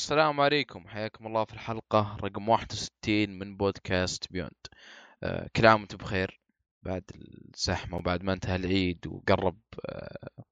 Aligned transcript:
السلام 0.00 0.40
عليكم. 0.40 0.88
حياكم 0.88 1.26
الله 1.26 1.44
في 1.44 1.52
الحلقة 1.52 2.16
رقم 2.24 2.48
61 2.48 3.38
من 3.38 3.56
بودكاست 3.56 4.32
بيوند 4.32 4.66
آه 5.22 5.48
كل 5.56 5.66
عام 5.66 5.80
وأنتم 5.80 5.96
بخير 5.96 6.40
بعد 6.82 7.04
الزحمة 7.54 7.96
وبعد 7.98 8.22
ما 8.22 8.32
انتهى 8.32 8.56
العيد 8.56 9.06
وقرب 9.06 9.58
آه 9.88 10.44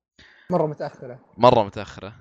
مرة 0.50 0.66
متأخرة. 0.66 1.20
مرة 1.38 1.62
متأخرة. 1.62 2.14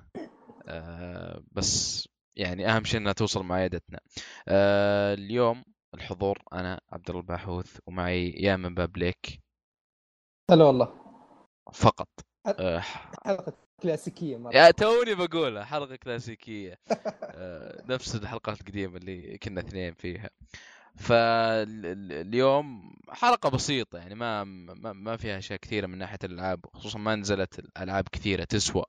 آه 0.68 1.42
بس 1.52 2.08
يعني 2.36 2.66
أهم 2.70 2.84
شيء 2.84 3.00
أنها 3.00 3.12
توصل 3.12 3.42
معايدتنا 3.42 4.00
آه 4.48 5.14
اليوم 5.14 5.64
الحضور 5.94 6.42
أنا 6.52 6.80
عبد 6.92 7.08
الله 7.10 7.20
الباحوث 7.20 7.78
ومعي 7.86 8.30
يا 8.30 8.56
من 8.56 8.74
بابليك. 8.74 9.40
هلا 10.50 10.64
والله. 10.64 10.94
فقط. 11.72 12.08
آه 12.46 12.78
حلقة 13.24 13.67
كلاسيكية 13.82 14.36
مرة. 14.36 14.54
يا 14.54 14.70
توني 14.70 15.14
بقولها 15.14 15.64
حلقة 15.64 15.96
كلاسيكية. 15.96 16.78
آه، 17.22 17.84
نفس 17.88 18.14
الحلقات 18.14 18.60
القديمة 18.60 18.96
اللي 18.96 19.38
كنا 19.38 19.60
اثنين 19.60 19.94
فيها. 19.94 20.30
فاليوم 20.96 22.92
حلقة 23.08 23.50
بسيطة 23.50 23.98
يعني 23.98 24.14
ما 24.14 24.44
ما, 24.44 25.16
فيها 25.16 25.38
أشياء 25.38 25.58
كثيرة 25.58 25.86
من 25.86 25.98
ناحية 25.98 26.18
الألعاب 26.24 26.66
خصوصا 26.74 26.98
ما 26.98 27.14
نزلت 27.16 27.58
الالعاب 27.58 28.08
كثيرة 28.12 28.44
تسوى 28.44 28.84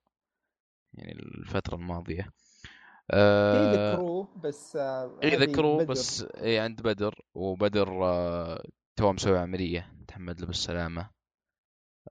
يعني 0.93 1.11
الفترة 1.11 1.75
الماضية. 1.75 2.29
آه 3.11 3.73
يذكروه 3.73 4.27
بس 4.43 4.75
آه 4.75 5.19
يذكروه 5.23 5.85
بس 5.85 6.21
اي 6.23 6.59
عند 6.59 6.81
بدر 6.81 7.21
وبدر 7.33 8.05
آه 8.05 8.63
تو 8.95 9.13
مسوي 9.13 9.39
عملية 9.39 9.93
تحمد 10.07 10.41
له 10.41 10.47
بالسلامة. 10.47 11.09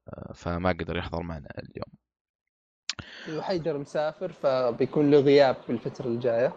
آه 0.08 0.32
فما 0.32 0.70
قدر 0.70 0.96
يحضر 0.96 1.22
معنا 1.22 1.48
اليوم. 1.58 2.07
وحيدر 3.36 3.78
مسافر 3.78 4.32
فبيكون 4.32 5.10
له 5.10 5.20
غياب 5.20 5.54
في 5.54 5.72
الفترة 5.72 6.06
الجاية. 6.06 6.52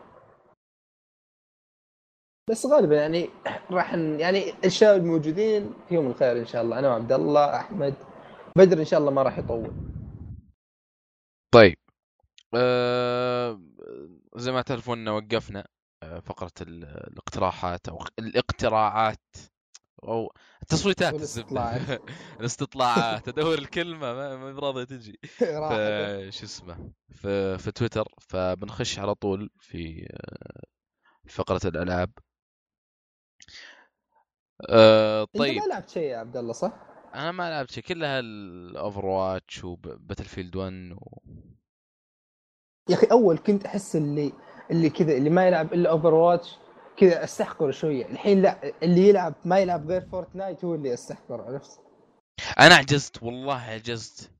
بس 2.49 2.65
غالبا 2.65 2.95
يعني 2.95 3.29
راح 3.71 3.93
يعني 3.93 4.53
الشباب 4.65 5.01
الموجودين 5.01 5.73
فيهم 5.89 6.07
الخير 6.07 6.39
إن 6.39 6.45
شاء 6.45 6.61
الله. 6.61 6.79
أنا 6.79 6.89
وعبد 6.89 7.11
الله 7.11 7.55
أحمد 7.55 7.93
بدر 8.57 8.79
إن 8.79 8.85
شاء 8.85 8.99
الله 8.99 9.11
ما 9.11 9.23
راح 9.23 9.37
يطول. 9.37 9.71
طيب. 11.53 11.77
أه 12.55 13.61
زي 14.35 14.51
ما 14.51 14.61
تعرفون 14.61 15.09
وقفنا 15.09 15.67
آه، 16.03 16.19
فقرة 16.19 16.51
الاقتراحات 16.61 17.89
أو 17.89 18.05
الاقتراعات 18.19 19.37
أو 20.03 20.33
التصويتات. 20.61 21.13
الاستطلاعات 21.13 22.01
الاستطلاعات 22.39 23.27
ادور 23.27 23.53
الكلمة 23.53 24.13
ما 24.13 24.59
راضية 24.59 24.83
تجي. 24.83 25.19
شو 26.37 26.45
اسمه؟ 26.45 26.91
في, 27.09 27.57
في 27.57 27.71
تويتر 27.71 28.07
فبنخش 28.19 28.99
على 28.99 29.15
طول 29.15 29.49
في 29.59 30.07
فقرة 31.27 31.61
الألعاب. 31.65 32.11
أه 34.69 35.27
طيب. 35.37 35.53
انت 35.53 35.63
ما 35.63 35.73
لعبت 35.73 35.89
شيء 35.89 36.03
يا 36.03 36.17
عبد 36.17 36.37
الله 36.37 36.53
صح؟ 36.53 36.73
أنا 37.15 37.31
ما 37.31 37.49
لعبت 37.49 37.71
شيء. 37.71 37.83
كلها 37.83 38.19
ال 38.19 39.05
Overwatch 39.05 39.63
و 39.63 40.25
Battlefield 40.25 40.55
1 40.55 40.73
و... 40.91 41.17
يا 42.89 42.95
أخي 42.95 43.07
أول 43.11 43.37
كنت 43.37 43.65
أحس 43.65 43.95
اللي 43.95 44.33
اللي 44.71 44.89
كذا 44.89 45.17
اللي 45.17 45.29
ما 45.29 45.47
يلعب 45.47 45.73
إلا 45.73 45.89
Overwatch 45.89 46.57
كذا 47.01 47.23
استحقر 47.23 47.71
شوية. 47.71 48.05
الحين 48.05 48.41
لا 48.41 48.73
اللي 48.83 49.09
يلعب 49.09 49.33
ما 49.45 49.59
يلعب 49.59 49.87
غير 49.91 50.01
Fortnite 50.01 50.65
هو 50.65 50.75
اللي 50.75 50.93
استحقر 50.93 51.41
عرفت؟ 51.41 51.79
أنا 52.59 52.75
عجزت 52.75 53.23
والله 53.23 53.55
عجزت 53.55 54.31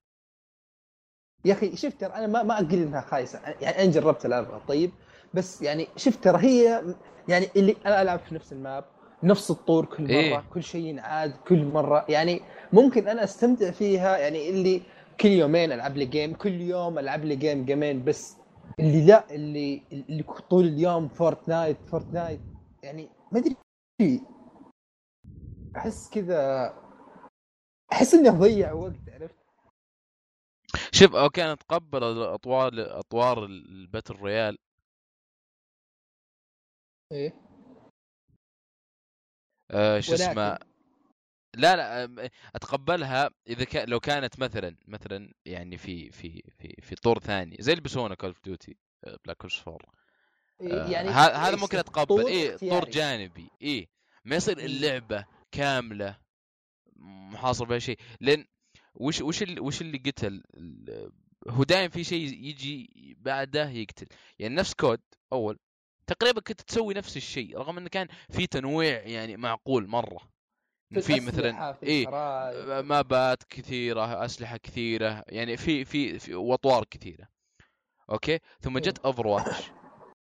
يا 1.46 1.54
أخي 1.54 1.76
شفت 1.76 2.02
ترى 2.02 2.14
أنا 2.14 2.28
ما 2.28 2.44
ما 2.44 2.54
أقول 2.56 2.74
إنها 2.74 3.02
خايسة. 3.02 3.40
يعني 3.62 3.84
أنا 3.84 3.92
جربت 3.92 4.26
العبها 4.26 4.62
طيب؟ 4.68 4.92
بس 5.34 5.62
يعني 5.62 5.88
شفت 5.98 6.24
ترى 6.24 6.38
هي 6.44 6.84
يعني 7.28 7.48
اللي 7.56 7.76
أنا 7.86 8.02
ألعب 8.02 8.20
في 8.20 8.36
نفس 8.36 8.54
ال 8.54 8.62
map 8.62 8.86
نفس 9.24 9.52
الطور 9.52 9.86
كل 9.86 10.04
مرة 10.04 10.12
إيه؟ 10.12 10.44
كل 10.54 10.64
شيء 10.64 10.86
ينعاد 10.86 11.34
كل 11.48 11.66
مرة. 11.66 12.06
يعني 12.10 12.42
ممكن 12.74 13.08
أنا 13.08 13.24
أستمتع 13.24 13.72
فيها 13.72 14.18
يعني 14.18 14.50
اللي 14.50 14.82
كل 15.20 15.30
يومين 15.30 15.72
ألعب 15.72 15.98
لي 15.98 16.06
game 16.06 16.34
كل 16.34 16.62
يوم 16.62 17.00
ألعب 17.00 17.26
لي 17.26 17.36
game 17.36 17.66
game 17.66 17.91
ين 17.91 18.04
بس. 18.04 18.38
اللي 18.80 19.06
لا 19.06 19.32
اللي 19.32 19.82
اللي 19.92 20.24
طول 20.50 20.66
اليوم 20.66 21.08
Fortnite 21.08 21.78
Fortnite 21.92 22.40
يعني 22.84 23.10
ما 23.32 23.40
أدري. 23.40 23.56
أحس 25.78 26.10
كذا 26.10 26.38
أحس 27.92 28.14
إني 28.14 28.30
أضيع 28.30 28.74
وقت 28.74 29.10
عرفت؟ 29.10 29.36
شوف 30.92 31.16
okay 31.16 31.44
أنا 31.44 31.54
أتقبل 31.54 32.04
اطوار 32.04 32.72
أطوار 33.00 33.46
ال 33.46 33.56
battle 33.56 34.16
royale. 34.16 34.58
إيه. 37.12 37.34
آه 39.72 40.00
شو 40.00 40.14
اسمه؟ 40.14 40.58
لا 41.56 41.76
لا 41.76 42.30
أتقبلها 42.56 43.30
إذا 43.48 43.64
كان 43.64 43.90
لو 43.90 44.00
كانت 44.00 44.40
مثلا 44.40 44.78
مثلا 44.88 45.34
يعني 45.46 45.78
في 45.78 46.12
في 46.12 46.42
في 46.50 46.76
في 46.82 46.96
طور 46.96 47.20
ثاني 47.20 47.58
زي 47.60 47.72
اللي 47.72 47.82
بيسوونه 47.82 48.16
Call 48.16 48.30
of 48.30 48.44
Duty 48.44 48.78
Black 49.26 49.42
Ops 49.42 49.68
4 49.68 50.01
يعني 50.62 51.10
هذا 51.10 51.56
ممكن 51.56 51.78
أتقبل. 51.78 52.26
اي 52.26 52.58
طور 52.58 52.90
جانبي. 52.90 53.50
اي 53.62 53.90
ما 54.26 54.36
يصير 54.36 54.58
اللعبة 54.58 55.26
كاملة 55.52 56.18
محاصر 57.32 57.66
بها 57.66 57.80
شيء 57.80 57.98
لأن 58.20 58.46
وش 58.96 59.22
وش 59.22 59.44
اللي 59.44 59.60
وش 59.60 59.82
اللي 59.82 59.98
قتل؟ 59.98 60.44
هو 61.48 61.64
دائما 61.64 61.90
في 61.90 62.04
شيء 62.04 62.34
يجي 62.34 62.90
بعده 63.20 63.70
يقتل. 63.70 64.08
يعني 64.40 64.56
نفس 64.56 64.74
COD 64.74 65.02
أول 65.34 65.60
تقريبا 66.08 66.42
كنت 66.42 66.62
تسوي 66.62 66.94
نفس 66.94 67.18
الشيء 67.18 67.58
رغم 67.58 67.78
إنه 67.78 67.90
كان 67.90 68.08
في 68.30 68.48
تنويع 68.48 69.02
يعني 69.02 69.38
معقول 69.38 69.88
مرة. 69.88 70.32
في 71.02 71.20
مثلا 71.20 71.78
اي 71.84 72.06
map 72.82 73.28
ات 73.28 73.44
كثيرة 73.44 74.26
أسلحة 74.26 74.58
كثيرة 74.58 75.24
يعني 75.28 75.58
في 75.58 75.86
في, 75.86 76.20
في 76.20 76.36
وأطوار 76.36 76.86
كثيرة. 76.86 77.28
okay؟ 78.10 78.40
ثم 78.62 78.80
جت 78.80 79.00
Overwatch 79.00 79.72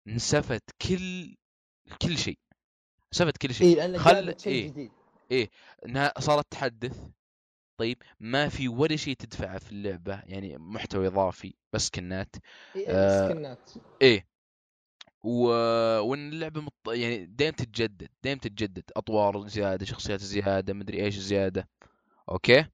نسفت 0.08 0.64
كل 0.82 1.36
كل 2.02 2.18
شيء. 2.18 2.40
نسفت 3.14 3.38
كل 3.38 3.54
شيء. 3.54 3.82
إيه 3.82 3.98
خل 3.98 4.40
شيء 4.40 4.54
إيه؟ 4.54 4.68
جديد. 4.70 4.92
إيه 5.32 5.50
إنها 5.86 6.14
صارت 6.20 6.46
تحدث. 6.52 7.00
طيب 7.78 7.98
ما 8.20 8.50
في 8.50 8.68
ولا 8.68 8.96
شيء 8.96 9.16
تدفعه 9.16 9.60
في 9.60 9.72
اللعبة 9.72 10.22
يعني 10.26 10.58
محتوى 10.58 11.08
إضافي 11.08 11.54
بس 11.74 11.90
skin 11.90 12.20
ات. 12.20 12.36
إيه 12.76 12.86
آه 12.90 13.30
skin 13.30 13.63
ات 13.63 13.72
إيه. 14.02 14.28
و... 15.24 15.44
وإن 16.00 16.30
اللعبة 16.30 16.62
مط... 16.62 16.74
يعني 16.88 17.26
دائما 17.26 17.56
تتجدد 17.56 18.10
دائما 18.24 18.40
تتجدد. 18.40 18.84
أطوار 18.96 19.48
زيادة 19.48 19.86
شخصيات 19.86 20.20
زيادة 20.20 20.74
مدري 20.74 21.06
إيش 21.06 21.18
زيادة. 21.18 21.70
okay؟ 22.30 22.66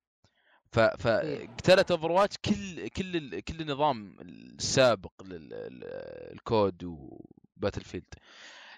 فقتلت 0.72 1.92
Overwatch 1.92 2.38
كل 2.38 2.88
كل 2.88 3.16
ال... 3.16 3.40
كل 3.40 3.62
النظام 3.62 4.18
السابق 4.22 5.24
لل 5.24 5.77
COD 5.77 6.57
و 6.57 6.84
Battlefield 6.84 8.14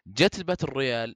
جت 0.07 0.37
ال 0.37 0.42
battle 0.42 0.67
royale 0.67 1.15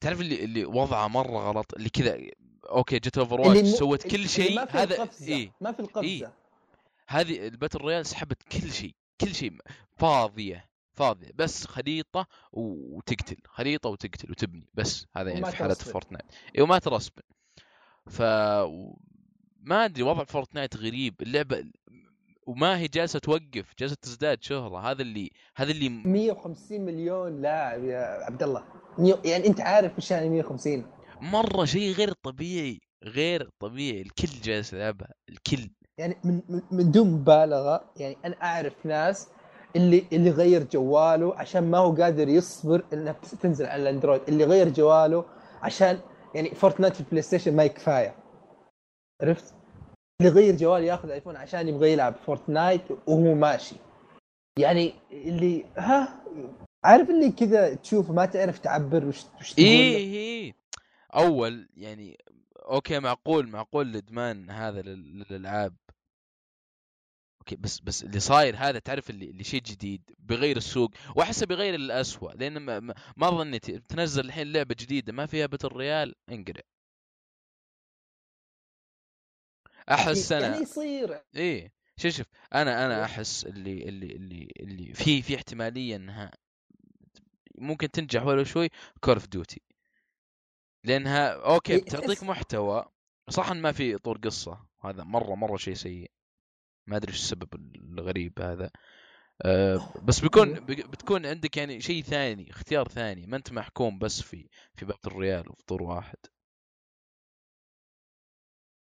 تعرف 0.00 0.20
اللي 0.20 0.44
اللي 0.44 0.64
وضعه 0.64 1.08
مرة 1.08 1.50
غلط 1.50 1.74
اللي 1.74 1.90
كذا 1.90 2.18
okay 2.64 2.98
جت 2.98 3.18
Overwatch. 3.18 3.68
سوت 3.68 4.06
كل 4.06 4.28
شيء 4.28 4.60
هذا 4.70 5.08
اي 5.22 5.52
ما 5.60 5.72
في 5.72 5.80
القفزة. 5.80 6.02
إيه؟ 6.02 6.32
هذه 7.08 7.46
ال 7.46 7.51
battle 7.51 7.78
royale 7.78 8.06
سحبت 8.06 8.42
كل 8.42 8.72
شيء 8.72 8.94
كل 9.20 9.34
شيء 9.34 9.52
فاضية 9.96 10.70
فاضية 10.94 11.30
بس 11.34 11.66
خريطة 11.66 12.26
وتقتل 12.52 13.36
خريطة 13.44 13.88
وتقتل 13.88 14.30
وتبني 14.30 14.68
بس 14.74 15.06
هذا 15.16 15.30
يعني 15.30 15.50
في 15.50 15.56
حاله 15.56 15.74
Fortnite 15.74 16.24
اي 16.58 16.62
وما 16.62 16.78
ت 16.78 16.83
respawn 16.83 17.22
ف 18.06 18.22
ما 19.62 19.84
أدري 19.84 20.02
وضع 20.02 20.24
Fortnite 20.24 20.76
غريب. 20.76 21.14
اللعبة 21.22 21.64
وما 22.46 22.78
هي 22.78 22.88
جالسة 22.88 23.18
توقف 23.18 23.74
جالسة 23.78 23.96
تزداد 24.02 24.42
شهرة. 24.42 24.90
هذا 24.90 25.02
اللي 25.02 25.30
هذا 25.56 25.70
اللي 25.70 25.88
150 25.88 26.80
مليون 26.80 27.42
لاعب 27.42 27.84
يا 27.84 28.24
عبد 28.24 28.42
الله. 28.42 28.64
يعني 29.24 29.46
أنت 29.46 29.60
عارف 29.60 29.96
إيش 29.96 30.10
يعني 30.10 30.28
150 30.28 30.86
مرة 31.20 31.64
شيء 31.64 31.92
غير 31.92 32.12
طبيعي 32.12 32.80
غير 33.04 33.48
طبيعي. 33.58 34.02
الكل 34.02 34.28
جالس 34.42 34.72
يلعبها 34.72 35.08
الكل. 35.28 35.70
يعني 35.98 36.16
من 36.24 36.40
من 36.70 36.90
دون 36.90 37.10
مبالغة 37.10 37.92
يعني 37.96 38.16
أنا 38.24 38.36
أعرف 38.42 38.86
ناس 38.86 39.28
اللي 39.76 40.04
اللي 40.12 40.30
غير 40.30 40.64
جواله 40.64 41.34
عشان 41.34 41.70
ما 41.70 41.78
هو 41.78 41.92
قادر 41.92 42.28
يصبر 42.28 42.84
إنها 42.92 43.12
تنزل 43.42 43.66
على 43.66 43.82
ال 43.82 43.86
Android. 43.86 44.20
اللي 44.28 44.44
غير 44.44 44.68
جواله 44.68 45.24
عشان 45.62 45.98
يعني 46.34 46.54
Fortnite 46.54 46.94
في 46.94 47.00
ال 47.00 47.22
PlayStation 47.22 47.56
ما 47.56 47.62
هي 47.62 47.68
كفايه 47.68 48.19
عرفت؟ 49.22 49.54
اللي 50.20 50.32
غير 50.32 50.56
جوال 50.56 50.84
ياخذ 50.84 51.10
iPhone 51.10 51.36
عشان 51.36 51.68
يبغى 51.68 51.92
يلعب 51.92 52.14
Fortnite 52.26 52.82
وهو 53.06 53.34
ماشي. 53.34 53.76
يعني 54.58 54.94
اللي 55.12 55.64
ها؟ 55.76 56.24
عارف 56.84 57.10
اللي 57.10 57.32
كذا 57.32 57.74
تشوف 57.74 58.10
ما 58.10 58.26
تعرف 58.26 58.58
تعبر 58.58 59.04
وش 59.04 59.24
وش 59.40 59.52
تقول؟ 59.52 59.66
إيه 59.66 59.96
إيه. 59.96 60.54
أول 61.14 61.68
يعني 61.76 62.18
okay 62.56 62.98
معقول 62.98 63.48
معقول 63.48 63.90
الادمان 63.90 64.50
هذا 64.50 64.82
للألعاب. 64.82 65.76
okay 67.40 67.56
بس 67.56 67.80
بس 67.80 68.04
اللي 68.04 68.20
صاير 68.20 68.56
هذا 68.56 68.78
تعرف 68.78 69.10
اللي, 69.10 69.30
اللي 69.30 69.44
شيء 69.44 69.62
جديد 69.62 70.02
بيغير 70.18 70.56
السوق 70.56 70.90
وأحسه 71.16 71.46
بيغير 71.46 71.76
للاسوء 71.76 72.36
لأن 72.36 72.58
ما, 72.58 72.94
ما, 73.16 73.30
ظنيت 73.30 73.70
تنزل 73.70 74.24
الحين 74.24 74.52
لعبة 74.52 74.74
جديدة 74.78 75.12
ما 75.12 75.26
فيها 75.26 75.46
battle 75.46 75.68
royale 75.68 76.14
انقرع. 76.30 76.62
أحس 79.90 80.30
يعني 80.30 80.46
أنا 80.46 80.58
يصير. 80.58 81.22
إيه 81.36 81.72
شوف 81.96 82.12
شوف 82.12 82.26
أنا 82.54 82.86
أنا 82.86 83.04
أحس 83.04 83.46
اللي 83.46 83.88
اللي 83.88 84.06
اللي 84.06 84.52
اللي 84.60 84.94
في 84.94 85.22
في 85.22 85.36
احتمالية 85.36 85.96
إنها 85.96 86.30
ممكن 87.58 87.90
تنجح 87.90 88.22
ولو 88.26 88.44
شوي 88.44 88.68
Call 89.00 89.14
of 89.14 89.26
Duty 89.26 89.60
لأنها 90.84 91.28
okay 91.28 91.76
بتعطيك 91.76 92.22
محتوى 92.22 92.84
صح 93.30 93.50
إن 93.50 93.62
ما 93.62 93.72
في 93.72 93.98
طور 93.98 94.18
قصة 94.18 94.66
هذا 94.84 95.04
مرة 95.04 95.34
مرة 95.34 95.56
شيء 95.56 95.74
سيء. 95.74 96.10
ما 96.86 96.96
أدري 96.96 97.12
إيش 97.12 97.18
السبب 97.20 97.54
الغريب 97.54 98.40
هذا. 98.40 98.70
أه 99.42 99.94
بس 100.02 100.20
بيكون 100.20 100.48
أيوه. 100.48 100.64
بتكون 100.66 101.26
عندك 101.26 101.56
يعني 101.56 101.80
شيء 101.80 102.02
ثاني 102.02 102.50
اختيار 102.50 102.88
ثاني 102.88 103.26
ما 103.26 103.36
أنت 103.36 103.52
محكوم 103.52 103.98
بس 103.98 104.22
في 104.22 104.48
في 104.74 104.84
battle 104.84 105.10
ال 105.10 105.16
royale 105.16 105.50
وفي 105.50 105.64
طور 105.66 105.82
واحد. 105.82 106.18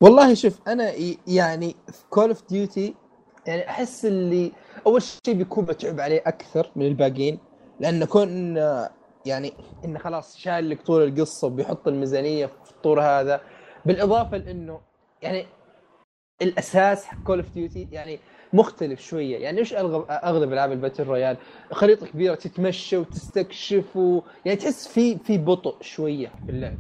والله 0.01 0.33
شوف 0.33 0.59
أنا 0.67 0.91
يعني 1.27 1.75
في 1.87 2.03
Call 2.09 2.29
of 2.29 2.49
Duty 2.49 2.95
يعني 3.47 3.69
أحس 3.69 4.05
اللي 4.05 4.51
أول 4.87 5.01
شيء 5.01 5.33
بيكون 5.33 5.63
متعب 5.63 5.99
عليه 5.99 6.23
أكثر 6.25 6.71
من 6.75 6.85
الباقيين 6.85 7.39
لأنه 7.79 8.05
كون 8.05 8.55
يعني 9.25 9.53
إنه 9.85 9.99
خلاص 9.99 10.37
شايل 10.37 10.69
لك 10.69 10.81
طول 10.81 11.03
القصة 11.03 11.47
وبيحط 11.47 11.87
الميزانية 11.87 12.45
في 12.45 12.71
الطور 12.71 13.01
هذا 13.01 13.41
بالإضافة 13.85 14.37
لإنه 14.37 14.79
يعني 15.21 15.45
الأساس 16.41 17.05
حق 17.05 17.23
Call 17.23 17.39
of 17.39 17.53
Duty 17.53 17.87
يعني 17.91 18.19
مختلف 18.53 19.01
شوية. 19.01 19.37
يعني 19.37 19.59
إيش 19.59 19.73
اغلب 19.73 20.05
أغلب 20.09 20.53
ألعاب 20.53 20.71
ال 20.71 20.76
battle 20.76 21.03
royale 21.03 21.37
خريطة 21.71 22.07
كبيرة 22.07 22.35
تتمشى 22.35 22.97
وتستكشف 22.97 23.97
و... 23.97 24.21
يعني 24.45 24.57
تحس 24.57 24.87
في 24.87 25.17
في 25.17 25.37
بطء 25.37 25.81
شوية 25.81 26.31
في 26.45 26.51
اللعب. 26.51 26.77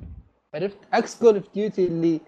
عرفت؟ 0.55 0.77
عكس 0.93 1.19
Call 1.19 1.35
of 1.35 1.53
Duty 1.53 1.85
اللي 1.85 2.19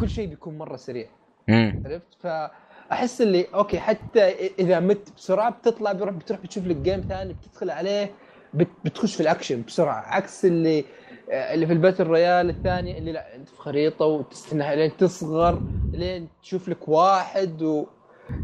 كل 0.00 0.08
شيء 0.08 0.28
بيكون 0.28 0.58
مرة 0.58 0.76
سريع. 0.76 1.06
عرفت؟ 1.48 2.14
فأحس 2.20 3.20
اللي 3.20 3.46
okay 3.54 3.80
حتى 3.80 4.20
إذا 4.58 4.80
مت 4.80 5.12
بسرعة 5.16 5.50
بتطلع 5.50 5.92
بروح 5.92 6.14
بتروح 6.14 6.40
بتشوف 6.40 6.66
لك 6.66 6.76
game 6.76 7.00
ثاني 7.00 7.32
بتدخل 7.32 7.70
عليه 7.70 8.10
بت 8.54 8.68
بتخش 8.84 9.14
في 9.14 9.20
الأكشن 9.20 9.62
بسرعة. 9.62 10.00
عكس 10.00 10.44
اللي 10.44 10.84
اللي 11.30 11.66
في 11.66 11.72
ال 11.72 11.77
battle 11.77 12.04
royale 12.04 12.50
الثاني 12.50 12.98
اللي 12.98 13.12
لا 13.12 13.36
أنت 13.36 13.48
في 13.48 13.56
خريطة 13.56 14.04
وتستنى 14.04 14.76
لين 14.76 14.96
تصغر 14.96 15.62
لين 15.92 16.28
تشوف 16.42 16.68
لك 16.68 16.88
واحد 16.88 17.62
و 17.62 17.86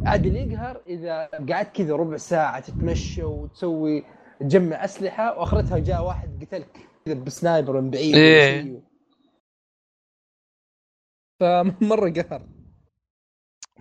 عاد 0.04 0.26
اللي 0.26 0.52
يقهر. 0.52 0.80
إذا 0.86 1.28
قعدت 1.52 1.76
كذا 1.76 1.96
ربع 1.96 2.16
ساعة 2.16 2.60
تتمشى 2.60 3.24
وتسوي 3.24 4.04
تجمع 4.40 4.84
أسلحة 4.84 5.38
وآخرتها 5.38 5.78
جاء 5.78 6.04
واحد 6.06 6.44
قتلك 6.44 6.78
كذا 7.06 7.14
ب 7.14 7.24
sniper 7.24 7.80
من 7.80 7.90
بعيد 7.90 8.14
إيه. 8.14 8.80
فمره 11.40 12.10
قهر. 12.10 12.48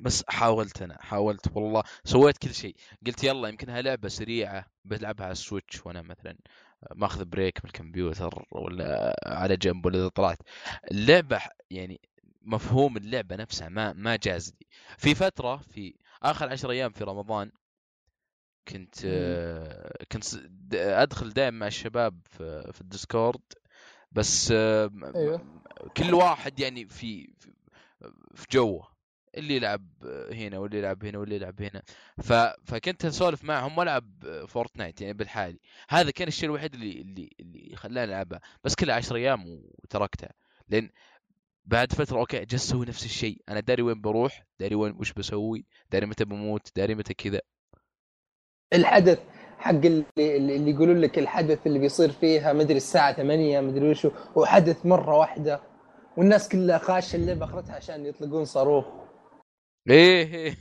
بس 0.01 0.23
حاولت 0.27 0.81
أنا 0.81 0.97
حاولت 1.01 1.57
والله. 1.57 1.83
سويت 2.03 2.37
كل 2.37 2.53
شيء. 2.53 2.75
قلت 3.07 3.23
يلا 3.23 3.49
يمكنها 3.49 3.81
لعبة 3.81 4.07
سريعة 4.07 4.65
بلعبها 4.85 5.25
على 5.25 5.31
ال 5.31 5.39
Switch 5.39 5.85
وأنا 5.85 6.01
مثلا 6.01 6.37
ماخذ 6.95 7.25
break 7.25 7.59
من 7.63 7.69
الكمبيوتر 7.69 8.45
ولا 8.51 9.15
على 9.25 9.57
جنب 9.57 9.85
ولا 9.85 9.97
إذا 9.97 10.07
طلعت. 10.07 10.37
اللعبة 10.91 11.41
يعني 11.69 12.01
مفهوم 12.41 12.97
اللعبة 12.97 13.35
نفسها 13.35 13.69
ما 13.69 13.93
ما 13.93 14.15
جاز 14.15 14.53
لي 14.61 14.67
في 14.97 15.15
فترة 15.15 15.57
في 15.57 15.95
آخر 16.23 16.49
عشر 16.49 16.71
أيام 16.71 16.91
في 16.91 17.03
رمضان 17.03 17.51
كنت 18.67 18.95
كنت 20.11 20.25
أدخل 20.73 21.29
دائما 21.33 21.57
مع 21.57 21.67
الشباب 21.67 22.21
في, 22.31 22.71
في 22.73 22.81
ال 22.81 22.88
Discord. 22.88 23.41
بس 24.15 24.51
أيوه. 24.51 25.61
كل 25.97 26.13
واحد 26.13 26.59
يعني 26.59 26.85
في 26.87 27.27
في- 27.39 27.53
في 28.35 28.45
جوه 28.51 28.95
اللي 29.37 29.55
يلعب 29.55 29.87
هنا 30.31 30.57
واللي 30.59 30.77
يلعب 30.77 31.05
هنا 31.05 31.17
واللي 31.17 31.35
يلعب 31.35 31.61
هنا. 31.61 31.81
ف... 32.23 32.33
فكنت 32.71 33.05
أسولف 33.05 33.43
معهم 33.43 33.77
وألعب 33.77 34.11
Fortnite 34.47 35.01
يعني 35.01 35.13
بالحالي. 35.13 35.59
هذا 35.89 36.11
كان 36.11 36.27
الشيء 36.27 36.49
الوحيد 36.49 36.73
اللي 36.73 37.01
اللي 37.01 37.29
اللي 37.39 37.75
خلاني 37.75 38.03
ألعبها. 38.03 38.41
بس 38.63 38.75
كلها 38.75 38.95
10 38.95 39.15
أيام 39.15 39.43
وتركتها. 39.47 40.29
لأن 40.69 40.89
بعد 41.65 41.93
فترة 41.93 42.19
okay 42.19 42.45
جالس 42.45 42.65
أسوي 42.65 42.85
نفس 42.85 43.05
الشيء. 43.05 43.41
أنا 43.49 43.59
داري 43.59 43.81
وين 43.81 44.01
بروح 44.01 44.45
داري 44.59 44.75
وين 44.75 44.95
وش 44.99 45.13
بسوي 45.13 45.65
داري 45.91 46.05
متى 46.05 46.25
بموت 46.25 46.71
داري 46.75 46.95
متى 46.95 47.13
كذا. 47.13 47.41
الحدث 48.73 49.19
حق 49.65 49.71
اللي, 49.71 50.05
اللي 50.17 50.71
يقولون 50.71 50.97
لك 50.97 51.19
الحدث 51.19 51.67
اللي 51.67 51.79
بيصير 51.79 52.11
فيها 52.11 52.53
مدري 52.53 52.77
الساعة 52.77 53.13
8 53.13 53.61
مدري 53.61 53.89
وشو 53.89 54.11
وحدث 54.35 54.85
مرة 54.85 55.17
واحدة 55.17 55.61
والناس 56.17 56.49
كلها 56.49 56.77
خاشة 56.77 57.15
اللعبة 57.15 57.45
أخرتها 57.45 57.75
عشان 57.75 58.05
يطلقون 58.05 58.45
صاروخ. 58.45 58.85
إيه. 59.89 60.33
إيه 60.35 60.55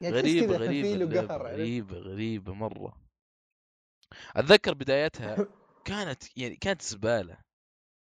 يعني 0.00 0.16
غريبة 0.16 0.56
غريبة؟ 0.56 1.20
غريبة 1.20 1.96
غريبة 1.98 2.54
مرة. 2.54 3.00
أتذكر 4.36 4.74
بدايتها 4.74 5.46
كانت 5.88 6.38
يعني 6.38 6.56
كانت 6.56 6.82
زبالة 6.82 7.36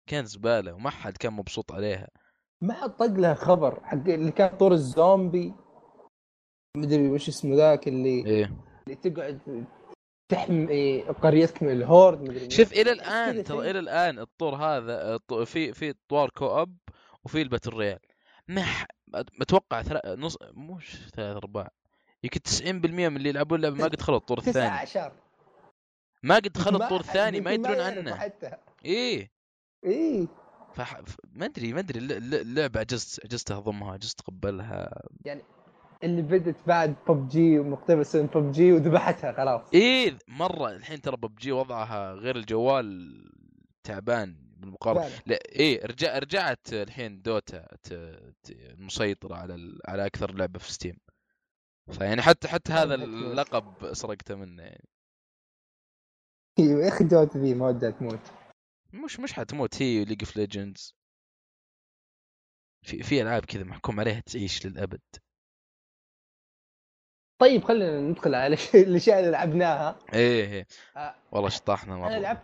كانت 0.07 0.27
زبالة 0.27 0.73
وما 0.73 0.89
حد 0.89 1.17
كان 1.17 1.33
مبسوط 1.33 1.71
عليها. 1.71 2.07
ما 2.61 2.73
حد 2.73 2.89
طق 2.89 3.05
لها 3.05 3.33
خبر 3.33 3.83
حق 3.83 4.09
اللي 4.09 4.31
كان 4.31 4.57
طور 4.57 4.71
الزومبي 4.71 5.53
مدري 6.77 7.09
وش 7.09 7.27
اسمه 7.27 7.55
ذاك 7.55 7.87
اللي 7.87 8.25
إيه. 8.25 8.66
اللي 8.89 8.95
تقعد 8.95 9.65
تحمي 10.29 11.01
قريتك 11.01 11.63
من 11.63 11.71
ال 11.71 11.80
horde 11.80 12.21
مدري. 12.21 12.49
شوف 12.49 12.71
إلى 12.73 12.91
الآن 12.91 13.43
ترى. 13.43 13.71
إلى 13.71 13.79
الآن 13.79 14.19
الطور 14.19 14.55
هذا 14.55 15.19
في 15.45 15.73
في 15.73 15.93
طور 16.09 16.29
co-op 16.29 16.77
وفي 17.25 17.41
ال 17.41 17.46
battle 17.46 17.73
royale 17.73 17.99
ما 18.47 18.63
ثلا... 19.83 20.15
نص 20.17 20.37
مش 20.53 20.95
ثلاث 21.15 21.35
ارباع 21.37 21.69
يمكن 22.23 22.39
90% 22.39 22.65
من 22.91 23.17
اللي 23.17 23.29
يلعبون 23.29 23.57
اللعبه 23.57 23.75
ما 23.77 23.83
قد 23.83 23.91
دخلوا 23.91 24.17
الطور 24.17 24.37
الثاني. 24.37 24.67
عشر. 24.67 25.11
ما 26.23 26.35
قد 26.35 26.41
دخلوا 26.51 26.83
الطور 26.83 26.99
الثاني 26.99 27.41
ما 27.41 27.51
يدرون 27.51 27.79
عنه. 27.79 28.15
حتى. 28.15 28.51
إيه. 28.85 29.31
إيه. 29.85 30.27
فح... 30.73 31.01
ما 31.33 31.45
أدري 31.45 31.73
ما 31.73 31.79
أدري 31.79 31.99
الل- 31.99 32.11
الل- 32.11 32.35
اللعبه 32.35 32.79
عجزت 32.79 33.25
عجزت 33.25 33.51
أهضمها 33.51 33.93
عجزت 33.93 34.19
اتقبلها 34.19 35.01
اللي 36.03 36.21
بدت 36.21 36.67
بعد 36.67 36.95
ببجي 37.09 37.59
ومقتبسه 37.59 38.21
من 38.21 38.27
ببجي 38.27 38.71
وذبحتها 38.71 39.31
خلاص 39.31 39.69
إيه 39.73 40.17
مرة 40.27 40.69
الحين 40.69 41.01
ترى 41.01 41.17
ببجي 41.17 41.51
وضعها 41.51 42.13
غير 42.13 42.35
الجوال 42.35 43.17
تعبان 43.83 44.35
بالمقارنة. 44.57 45.21
لا 45.25 45.39
إيه 45.45 45.85
رجع 45.85 46.17
رجعت 46.17 46.73
الحين 46.73 47.21
Dota. 47.21 47.67
مسيطرة 48.77 49.35
على. 49.35 49.79
على 49.87 50.05
أكثر 50.05 50.33
لعبة 50.33 50.59
في 50.59 50.73
Steam 50.73 50.97
فيعني 51.91 52.21
حتى 52.21 52.47
حتى 52.47 52.73
هذا 52.73 52.95
Dota. 52.95 53.03
اللقب 53.03 53.93
سرقته 53.93 54.35
منه 54.35 54.63
يعني 54.63 54.89
أيوه 56.59 56.83
يا 56.83 56.87
أخي 56.87 57.03
Dota 57.03 57.37
ذي 57.37 57.53
ما 57.53 57.67
ودها 57.67 57.89
تموت 57.91 58.31
مش 58.93 59.19
مش 59.19 59.33
حتموت 59.33 59.81
هي 59.81 60.05
League 60.05 60.23
of 60.23 60.37
Legends 60.37 60.95
في 62.81 63.03
في 63.03 63.21
ألعاب 63.21 63.45
كذا 63.45 63.63
محكوم 63.63 63.99
عليها 63.99 64.19
تعيش 64.19 64.65
للأبد 64.65 65.01
طيب 67.39 67.63
خلينا 67.63 67.99
ندخل 68.01 68.35
على 68.35 68.57
الأشياء 68.75 69.19
اللي 69.19 69.31
لعبناها. 69.31 69.95
إيه 70.13 70.45
إيه. 70.53 70.67
آه. 70.97 71.15
والله 71.31 71.49
شطحنا 71.49 71.95
مره 71.95 72.07
أنا 72.07 72.17
لعبت 72.19 72.41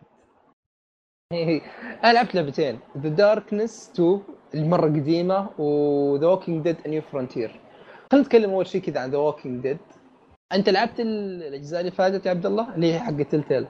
إيه، 1.34 1.62
أنا 2.04 2.14
لعبت 2.14 2.36
لعبتين. 2.36 2.80
The 2.98 3.10
Darkness 3.10 3.90
2 3.94 4.24
المره 4.56 4.86
قديمة 4.86 5.50
و 5.60 5.77
The 5.77 6.28
Walking 6.28 6.64
Dead 6.64 6.88
New 6.88 7.02
Frontier 7.02 7.60
خلينا 8.12 8.26
نتكلم 8.28 8.50
أول 8.50 8.68
شيء 8.68 8.82
كذا 8.82 9.00
عن 9.00 9.12
The 9.12 9.18
Walking 9.18 9.64
Dead 9.64 9.78
أنت 10.54 10.70
لعبت 10.70 11.00
ال- 11.00 11.44
الأجزاء 11.44 11.80
اللي 11.80 11.92
فاتت 11.92 12.26
يا 12.26 12.32
عبد 12.32 12.46
الله؟ 12.46 12.76
اللي 12.76 12.94
هي 12.94 13.00
حق 13.00 13.18
Telltale 13.22 13.68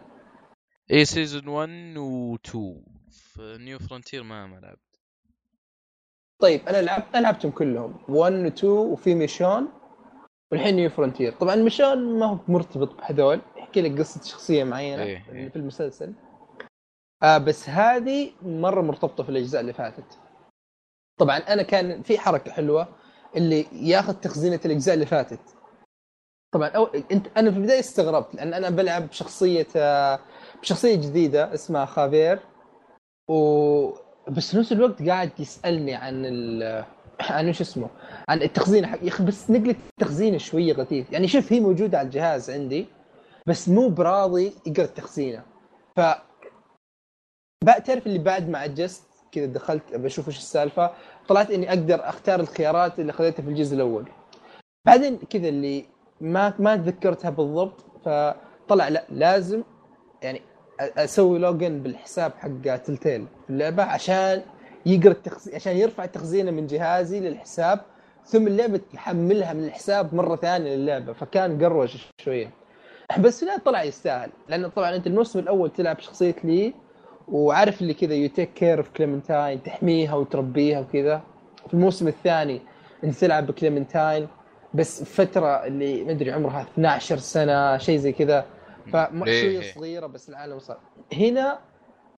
إيه 0.91 1.03
season 1.03 1.47
1 1.47 1.69
و 1.97 2.35
2 2.35 2.83
في 3.09 3.57
New 3.59 3.79
Frontier 3.79 4.23
ما 4.23 4.47
ما 4.47 4.55
لعبت. 4.59 4.79
طيب 6.39 6.67
أنا 6.69 6.81
لعبت 6.81 7.05
أنا 7.15 7.21
لعبتهم 7.23 7.51
كلهم. 7.51 7.99
1 8.09 8.33
و 8.33 8.47
2 8.47 8.71
وفي 8.73 9.15
Michonne. 9.15 9.67
والحين 10.53 10.75
New 10.75 10.89
Frontier. 10.89 11.33
طبعا 11.33 11.55
Michonne 11.55 12.19
ما 12.19 12.25
هو 12.25 12.37
مرتبط 12.47 12.95
بهذول. 12.97 13.41
يحكي 13.57 13.81
لك 13.81 13.99
قصة 13.99 14.23
شخصية 14.23 14.63
معينة 14.63 15.03
إيه، 15.03 15.23
إيه. 15.31 15.49
في 15.49 15.55
المسلسل. 15.55 16.13
آه 17.23 17.37
بس 17.37 17.69
هذه 17.69 18.31
مرة 18.41 18.81
مرتبطة 18.81 19.23
في 19.23 19.29
الأجزاء 19.29 19.61
اللي 19.61 19.73
فاتت. 19.73 20.19
طبعا 21.19 21.37
أنا 21.37 21.63
كان 21.63 22.01
في 22.01 22.19
حركة 22.19 22.51
حلوة 22.51 22.87
اللي 23.35 23.65
ياخذ 23.71 24.13
تخزينة 24.13 24.59
الأجزاء 24.65 24.95
اللي 24.95 25.05
فاتت. 25.05 25.55
طبعا 26.51 26.67
أو 26.67 26.85
انت 27.11 27.27
أنا 27.37 27.51
في 27.51 27.57
البداية 27.57 27.79
استغربت 27.79 28.35
لأن 28.35 28.53
أنا 28.53 28.69
بلعب 28.69 29.07
بشخصية 29.07 29.67
آه، 29.75 30.19
بشخصية 30.61 30.95
جديدة 30.95 31.53
اسمها 31.53 31.85
خافير. 31.85 32.39
و 33.29 33.89
بس 34.27 34.51
في 34.51 34.57
نفس 34.57 34.71
الوقت 34.71 35.01
قاعد 35.01 35.39
يسألني 35.39 35.95
عن 35.95 36.25
ال... 36.25 36.85
عن 37.29 37.53
شو 37.53 37.63
اسمه؟ 37.63 37.89
عن 38.29 38.41
التخزين 38.41 38.83
يا 38.83 39.07
أخي 39.07 39.23
بس 39.23 39.51
نقلة 39.51 39.75
التخزين 39.89 40.39
شوية 40.39 40.73
غثيث. 40.73 41.13
يعني 41.13 41.27
شوف 41.27 41.53
هي 41.53 41.59
موجودة 41.59 41.97
على 41.97 42.05
الجهاز 42.05 42.49
عندي 42.51 42.85
بس 43.47 43.69
مو 43.69 43.89
براضي 43.89 44.53
يقرأ 44.65 44.85
التخزينة. 44.85 45.43
ف 45.95 46.01
تعرف 47.85 48.07
اللي 48.07 48.19
بعد 48.19 48.49
ما 48.49 48.59
عجزت 48.59 49.03
كذا 49.31 49.45
دخلت 49.45 49.95
بشوف 49.95 50.27
إيش 50.27 50.37
السالفة. 50.37 50.91
طلعت 51.27 51.51
إني 51.51 51.69
أقدر 51.69 52.09
أختار 52.09 52.39
الخيارات 52.39 52.99
اللي 52.99 53.13
خذيتها 53.13 53.43
في 53.43 53.49
الجزء 53.49 53.75
الأول. 53.75 54.09
بعدين 54.85 55.17
كذا 55.17 55.49
اللي 55.49 55.85
ما 56.21 56.53
ما 56.59 56.75
تذكرتها 56.75 57.29
بالضبط 57.29 57.85
فطلع 58.05 58.87
لا 58.87 59.05
لازم 59.09 59.63
يعني 60.21 60.41
أسوي 60.79 61.39
login 61.39 61.83
بالحساب 61.83 62.31
حق 62.39 62.75
Telltale 62.75 63.27
في 63.43 63.49
اللعبة 63.49 63.83
عشان 63.83 64.41
يقرأ 64.85 65.11
التخزين 65.11 65.55
عشان 65.55 65.77
يرفع 65.77 66.03
التخزينه 66.03 66.51
من 66.51 66.67
جهازي 66.67 67.19
للحساب 67.19 67.81
ثم 68.25 68.47
اللعبة 68.47 68.79
تحملها 68.93 69.53
من 69.53 69.63
الحساب 69.63 70.15
مرة 70.15 70.35
ثانية 70.35 70.75
للعبة 70.75 71.13
فكان 71.13 71.63
قروشة 71.63 72.07
شوية. 72.17 72.51
بس 73.19 73.45
في 73.45 73.51
طلع 73.65 73.83
يستاهل 73.83 74.29
لأنه 74.47 74.67
طبعا 74.67 74.95
أنت 74.95 75.07
الموسم 75.07 75.39
الأول 75.39 75.69
تلعب 75.69 75.99
شخصية 75.99 76.35
لي 76.43 76.73
وعارف 77.27 77.81
اللي 77.81 77.93
كذا 77.93 78.13
you 78.13 78.29
take 78.29 78.53
care 78.53 78.77
of 78.77 78.89
Clementine 78.89 79.63
تحميها 79.63 80.15
وتربيها 80.15 80.79
وكذا. 80.79 81.21
في 81.67 81.73
الموسم 81.73 82.07
الثاني 82.07 82.61
أنت 83.03 83.15
تلعب 83.15 83.47
بكليمنتاين 83.47 84.27
بس 84.73 85.03
فترة 85.03 85.65
اللي 85.65 86.03
ما 86.03 86.11
أدري 86.11 86.31
عمرها 86.31 86.61
12 86.61 87.17
سنة 87.17 87.77
شيء 87.77 87.97
زي 87.97 88.11
كذا. 88.11 88.45
فشويه 88.93 89.73
صغيرة 89.75 90.07
بس 90.07 90.29
العالم 90.29 90.59
صار. 90.59 90.79
هنا 91.13 91.59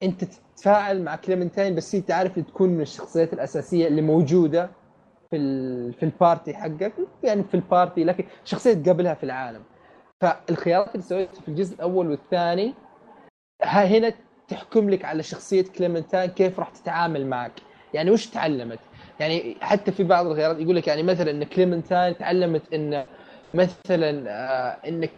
أنت 0.04 0.24
تتفاعل 0.24 1.04
مع 1.04 1.16
كليمنتاين 1.16 1.76
بس 1.76 1.96
انت 1.96 2.12
عارف 2.12 2.40
تكون 2.40 2.70
من 2.70 2.82
الشخصيات 2.82 3.34
الأساسية 3.34 3.88
اللي 3.88 4.02
موجودة 4.02 4.70
في 5.32 5.92
في 5.92 6.04
ال 6.04 6.12
party 6.12 6.54
حقك 6.54 6.94
يعني 7.24 7.44
في 7.44 7.54
ال 7.54 7.62
party 7.62 8.04
لكن 8.04 8.26
شخصية 8.46 8.74
تقابلها 8.74 9.14
في 9.14 9.24
العالم. 9.24 9.64
فالخيارات 10.22 10.96
اللي 10.96 11.06
سويتها 11.06 11.42
في 11.42 11.48
الجزء 11.48 11.76
الأول 11.76 12.10
والثاني 12.10 12.74
هنا 13.64 14.14
تحكم 14.48 14.90
لك 14.90 15.06
على 15.06 15.24
شخصية 15.24 15.64
كليمنتاين 15.78 16.30
كيف 16.30 16.60
راح 16.60 16.70
تتعامل 16.70 17.28
معك. 17.28 17.52
يعني 17.94 18.12
وش 18.12 18.26
تعلمت؟ 18.28 18.80
يعني 19.20 19.58
حتى 19.62 19.92
في 19.92 20.04
بعض 20.04 20.26
الخيارات 20.26 20.60
يقول 20.60 20.76
لك 20.76 20.88
يعني 20.88 21.04
مثلا 21.04 21.32
إن 21.32 21.44
كليمنتاين 21.44 22.18
تعلمت 22.18 22.74
إن 22.74 23.06
مثلا 23.54 24.30
آه 24.30 24.88
إنك 24.88 25.12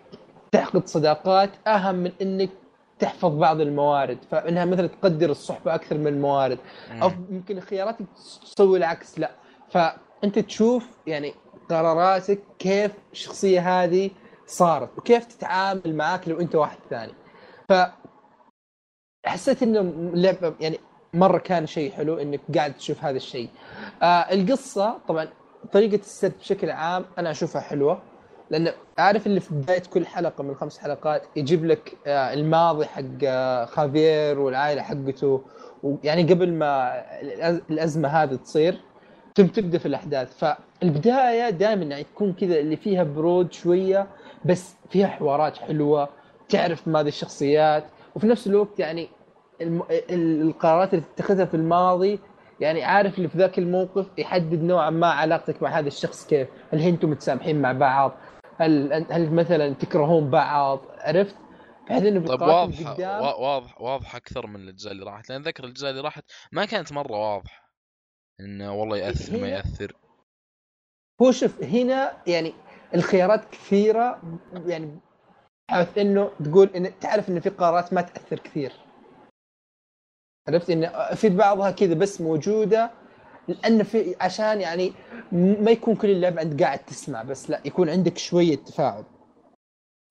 تحقد 0.52 0.88
صداقات 0.88 1.50
أهم 1.68 1.96
من 1.96 2.12
إنك 2.22 2.50
تحفظ 3.00 3.36
بعض 3.36 3.62
الموارد 3.62 4.18
فإنها 4.32 4.66
مثلا 4.66 4.88
تقدر 4.88 5.30
الصحبه 5.30 5.76
أكثر 5.76 5.98
من 5.98 6.08
الموارد. 6.08 6.60
أو 6.92 7.12
ممكن 7.30 7.60
خياراتك 7.60 8.06
تسوي 8.42 8.78
العكس 8.78 9.20
لا. 9.20 9.32
فأنت 9.70 10.40
تشوف 10.40 10.88
يعني 11.08 11.34
قراراتك 11.70 12.40
كيف 12.60 12.92
الشخصية 13.12 13.84
هذه 13.84 14.10
صارت 14.46 14.98
وكيف 14.98 15.26
تتعامل 15.26 15.96
معاك 15.96 16.28
لو 16.28 16.40
أنت 16.40 16.56
واحد 16.56 16.78
ثاني. 16.90 17.14
ف 17.70 17.74
حسيت 19.26 19.64
إنه 19.64 19.80
اللعبه 19.80 20.54
يعني 20.60 20.80
مرة 21.14 21.38
كان 21.38 21.66
شيء 21.68 21.92
حلو 21.92 22.18
إنك 22.18 22.42
قاعد 22.56 22.74
تشوف 22.74 23.04
هذا 23.04 23.18
الشيء. 23.18 23.50
آه 24.02 24.06
القصة 24.06 24.98
طبعا 25.08 25.28
طريقة 25.72 25.96
السرد 26.00 26.34
بشكل 26.40 26.70
عام 26.70 27.06
أنا 27.18 27.32
أشوفها 27.32 27.62
حلوة. 27.62 28.02
لأن 28.50 28.72
عارف 28.98 29.28
اللي 29.28 29.40
في 29.40 29.54
بداية 29.54 29.84
كل 29.94 30.06
حلقة 30.06 30.44
من 30.44 30.56
خمس 30.56 30.78
حلقات 30.78 31.24
يجيب 31.36 31.66
لك 31.66 31.98
آه 32.08 32.34
الماضي 32.34 32.86
حق 32.86 33.02
آه 33.24 33.66
خافير 33.66 34.40
والعائلة 34.40 34.82
حقته 34.82 35.42
ويعني 35.84 36.24
قبل 36.34 36.54
ما 36.54 37.04
الأزمة 37.70 38.10
هذه 38.10 38.36
تصير 38.36 38.78
ثم 39.36 39.46
تبدأ 39.46 39.78
في 39.78 39.86
الأحداث. 39.86 40.38
فالبداية 40.38 41.50
دائما 41.50 41.84
يعني 41.84 42.04
تكون 42.04 42.34
كذا 42.34 42.60
اللي 42.60 42.78
فيها 42.78 43.04
برود 43.04 43.54
شوية 43.54 44.08
بس 44.46 44.76
فيها 44.90 45.08
حوارات 45.08 45.58
حلوة 45.58 46.10
تعرف 46.50 46.88
ماذا 46.88 47.08
الشخصيات 47.08 47.84
وفي 48.16 48.28
نفس 48.28 48.48
الوقت 48.48 48.80
يعني 48.80 49.10
القرارات 50.12 50.94
اللي 50.94 51.06
تتخذها 51.16 51.46
في 51.46 51.54
الماضي 51.54 52.20
يعني 52.60 52.84
عارف 52.84 53.18
اللي 53.18 53.28
في 53.30 53.38
ذاك 53.38 53.60
الموقف 53.60 54.06
يحدد 54.18 54.64
نوعا 54.64 54.90
ما 54.90 55.08
علاقتك 55.08 55.64
مع 55.64 55.80
هذا 55.80 55.88
الشخص 55.88 56.28
كيف. 56.28 56.48
هل 56.74 56.82
أنتم 56.82 57.10
متسامحين 57.10 57.62
مع 57.62 57.72
بعض 57.72 58.12
هل 58.58 58.94
هل 59.12 59.34
مثلا 59.34 59.74
تكرهون 59.74 60.30
بعض؟ 60.30 60.80
عرفت؟ 60.90 61.36
بحيث 61.90 62.04
إنه 62.04 62.26
طيب 62.26 62.42
واضح 62.42 62.90
قدام 62.90 63.22
واضح 63.22 63.82
واضح 63.82 64.16
أكثر 64.16 64.48
من 64.48 64.56
الأجزاء 64.56 64.94
اللي 64.94 65.06
راحت 65.06 65.30
لأن 65.30 65.42
ذكر 65.42 65.64
الأجزاء 65.64 65.92
اللي 65.92 66.02
راحت 66.02 66.24
ما 66.52 66.66
كانت 66.66 66.92
مرة 66.92 67.36
واضحه 67.36 67.72
إنه 68.40 68.74
والله 68.74 68.98
يأثر 68.98 69.42
ما 69.42 69.48
يأثر. 69.48 69.96
هو 71.22 71.32
شوف 71.32 71.64
هنا 71.64 72.24
يعني 72.28 72.54
الخيارات 72.96 73.50
كثيرة 73.52 74.22
يعني 74.66 75.00
بحيث 75.70 75.98
إنه 75.98 76.32
تقول 76.44 76.68
إن 76.76 77.00
تعرف 77.00 77.30
انه 77.30 77.40
في 77.40 77.50
قرارات 77.50 77.94
ما 77.94 78.02
تأثر 78.02 78.40
كثير. 78.40 78.74
عرفت؟ 80.48 80.70
إن 80.70 81.16
في 81.16 81.30
بعضها 81.30 81.72
كذا 81.72 81.94
بس 81.94 82.22
موجودة 82.22 82.92
لأن 83.48 83.84
في 83.84 84.16
عشان 84.22 84.62
يعني 84.62 84.94
ما 85.32 85.72
يكون 85.72 85.96
كل 85.96 86.10
اللعب 86.10 86.38
انت 86.38 86.64
قاعد 86.64 86.80
تسمع 86.80 87.24
بس 87.24 87.50
لا 87.50 87.62
يكون 87.66 87.90
عندك 87.90 88.18
شوية 88.18 88.56
تفاعل. 88.56 89.04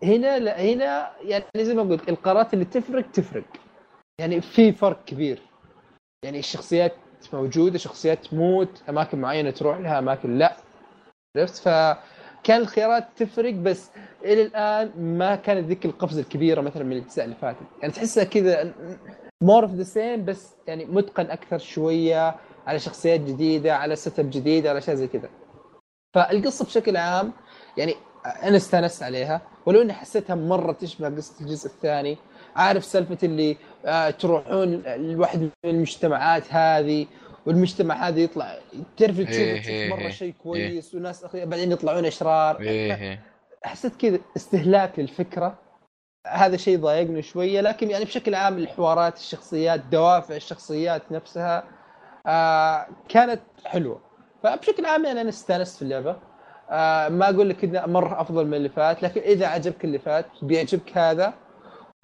هنا 0.03 0.39
لا 0.39 0.61
هنا 0.61 1.11
يعني 1.23 1.45
زي 1.57 1.75
ما 1.75 1.83
قلت 1.83 2.09
القرارات 2.09 2.55
اللي 2.55 2.65
تفرق 2.65 3.11
تفرق. 3.11 3.45
يعني 4.21 4.41
في 4.41 4.73
فرق 4.73 5.05
كبير. 5.05 5.43
يعني 6.25 6.39
الشخصيات 6.39 6.95
موجودة 7.33 7.79
شخصيات 7.79 8.27
تموت 8.27 8.83
أماكن 8.89 9.21
معينة 9.21 9.51
تروح 9.51 9.79
لها 9.79 9.99
أماكن 9.99 10.39
لا. 10.39 10.57
عرفت؟ 11.37 11.57
فكان 11.57 12.61
الخيارات 12.61 13.09
تفرق 13.17 13.55
بس 13.55 13.91
إلى 14.25 14.43
الآن 14.43 14.93
ما 15.19 15.37
كانت 15.37 15.67
ذيك 15.67 15.85
القفزة 15.85 16.21
الكبيرة 16.21 16.61
مثلا 16.61 16.85
من 16.85 16.93
الاجزاء 16.93 17.25
اللي 17.25 17.37
فاتت. 17.37 17.67
يعني 17.81 17.93
تحسها 17.93 18.25
كذا 18.25 18.75
more 19.43 19.63
of 19.63 19.73
the 19.73 19.83
same 19.83 20.25
بس 20.25 20.55
يعني 20.67 20.85
متقن 20.85 21.27
أكثر 21.27 21.59
شوية. 21.59 22.35
على 22.67 22.79
شخصيات 22.79 23.21
جديدة 23.21 23.77
على 23.77 23.97
setup 23.97 24.31
جديد 24.31 24.67
على 24.67 24.79
أشياء 24.79 24.97
زي 24.97 25.07
كذا. 25.07 25.29
فالقصة 26.15 26.65
بشكل 26.65 26.97
عام 26.97 27.33
يعني 27.77 27.95
أنا 28.43 28.57
استانست 28.57 29.03
عليها 29.03 29.41
ولو 29.67 29.83
إني 29.83 29.93
حسيتها 29.93 30.35
مرة 30.37 30.73
تشبه 30.73 31.17
قصة 31.17 31.45
الجزء 31.45 31.67
الثاني 31.67 32.19
عارف 32.57 32.85
سالفة 32.85 33.19
اللي 33.23 33.57
آه 33.87 34.11
تروحون 34.11 34.83
لواحد 34.97 35.41
من 35.41 35.51
المجتمعات 35.65 36.43
هذه 36.51 37.07
والمجتمع 37.47 38.09
هذا 38.09 38.21
يطلع 38.21 38.59
تعرف 38.97 39.17
تشوف, 39.17 39.29
إيه 39.29 39.61
تشوف 39.61 39.99
مرة 39.99 40.07
إيه 40.07 40.11
شيء 40.11 40.35
كويس 40.43 40.95
إيه 40.95 41.01
وناس 41.01 41.25
بعدين 41.35 41.73
يطلعون 41.73 42.05
أشرار. 42.05 42.61
إيه 42.61 43.21
حسيت 43.65 43.97
كذا 43.97 44.19
استهلاك 44.37 44.99
للفكرة. 44.99 45.59
هذا 46.27 46.57
شيء 46.57 46.79
ضايقني 46.79 47.23
شوية 47.23 47.61
لكن 47.61 47.91
يعني 47.91 48.05
بشكل 48.05 48.35
عام 48.35 48.59
الحوارات 48.59 49.17
الشخصيات 49.17 49.81
دوافع 49.81 50.37
الشخصيات 50.37 51.13
نفسها 51.13 51.65
آه 52.27 52.87
كانت 53.09 53.41
حلوة. 53.65 54.01
فبشكل 54.43 54.87
عام 54.87 55.05
يعني 55.05 55.21
أنا 55.21 55.29
استانست 55.29 55.77
في 55.77 55.83
اللعبة. 55.83 56.17
آه 56.71 57.09
ما 57.09 57.31
أقول 57.31 57.49
لك 57.49 57.65
انه 57.65 57.87
مرة 57.87 58.21
أفضل 58.21 58.47
من 58.47 58.55
اللي 58.55 58.69
فات 58.69 59.03
لكن 59.03 59.21
إذا 59.21 59.47
عجبك 59.47 59.85
اللي 59.85 59.99
فات 59.99 60.27
بيعجبك 60.43 60.99
هذا. 60.99 61.35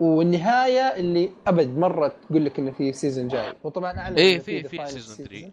والنهاية 0.00 0.80
اللي 0.96 1.30
أبد 1.46 1.78
مرة 1.78 2.08
تقول 2.28 2.44
لك 2.44 2.58
إنه 2.58 2.70
في 2.70 2.92
season 2.92 3.28
جاي. 3.28 3.52
وطبعا 3.64 3.98
أعلن 3.98 4.16
إيه 4.16 4.38
في 4.38 4.62
في 4.62 4.86
season 4.86 5.26
3 5.26 5.50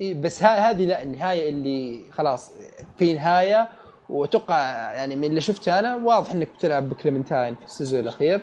إيه. 0.00 0.14
بس 0.14 0.42
هذه 0.42 0.86
لا 0.86 1.02
النهاية 1.02 1.48
اللي 1.50 2.04
خلاص 2.12 2.52
في 2.98 3.12
نهاية. 3.14 3.68
وأتوقع 4.08 4.60
يعني 4.92 5.16
من 5.16 5.24
اللي 5.24 5.40
شفته 5.40 5.78
أنا 5.78 5.96
واضح 5.96 6.32
إنك 6.32 6.48
بتلعب 6.56 6.88
بكليمنتاين 6.88 7.54
في 7.54 7.64
ال 7.64 7.69
season 7.69 8.00
الأخير. 8.00 8.40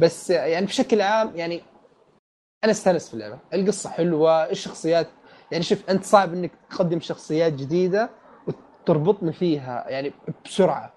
بس 0.00 0.30
يعني 0.30 0.66
بشكل 0.66 1.00
عام 1.00 1.32
يعني 1.36 1.62
أنا 2.64 2.72
استانست 2.72 3.08
في 3.08 3.14
اللعبة. 3.14 3.38
القصة 3.54 3.90
حلوة 3.90 4.50
الشخصيات 4.50 5.06
يعني 5.52 5.64
شوف 5.64 5.90
أنت 5.90 6.04
صعب 6.04 6.32
إنك 6.34 6.50
تقدم 6.70 7.00
شخصيات 7.00 7.52
جديدة 7.52 8.10
وتربطني 8.46 9.32
فيها 9.32 9.86
يعني 9.88 10.12
بسرعة. 10.44 10.94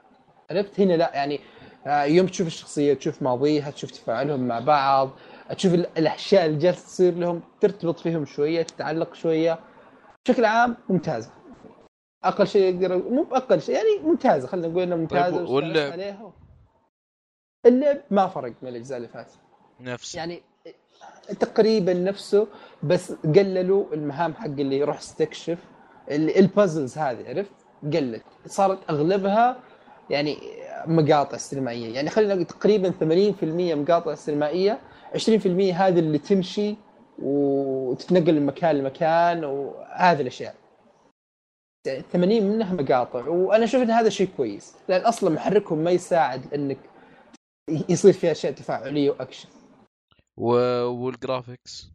عرفت؟ 0.52 0.80
هنا 0.80 0.94
لا 0.94 1.12
يعني 1.16 1.40
آه، 1.88 2.04
يوم 2.04 2.28
تشوف 2.28 2.48
الشخصية 2.48 2.94
تشوف 2.94 3.22
ماضيها 3.22 3.72
تشوف 3.72 3.92
تفاعلهم 3.92 4.48
مع 4.48 4.60
بعض 4.60 5.10
تشوف 5.58 5.74
الاشياء 5.74 6.46
اللي 6.46 6.58
جالسة 6.58 6.86
تصير 6.86 7.14
لهم 7.14 7.42
ترتبط 7.62 8.00
فيهم 8.00 8.26
شوية 8.26 8.62
تتعلق 8.62 9.14
شوية. 9.14 9.60
بشكل 10.26 10.46
عام 10.46 10.76
ممتازة. 10.90 11.32
أقل 12.24 12.48
شيء 12.48 12.76
أقدر 12.76 12.98
مو 13.10 13.24
بأقل 13.24 13.62
شيء 13.62 13.76
يعني 13.76 14.08
ممتازة 14.10 14.48
خلينا 14.48 14.68
نقول 14.68 14.84
إنها 14.84 14.98
ممتازة 14.98 15.38
طيب 15.38 15.50
واللعب 15.50 15.92
عليها. 15.92 16.32
اللعب 17.66 17.98
ما 18.12 18.28
فرق 18.28 18.54
من 18.62 18.70
الأجزاء 18.70 18.98
اللي 18.98 19.08
فاتت. 19.10 19.40
نفس. 19.80 20.16
يعني 20.16 20.42
تقريبا 21.40 21.94
نفسه 21.94 22.48
بس 22.84 23.12
قللوا 23.12 23.94
المهام 23.94 24.34
حق 24.34 24.46
اللي 24.46 24.78
يروح 24.78 24.98
يستكشف 24.98 25.58
ال 26.12 26.22
puzzles 26.23 26.98
هذه 26.98 27.30
عرفت؟ 27.30 27.52
قلت. 27.84 28.24
صارت 28.46 28.80
أغلبها 28.90 29.60
يعني 30.10 30.38
مقاطع 30.88 31.38
سينمائية. 31.38 31.94
يعني 31.96 32.10
خلينا 32.10 32.34
نقول 32.34 32.46
تقريبا 32.46 32.94
80% 33.00 33.44
مقاطع 33.76 34.16
سينمائية 34.16 34.80
20% 35.14 35.18
هذه 35.74 36.00
اللي 36.00 36.18
تمشي 36.18 36.76
وتتنقل 37.20 38.34
من 38.34 38.46
مكان 38.46 38.76
لمكان 38.76 39.46
وهذه 39.46 40.22
الأشياء. 40.22 40.56
يعني 41.88 42.04
80 42.14 42.44
منها 42.44 42.74
مقاطع 42.74 43.28
وأنا 43.28 43.64
أشوف 43.64 43.82
إن 43.82 43.92
هذا 43.92 44.10
شيء 44.10 44.30
كويس. 44.38 44.76
لأن 44.90 45.02
أصلا 45.02 45.30
محركهم 45.30 45.78
ما 45.78 45.92
يساعد 45.92 46.54
إنك 46.54 46.78
يصير 47.90 48.14
فيها 48.14 48.32
أشياء 48.32 48.54
تفاعلية 48.54 49.10
وأكشن. 49.10 49.50
و... 50.38 50.52
وال 50.86 51.07
graphics 51.07 51.92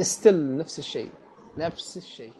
still 0.00 0.56
نفس 0.56 0.78
الشيء. 0.78 1.10
نفس 1.58 1.96
الشيء. 1.96 2.32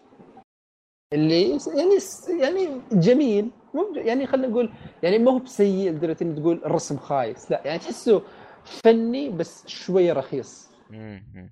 اللي 1.13 1.51
يعني 1.51 1.99
يعني 2.41 2.81
جميل. 2.93 3.51
مو 3.75 3.93
يعني 3.95 4.27
خلينا 4.27 4.49
نقول 4.49 4.73
يعني 5.03 5.19
ما 5.19 5.33
هو 5.33 5.39
بسيء 5.39 5.91
لدرجة 5.91 6.17
انك 6.23 6.39
تقول 6.39 6.65
الرسم 6.65 6.97
خايس. 6.97 7.51
لا 7.51 7.63
يعني 7.67 7.79
تحسه 7.79 8.23
فني 8.65 9.29
بس 9.29 9.67
شوية 9.67 10.13
رخيص. 10.13 10.71
مم. 10.91 11.51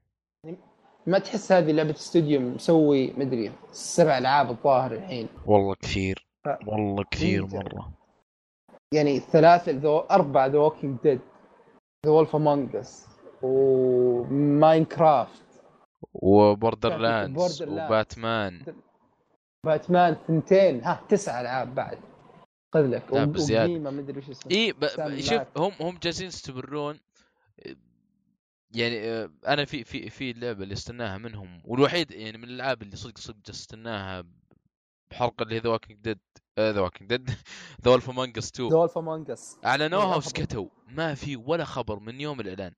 ما 1.07 1.19
تحس 1.19 1.53
هذه 1.53 1.73
لعبة 1.73 1.91
استوديو 1.91 2.41
مسوي 2.41 3.13
مدري 3.13 3.53
سبع 3.73 4.19
ألعاب 4.19 4.51
الظاهر 4.51 4.93
الحين. 4.93 5.29
والله 5.47 5.75
كثير. 5.75 6.27
ف- 6.45 6.69
والله 6.69 7.05
كثير 7.11 7.47
مرة. 7.47 7.93
يعني 8.95 9.21
ثلاثة 9.21 9.73
ذو 9.73 9.99
أربعة 9.99 10.47
The 10.47 10.59
Walking 10.59 10.99
Dead 11.03 11.21
The 12.07 12.13
Wolf 12.13 12.37
Among 12.37 12.77
Us 12.77 13.07
و 13.43 13.63
Minecraft 13.63 15.43
و 16.15 16.97
Borderlands. 16.97 17.63
و 17.63 17.76
Batman. 17.76 18.65
Batman 19.67 20.17
ثنتين. 20.29 20.85
ها 20.85 21.05
تسعة 21.09 21.41
ألعاب 21.41 21.75
بعد. 21.75 21.99
خذ 22.75 22.87
لك. 22.87 23.13
لا، 23.13 23.25
بزيادة. 23.25 23.73
وقديمة 23.73 23.91
مدري 23.91 24.19
وش 24.19 24.31
اسمه 24.31 24.53
إي 24.53 24.73
ب... 24.73 24.87
شوف. 25.21 25.43
هم 25.57 25.73
هم 25.81 25.99
جالسين 26.03 26.27
يستمرون. 26.27 27.01
يعني 28.71 29.01
آه، 29.01 29.31
أنا 29.47 29.65
في 29.65 29.85
في 29.85 30.11
في 30.11 30.31
اللعبه 30.31 30.63
اللي 30.63 30.75
استناها 30.75 31.19
منهم 31.19 31.63
والوحيد 31.65 32.11
يعني 32.11 32.39
من 32.39 32.45
الألعاب 32.45 32.83
اللي 32.83 32.97
صدق 32.97 33.19
صدق 33.19 33.51
استناها 33.51 34.25
بحلقه 35.11 35.43
اللي 35.43 35.55
هي 35.55 35.59
The 35.59 35.71
Walking 35.71 36.01
Dead 36.01 36.19
The 36.59 36.81
Walking 36.81 37.09
Dead 37.09 37.31
The 37.85 37.91
Wolf 37.91 38.11
Among 38.11 38.39
Us 38.39 38.51
2 38.51 38.69
The 38.69 38.77
Wolf 38.77 38.99
Among 38.99 39.31
Us 39.31 39.59
اعلنوها 39.65 40.17
وسكتوا. 40.17 40.69
ما 40.89 41.15
في 41.15 41.37
ولا 41.37 41.65
خبر 41.65 41.99
من 41.99 42.21
يوم 42.21 42.41
الإعلان. 42.41 42.73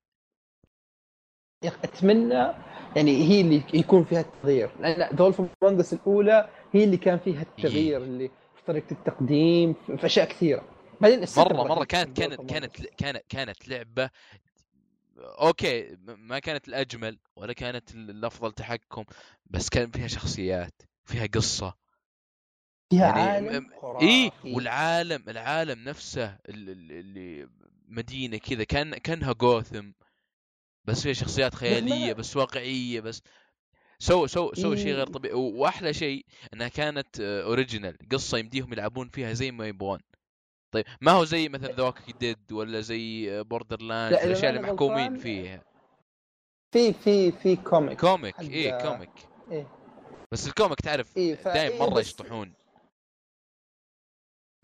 يا 1.65 1.69
أخي 1.69 1.79
أتمنى 1.85 2.35
يعني 2.97 3.29
هي 3.29 3.41
اللي 3.41 3.63
يكون 3.75 4.05
فيها 4.05 4.21
التغيير. 4.21 4.71
لأن 4.81 5.17
The 5.17 5.23
Wolf 5.23 5.41
Among 5.41 5.81
Us 5.81 5.93
الأولى 5.93 6.51
هي 6.73 6.85
اللي 6.85 6.97
كان 6.97 7.19
فيها 7.19 7.43
التغيير 7.43 8.03
اللي 8.03 8.29
في 8.29 8.63
طريقة 8.67 8.93
التقديم 8.93 9.75
في 9.75 10.07
أشياء 10.07 10.29
كثيرة. 10.29 10.69
بعدين 11.01 11.25
مرة 11.37 11.63
مرة 11.63 11.85
كانت 11.85 12.21
كانت 12.21 12.51
كانت. 12.51 12.77
كانت 12.77 13.25
كانت 13.29 13.69
لعبة 13.69 14.11
okay 15.19 15.97
ما 16.07 16.39
كانت 16.39 16.69
الأجمل 16.69 17.19
ولا 17.37 17.53
كانت 17.53 17.95
الأفضل 17.95 18.53
تحكم 18.53 19.05
بس 19.47 19.69
كان 19.69 19.91
فيها 19.91 20.07
شخصيات 20.07 20.83
فيها 21.05 21.27
قصة. 21.27 21.75
فيها 22.91 23.07
يعني 23.07 23.21
عالم 23.21 23.65
م- 23.65 23.81
خرافي. 23.81 24.07
اي 24.07 24.33
والعالم 24.45 25.25
العالم 25.29 25.85
نفسه 25.89 26.25
ال- 26.49 26.69
ال- 26.71 26.93
اللي 26.93 27.49
مدينة 27.89 28.37
كذا 28.39 28.65
كان 28.65 28.95
كأنها 28.95 29.33
جوثم 29.33 29.91
بس 30.85 31.03
فيها 31.03 31.13
شخصيات 31.13 31.55
خيالية 31.55 32.13
بس 32.13 32.37
واقعية 32.37 33.01
بس 33.01 33.23
so 33.99 34.27
so 34.27 34.55
so 34.55 34.75
شيء 34.75 34.93
غير 34.95 35.07
إيه. 35.07 35.13
طبيعي. 35.13 35.35
وأحلى 35.35 35.95
شيء 35.95 36.25
إنها 36.55 36.69
كانت 36.69 37.21
original 37.21 37.97
قصة 38.13 38.39
يمديهم 38.39 38.73
يلعبون 38.73 39.09
فيها 39.09 39.33
زي 39.33 39.51
ما 39.51 39.67
يبغون. 39.67 40.01
طيب 40.73 40.85
ما 41.01 41.13
هو 41.13 41.25
زي 41.25 41.49
مثلا 41.49 41.73
The 41.73 41.95
Dead 42.21 42.53
ولا 42.53 42.81
زي 42.81 43.43
Borderlands 43.43 44.13
الاشياء 44.15 44.51
اللي 44.51 44.63
محكومين 44.63 45.19
فيها؟ 45.19 45.63
في 46.73 46.93
في 46.93 47.33
في 47.33 47.57
comic 47.57 48.01
comic 48.01 48.41
إيه 48.41 48.79
comic 48.79 49.11
إيه. 49.51 49.67
بس 50.33 50.49
ال 50.49 50.54
comic 50.54 50.81
تعرف 50.81 51.17
إيه، 51.17 51.39
إيه، 51.47 51.81
مرة 51.81 51.91
بس- 51.95 52.07
يشطحون. 52.07 52.53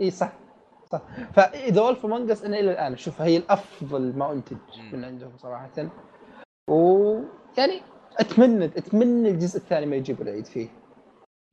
اي 0.00 0.10
صح 0.10 0.32
صح 0.92 1.02
ف 1.32 1.44
The 1.44 1.80
Wolf 1.80 2.04
Among 2.04 2.30
Us 2.30 2.44
أنا 2.44 2.60
إلى 2.60 2.70
الآن 2.72 2.92
اشوفها 2.92 3.26
هي 3.26 3.36
الأفضل 3.36 4.16
ما 4.16 4.32
انتج. 4.32 4.56
من 4.92 5.04
عندهم 5.04 5.38
صراحة 5.38 5.90
ويعني 6.70 7.82
أتمنى 8.16 8.64
أتمنى 8.64 9.28
الجزء 9.28 9.56
الثاني 9.56 9.86
ما 9.86 9.96
يجيب 9.96 10.22
العيد 10.22 10.46
فيه 10.46 10.68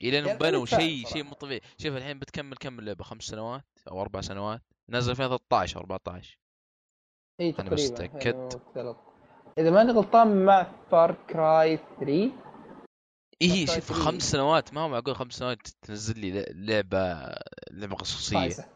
إلى 0.02 0.20
انهم 0.20 0.28
يعني 0.28 0.40
بنوا 0.40 0.66
شيء. 0.66 1.06
شيء 1.06 1.24
مو 1.24 1.34
طبيعي 1.34 1.62
شوف 1.78 1.96
الحين 1.96 2.20
بتكمل 2.20 2.58
كم 2.58 2.80
اللعبه 2.80 3.04
خمس 3.04 3.24
سنوات 3.24 3.66
أو 3.92 4.02
أربع 4.02 4.22
سنوات 4.22 4.62
نزل 4.90 5.12
2013 5.12 5.80
14 5.80 6.40
اي 7.42 7.52
تقريبا 7.52 7.74
مستأكد. 7.74 8.36
2013. 8.36 8.96
إذا 9.58 9.72
ماني 9.72 9.92
غلطان 9.92 10.46
مع 10.46 10.68
Far 10.92 11.16
Cry 11.30 11.78
3 12.00 12.32
إيه 13.42 13.66
شوف 13.66 13.80
3. 13.80 13.94
خمس 13.94 14.32
سنوات 14.32 14.74
ما 14.74 14.82
هو 14.82 14.90
معقول 14.90 15.16
خمس 15.16 15.34
سنوات 15.34 15.68
تنزل 15.82 16.20
لي 16.20 16.46
لعبة 16.50 17.14
لعبه 17.74 17.96
قصصيه 17.96 18.38
خايسه 18.40 18.70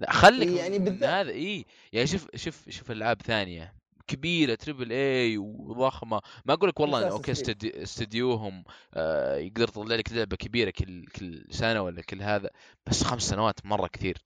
لا 0.00 0.12
خليك 0.12 0.48
إيه، 0.48 0.56
يعني 0.58 0.78
بالذات- 0.78 1.10
هذا 1.10 1.30
اي 1.30 1.64
يعني 1.92 2.06
شوف 2.06 2.36
شوف 2.36 2.68
شوف 2.68 2.90
ألعاب 2.90 3.22
ثانية. 3.22 3.74
كبيرة 4.06 4.54
triple 4.54 4.92
A 4.92 5.38
وضخمة. 5.38 6.20
ما 6.44 6.54
أقول 6.54 6.68
لك 6.68 6.80
والله 6.80 7.10
okay. 7.10 7.32
استدي- 7.32 7.82
استديوهم 7.82 8.64
آه 8.94 9.36
يقدر 9.36 9.62
يطلع 9.62 9.94
لك 9.96 10.12
لعبة 10.12 10.36
كبيرة 10.36 10.70
كل 10.70 11.06
كل 11.06 11.44
سنة 11.50 11.82
ولا 11.82 12.02
كل 12.02 12.22
هذا 12.22 12.50
بس 12.86 13.02
خمس 13.02 13.22
سنوات 13.22 13.66
مرة 13.66 13.86
كثير. 13.86 14.18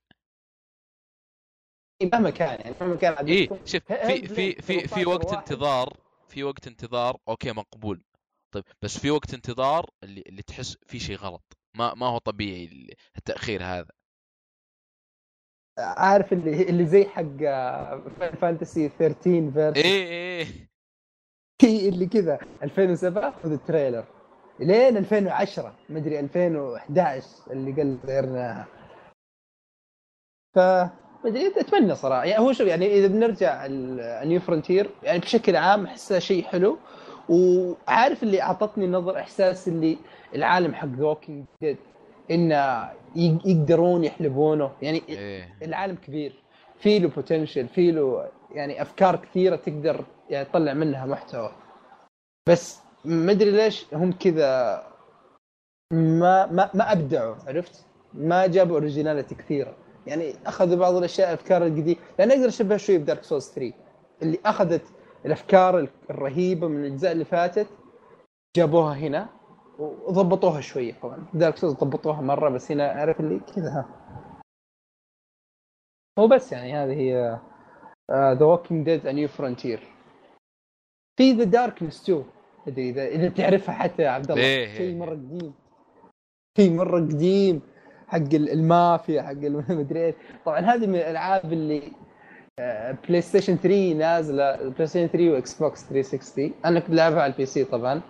إيه، 2.02 2.10
مهما 2.12 2.30
كان 2.30 2.48
يعني 2.60 2.74
مهما 2.80 2.96
كان 2.96 3.26
اي 3.26 3.46
شوف 3.46 3.62
في 3.84 4.26
في 4.26 4.26
في 4.26 4.62
في 4.62 5.04
13 5.04 5.08
وقت 5.08 5.24
واحد؟ 5.26 5.38
انتظار 5.38 5.96
في 6.28 6.44
وقت 6.44 6.66
انتظار 6.66 7.16
okay 7.28 7.52
مقبول. 7.52 8.04
طيب 8.54 8.64
بس 8.82 8.98
في 8.98 9.10
وقت 9.10 9.34
انتظار 9.34 9.90
اللي 10.04 10.22
اللي 10.26 10.42
تحس 10.42 10.76
في 10.86 10.98
شيء 10.98 11.16
غلط. 11.16 11.58
ما 11.74 11.94
ما 11.94 12.06
هو 12.06 12.18
طبيعي 12.18 12.90
التأخير 13.16 13.62
هذا. 13.62 13.90
عارف 15.78 16.32
اللي 16.32 16.62
اللي 16.62 16.86
زي 16.86 17.04
حق 17.04 17.36
Fantasy 18.40 18.88
13 18.88 19.50
Versus 19.50 19.76
إيه 19.76 19.84
إيه. 19.84 20.46
في 21.60 21.88
اللي 21.88 22.06
كذا 22.06 22.38
2007 22.62 23.30
خذ 23.42 23.52
ال 23.52 23.58
trailer. 23.58 24.04
لين 24.60 24.96
2010 24.96 25.76
مدري 25.88 26.20
2011 26.20 27.52
اللي 27.52 27.72
قال 27.72 27.98
غيرناها 28.06 28.66
ف 30.54 30.58
مدري 31.24 31.46
أتمنى 31.46 31.94
صراحة. 31.94 32.24
يعني 32.24 32.44
هو 32.44 32.52
شوف 32.52 32.66
يعني 32.66 32.86
إذا 32.86 33.06
بنرجع 33.06 33.66
ال 33.66 33.85
New 33.85 34.40
Frontier 34.40 34.90
يعني 35.02 35.18
بشكل 35.18 35.56
عام 35.56 35.86
احسها 35.86 36.18
شيء 36.18 36.44
حلو. 36.44 36.78
وعارف 37.28 38.22
اللي 38.22 38.42
أعطتني 38.42 38.86
نظر 38.86 39.18
إحساس 39.18 39.68
اللي 39.68 39.96
العالم 40.34 40.74
حق 40.74 40.88
Walking 40.98 41.44
Dead 41.62 41.76
انه 42.30 42.90
يق- 43.16 43.46
يقدرون 43.46 44.04
يحلبونه. 44.04 44.70
يعني 44.82 45.02
إيه. 45.08 45.54
العالم 45.62 45.94
كبير. 45.96 46.42
في 46.78 46.98
له 46.98 47.08
potential 47.08 47.68
في 47.68 47.90
له 47.92 48.28
يعني 48.54 48.82
أفكار 48.82 49.16
كثيرة 49.16 49.56
تقدر 49.56 50.04
يعني 50.30 50.44
تطلع 50.44 50.72
منها 50.72 51.06
محتوى. 51.06 51.52
بس 52.48 52.80
ما 53.04 53.32
أدري 53.32 53.50
ليش 53.50 53.86
هم 53.94 54.12
كذا 54.12 54.82
ما 55.92 56.46
ما 56.46 56.70
ما 56.74 56.92
أبدعوا 56.92 57.34
عرفت؟ 57.46 57.86
ما 58.14 58.46
جابوا 58.46 58.74
originality 58.76 59.34
كثيرة. 59.34 59.74
يعني 60.06 60.34
أخذوا 60.46 60.76
بعض 60.76 60.94
الأشياء 60.94 61.28
الافكار 61.28 61.66
القديمه 61.66 61.96
لأن 62.18 62.30
أقدر 62.30 62.48
اشبهها 62.48 62.76
شوي 62.78 62.98
ب 62.98 63.03
Dark 63.03 63.22
Souls 63.24 63.48
3 63.54 63.72
اللي 64.22 64.38
أخذت 64.46 64.82
الأفكار 65.26 65.88
الرهيبة 66.10 66.68
من 66.68 66.84
الأجزاء 66.84 67.12
اللي 67.12 67.24
فاتت 67.24 67.66
جابوها 68.56 68.94
هنا 68.94 69.28
وضبطوها 69.78 70.60
شوية 70.60 70.94
طبعا. 71.02 71.26
Dark 71.34 71.56
Souls 71.56 71.72
ضبطوها 71.74 72.20
مرة 72.20 72.48
بس 72.48 72.72
هنا 72.72 72.88
عارف 72.88 73.20
اللي 73.20 73.40
كذا 73.40 73.68
ها. 73.70 73.88
هو 76.18 76.28
بس 76.28 76.52
يعني 76.52 76.74
هذه 76.74 76.92
هي 76.92 77.38
The 78.10 78.44
Walking 78.44 78.84
Dead 78.84 79.06
A 79.06 79.12
New 79.12 79.28
Frontier 79.28 79.80
في 81.18 81.32
The 81.32 81.44
Darkness 81.44 82.02
2 82.02 82.24
ادري 82.68 82.90
اذا 82.90 83.06
إذا 83.06 83.28
تعرفها 83.28 83.74
حتى 83.74 84.02
يا 84.02 84.08
عبد 84.10 84.30
الله. 84.30 84.42
إيه، 84.42 84.66
إيه، 84.66 84.74
شيء 84.74 84.96
مرة 84.96 85.10
قديم. 85.14 85.54
شيء 86.58 86.72
مرة 86.72 87.00
قديم. 87.00 87.60
حق 88.08 88.16
ال- 88.18 88.50
المافيا 88.50 89.22
حق 89.22 89.30
المدري 89.30 90.04
إيش. 90.06 90.14
طبعا 90.46 90.60
هذه 90.60 90.86
من 90.86 90.94
الألعاب 90.94 91.52
اللي 91.52 91.92
بلاي 93.08 93.20
ستيشن 93.20 93.56
3 93.56 93.92
نازلة 93.94 94.56
بلاي 94.56 94.86
ستيشن 94.86 95.06
3 95.06 95.30
واكس 95.30 95.58
بوكس 95.58 95.84
360 95.88 96.52
أنا 96.64 96.80
كنت 96.80 96.90
لعبها 96.94 97.22
على 97.22 97.32
ال 97.32 97.46
PC 97.46 97.64
طبعا. 97.64 98.00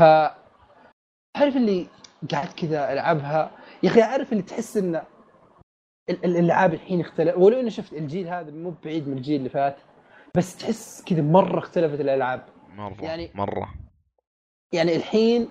ف 0.00 0.02
عارف 1.36 1.56
اللي 1.56 1.86
قاعد 2.32 2.48
كذا 2.48 2.92
ألعبها. 2.92 3.50
يا 3.82 3.88
أخي 3.90 4.02
عارف 4.02 4.32
اللي 4.32 4.42
تحس 4.42 4.76
ال- 4.76 5.02
الألعاب 6.10 6.74
الحين 6.74 7.00
اختلف 7.00 7.36
ولو 7.38 7.60
إني 7.60 7.70
شفت 7.70 7.92
الجيل 7.92 8.28
هذا 8.28 8.50
مو 8.50 8.74
بعيد 8.84 9.08
من 9.08 9.16
الجيل 9.16 9.36
اللي 9.36 9.48
فات 9.50 9.76
بس 10.36 10.56
تحس 10.56 11.02
كذا 11.06 11.22
مرة 11.22 11.58
اختلفت 11.58 12.00
الألعاب. 12.00 12.42
مرة 12.76 12.96
يعني- 13.02 13.30
مرة. 13.34 13.74
يعني 14.72 14.96
الحين 14.96 15.48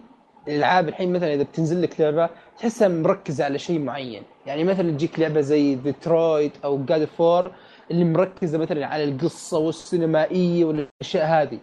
الألعاب 0.48 0.88
الحين 0.88 1.14
مثلا 1.14 1.34
إذا 1.34 1.44
بتنزل 1.44 1.82
لك 1.82 2.02
لعبة 2.02 2.30
تحسها 2.58 2.88
مركزة 2.88 3.46
على 3.46 3.60
شيء 3.60 3.80
معين. 3.80 4.24
يعني 4.46 4.64
مثلا 4.64 4.92
تجيك 4.92 5.20
لعبة 5.20 5.42
زي 5.42 5.76
ديترويت 5.76 6.52
أو 6.66 6.86
God 6.86 7.06
of 7.06 7.24
War 7.24 7.52
اللي 7.92 8.04
مركزة 8.06 8.58
مثلا 8.58 8.86
على 8.86 9.04
القصة 9.04 9.58
والسينمائية 9.58 10.66
والأشياء 10.66 11.26
هذه. 11.26 11.60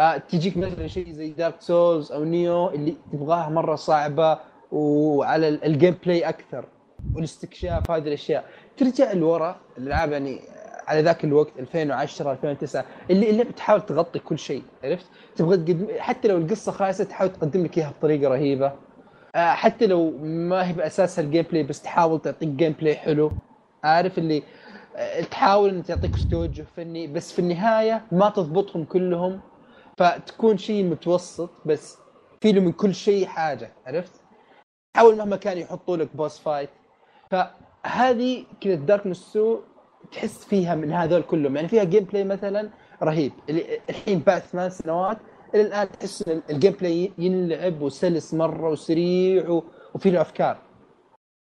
آه 0.00 0.16
تجيك 0.16 0.56
مثلا 0.56 0.86
شيء 0.86 1.12
زي 1.12 1.30
Dark 1.30 1.54
Souls 1.60 2.12
أو 2.12 2.24
Nioh 2.24 2.68
اللي 2.70 2.96
تبغاها 3.12 3.48
مرة 3.48 3.74
صعبة 3.74 4.38
وعلى 4.72 5.48
ال- 5.48 5.64
ال 5.64 5.96
gameplay 6.06 6.28
أكثر 6.28 6.64
والاستكشاف 7.14 7.90
هذه 7.90 8.08
الأشياء. 8.08 8.44
ترجع 8.76 9.12
لورا 9.12 9.56
الألعاب 9.78 10.12
يعني 10.12 10.40
على 10.88 11.02
ذاك 11.02 11.24
الوقت 11.24 11.52
2010 11.58 12.32
2009 12.32 12.84
اللي 13.10 13.30
اللي 13.30 13.44
بتحاول 13.44 13.80
تغطي 13.86 14.18
كل 14.18 14.38
شيء 14.38 14.62
عرفت؟ 14.84 15.06
تبغى 15.36 15.56
تقدم 15.56 15.86
حتى 15.98 16.28
لو 16.28 16.36
القصة 16.38 16.72
خايسة 16.72 17.04
تحاول 17.04 17.32
تقدم 17.32 17.64
لك 17.64 17.78
إياها 17.78 17.90
بطريقة 17.98 18.28
رهيبة. 18.30 18.72
آه، 19.34 19.50
حتى 19.52 19.86
لو 19.86 20.10
ما 20.22 20.68
هي 20.68 20.72
بأساسها 20.72 21.24
ال 21.24 21.44
gameplay 21.50 21.62
بس 21.62 21.82
تحاول 21.82 22.20
تعطيك 22.22 22.48
gameplay 22.48 22.94
حلو. 22.96 23.32
عارف 23.84 24.18
اللي 24.18 24.42
تحاول 25.30 25.70
ان 25.70 25.82
تعطيك 25.82 26.14
توجه 26.30 26.66
فني 26.76 27.06
بس 27.06 27.32
في 27.32 27.38
النهاية 27.38 28.06
ما 28.12 28.30
تضبطهم 28.30 28.84
كلهم 28.84 29.40
فتكون 29.98 30.58
شيء 30.58 30.84
متوسط 30.84 31.50
بس 31.66 31.98
في 32.40 32.52
له 32.52 32.60
من 32.60 32.72
كل 32.72 32.94
شيء 32.94 33.26
حاجة 33.26 33.72
عرفت؟ 33.86 34.12
حاول 34.96 35.16
مهما 35.16 35.36
كان 35.36 35.58
يحطوا 35.58 35.96
لك 35.96 36.16
boss 36.16 36.38
fight 36.38 36.70
فهذه 37.30 38.44
كذا 38.60 38.74
Darkness 38.74 39.36
2 39.36 39.56
تحس 40.12 40.44
فيها 40.44 40.74
من 40.74 40.92
هذول 40.92 41.22
كلهم. 41.22 41.56
يعني 41.56 41.68
فيها 41.68 41.84
gameplay 41.84 42.24
مثلا 42.24 42.70
رهيب. 43.02 43.32
الحين 43.90 44.18
بعد 44.18 44.40
ثمان 44.40 44.70
سنوات 44.70 45.18
إلى 45.54 45.62
الآن 45.62 45.88
تحس 45.92 46.28
إن 46.28 46.42
ال 46.50 46.72
gameplay 46.72 47.12
ينلعب 47.18 47.82
وسلس 47.82 48.34
مرة 48.34 48.70
وسريع 48.70 49.60
وفي 49.94 50.10
له 50.10 50.20
أفكار. 50.20 50.58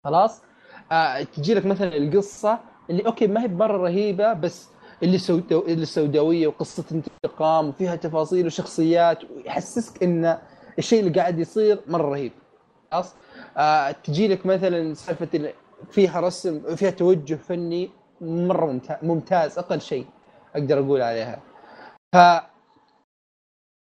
خلاص؟ 0.03 0.41
آه 0.91 1.23
تجي 1.23 1.53
لك 1.53 1.65
مثلا 1.65 1.97
القصة 1.97 2.59
اللي 2.89 3.05
أوكي 3.05 3.27
ما 3.27 3.43
هي 3.43 3.47
مره 3.47 3.77
رهيبة 3.77 4.33
بس 4.33 4.69
اللي 5.03 5.17
سودو... 5.17 5.65
اللي 5.67 5.85
سوداوية 5.85 6.47
وقصة 6.47 6.83
انتقام 6.91 7.69
وفيها 7.69 7.95
تفاصيل 7.95 8.45
وشخصيات 8.45 9.19
ويحسسك 9.23 10.03
إن 10.03 10.37
الشيء 10.79 10.99
اللي 10.99 11.19
قاعد 11.19 11.39
يصير 11.39 11.79
مرة 11.87 12.09
رهيب. 12.09 12.31
خلاص؟ 12.91 13.15
آه 13.57 13.91
تجي 13.91 14.27
لك 14.27 14.45
مثلا 14.45 14.93
سالفة 14.93 15.53
فيها 15.91 16.19
رسم 16.19 16.75
فيها 16.75 16.89
توجه 16.89 17.35
فني 17.35 17.89
مرة 18.21 18.81
ممتاز, 19.03 19.57
أقل 19.59 19.81
شيء 19.81 20.05
أقدر 20.55 20.79
أقول 20.79 21.01
عليها. 21.01 21.41
ف 22.15 22.17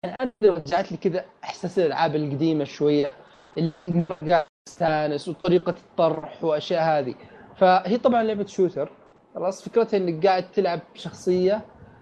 أنا 0.05 0.31
رجعت 0.43 0.91
لي 0.91 0.97
كذا 0.97 1.25
إحساس 1.43 1.79
الألعاب 1.79 2.15
القديمة 2.15 2.63
شوية 2.63 3.11
اللي 3.57 4.45
استانس 4.67 5.27
وطريقة 5.27 5.69
الطرح 5.69 6.43
وأشياء 6.43 6.83
هذه. 6.83 7.15
فهي 7.63 7.97
طبعا 7.97 8.23
لعبة 8.23 8.45
شوتر. 8.45 8.89
خلاص 9.35 9.63
فكرتها 9.69 9.97
إنك 9.97 10.25
قاعد 10.27 10.51
تلعب 10.51 10.79
شخصية 10.93 11.61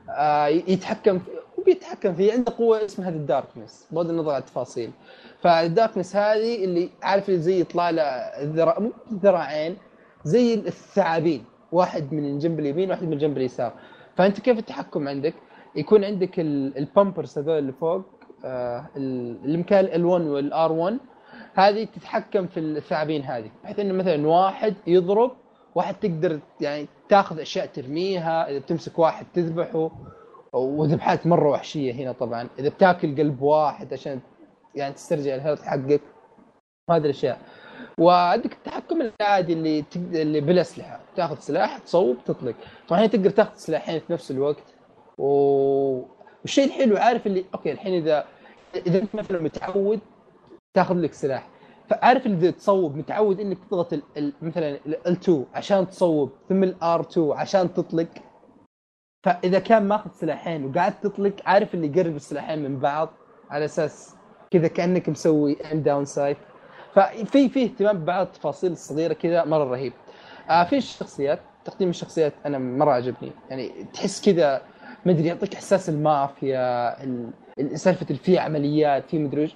آه، 0.09 0.47
يتحكم 0.47 1.19
وبيتحكم 1.57 2.15
فيه 2.15 2.33
عنده 2.33 2.53
قوة 2.57 2.85
اسمها 2.85 3.09
ال 3.09 3.18
Darkness 3.18 3.87
بغض 3.91 4.09
النظر 4.09 4.31
عن 4.31 4.39
التفاصيل. 4.39 4.91
فال 5.41 5.56
Darkness 5.56 6.15
هذه 6.15 6.63
اللي 6.65 6.89
عارف 7.03 7.29
اللي 7.29 7.39
زي 7.39 7.59
يطلع 7.61 7.89
له 7.89 8.03
ذراع 8.43 8.79
مو 8.79 8.91
ذراعين 9.13 9.77
زي 10.23 10.53
الثعابين 10.53 11.43
واحد 11.71 12.13
من 12.13 12.25
الجنب 12.25 12.59
اليمين 12.59 12.89
واحد 12.89 13.03
من 13.03 13.13
الجنب 13.13 13.37
اليسار. 13.37 13.73
فأنت 14.15 14.39
كيف 14.39 14.59
التحكم 14.59 15.07
عندك؟ 15.07 15.33
يكون 15.75 16.03
عندك 16.03 16.39
ال- 16.39 16.77
ال 16.77 16.85
bumpers 16.85 17.37
هذول 17.37 17.57
اللي 17.57 17.73
فوق 17.73 18.01
آه 18.45 18.85
ال- 18.97 19.37
اللي 19.45 19.57
مكان 19.57 19.85
ال 19.87 19.95
L1 19.95 20.11
وال 20.11 20.27
R1 20.27 20.97
هذه 21.53 21.83
تتحكم 21.83 22.47
في 22.47 22.59
الثعابين 22.59 23.21
هذه 23.21 23.51
بحيث 23.63 23.79
إنه 23.79 23.93
مثلا 23.93 24.27
واحد 24.27 24.73
يضرب 24.87 25.31
واحد 25.75 25.95
تقدر 25.95 26.39
يعني 26.61 26.87
تاخذ 27.09 27.39
أشياء 27.39 27.65
ترميها 27.65 28.49
إذا 28.49 28.59
بتمسك 28.59 28.99
واحد 28.99 29.25
تذبحه 29.33 29.91
وذبحات 30.53 31.27
مرة 31.27 31.49
وحشية 31.49 31.93
هنا 31.93 32.11
طبعا. 32.11 32.47
إذا 32.59 32.69
بتاكل 32.69 33.17
قلب 33.17 33.41
واحد 33.41 33.93
عشان 33.93 34.19
يعني 34.75 34.93
تسترجع 34.93 35.35
ال 35.35 35.39
health 35.39 35.61
حقك 35.61 36.01
هذه 36.89 37.03
الاشياء 37.03 37.39
وعندك 37.97 38.53
التحكم 38.53 39.11
العادي 39.21 39.53
اللي 39.53 39.81
تق... 39.81 40.01
اللي 40.13 40.41
بالأسلحة. 40.41 40.99
تاخذ 41.15 41.39
سلاح 41.39 41.77
تصوب 41.77 42.17
تطلق. 42.25 42.55
طبعا 42.87 42.99
هنا 42.99 43.07
تقدر 43.07 43.29
تاخذ 43.29 43.55
سلاحين 43.55 43.99
في 43.99 44.13
نفس 44.13 44.31
الوقت. 44.31 44.63
و... 45.17 45.25
والشيء 46.41 46.65
الحلو 46.65 46.97
عارف 46.97 47.27
اللي 47.27 47.45
أوكي 47.55 47.71
الحين 47.71 47.93
إذا 47.93 48.25
إذا 48.75 48.99
أنت 49.01 49.15
مثلا 49.15 49.41
متعود 49.41 49.99
تاخذ 50.73 50.95
لك 50.95 51.13
سلاح. 51.13 51.47
فعارف 51.91 52.25
اللي 52.25 52.51
تصوب 52.51 52.95
متعود 52.95 53.39
إنك 53.39 53.57
تضغط 53.69 53.93
ال... 53.93 54.01
ال... 54.17 54.33
مثلا 54.41 54.69
L2 54.85 55.45
عشان 55.53 55.89
تصوب 55.89 56.31
ثم 56.49 56.63
ال 56.63 57.01
R2 57.01 57.31
عشان 57.31 57.73
تطلق. 57.73 58.07
فإذا 59.25 59.59
كان 59.59 59.87
ماخذ 59.87 60.09
سلاحين 60.11 60.65
وقاعد 60.65 60.99
تطلق 60.99 61.33
عارف 61.45 61.73
اللي 61.73 61.87
يقرب 61.87 62.15
السلاحين 62.15 62.59
من 62.63 62.79
بعض 62.79 63.09
على 63.49 63.65
أساس 63.65 64.15
كذا 64.51 64.67
كأنك 64.67 65.09
مسوي 65.09 65.57
aim 65.71 65.79
down 65.81 66.05
sight 66.05 66.37
ففي 66.93 67.49
في 67.49 67.63
اهتمام 67.63 67.97
ببعض 67.97 68.25
التفاصيل 68.25 68.71
الصغيرة 68.71 69.13
كذا 69.13 69.45
مرة 69.45 69.63
رهيب. 69.63 69.93
آه 70.49 70.63
في 70.63 70.77
الشخصيات 70.77 71.39
تقديم 71.65 71.89
الشخصيات 71.89 72.33
أنا 72.45 72.57
مرة 72.57 72.91
عجبني. 72.91 73.31
يعني 73.49 73.69
تحس 73.93 74.29
كذا 74.29 74.61
ما 75.05 75.11
أدري 75.11 75.27
يعطيك 75.27 75.53
إحساس 75.55 75.89
المافيا 75.89 77.03
ال- 77.03 77.31
ال- 77.59 77.79
سالفة 77.79 78.15
في 78.15 78.39
عمليات 78.39 79.09
في 79.09 79.19
مدري 79.19 79.51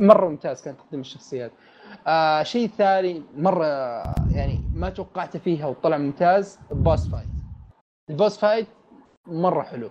مرة 0.00 0.28
ممتاز 0.28 0.62
كان 0.62 0.76
تقديم 0.76 1.00
الشخصيات. 1.00 1.52
آه 2.06 2.42
شيء 2.42 2.68
ثاني 2.68 3.22
مرة 3.36 3.66
يعني 4.32 4.60
ما 4.74 4.90
توقعت 4.90 5.36
فيها 5.36 5.66
وطلع 5.66 5.96
ممتاز 5.96 6.58
ال 6.72 6.79
boss 6.79 7.08
fight 7.08 7.26
ال 8.10 8.16
boss 8.16 8.38
fight 8.38 8.66
مرة 9.26 9.62
حلو. 9.62 9.90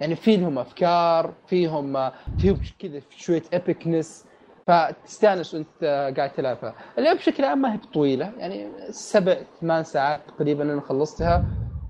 يعني 0.00 0.16
في 0.16 0.36
لهم 0.36 0.58
أفكار 0.58 1.32
فيهم 1.46 2.10
فيهم 2.38 2.60
كذا 2.78 3.00
شوية 3.10 3.42
epicness 3.52 4.24
فتستأنس 4.66 5.54
وأنت 5.54 6.12
قاعد 6.16 6.32
تلعبها 6.32 6.74
اللعبه 6.98 7.18
بشكل 7.18 7.44
عام 7.44 7.58
ما 7.58 7.74
هي 7.74 7.78
طويله 7.78 8.32
يعني 8.38 8.68
سبع 8.90 9.36
ثمان 9.60 9.84
ساعات 9.84 10.20
تقريبا 10.28 10.62
أنا 10.72 10.80
خلصتها. 10.80 11.44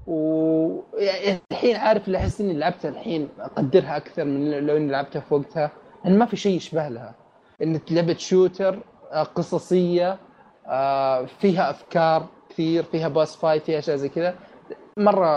و 0.07 0.81
يعني 0.95 1.39
الحين 1.53 1.77
عارف 1.77 2.07
اللي 2.07 2.19
أحس 2.19 2.41
إني 2.41 2.55
لعبتها 2.55 2.89
الحين 2.89 3.29
أقدرها 3.39 3.97
أكثر 3.97 4.25
من 4.25 4.51
لو 4.67 4.77
إني 4.77 4.93
لعبتها 4.93 5.21
في 5.21 5.35
وقتها. 5.35 5.71
لأن 6.05 6.19
ما 6.19 6.27
في 6.27 6.37
شيء 6.37 6.57
يشبه 6.57 6.89
لها. 6.89 7.15
ان 7.63 7.81
لعبة 7.91 8.17
shooter 8.17 8.83
آه، 9.13 9.23
قصصية 9.23 10.19
آه، 10.67 11.25
فيها 11.27 11.71
أفكار 11.71 12.29
كثير 12.51 12.83
فيها 12.83 13.09
boss 13.09 13.37
fight 13.37 13.65
فيها 13.65 13.79
أشياء 13.79 13.97
زي 13.97 14.09
كذا. 14.09 14.39
مرة 14.99 15.29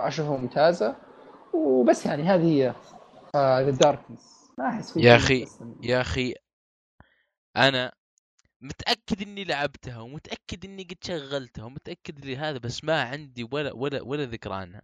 أشوفها 0.00 0.36
ممتازة. 0.36 0.96
وبس 1.52 2.06
يعني 2.06 2.22
هذه 2.22 2.44
هي 2.44 2.74
The 3.36 3.70
Darkness 3.70 4.50
ما 4.58 4.68
أحس 4.68 4.96
يا 4.96 5.16
أحسن. 5.16 5.74
يا 5.82 6.00
أخي 6.00 6.34
أنا 7.56 7.92
متأكد 8.60 9.22
إني 9.22 9.44
لعبتها 9.44 10.00
ومتأكد 10.00 10.64
إني 10.64 10.82
قد 10.82 10.96
شغلتها 11.04 11.64
ومتأكد 11.64 12.18
اللي 12.18 12.36
هذا 12.36 12.58
بس 12.58 12.84
ما 12.84 13.02
عندي 13.02 13.48
ولا 13.52 13.72
ولا 13.72 14.02
ولا 14.02 14.24
ذكرى 14.24 14.54
عنها. 14.54 14.82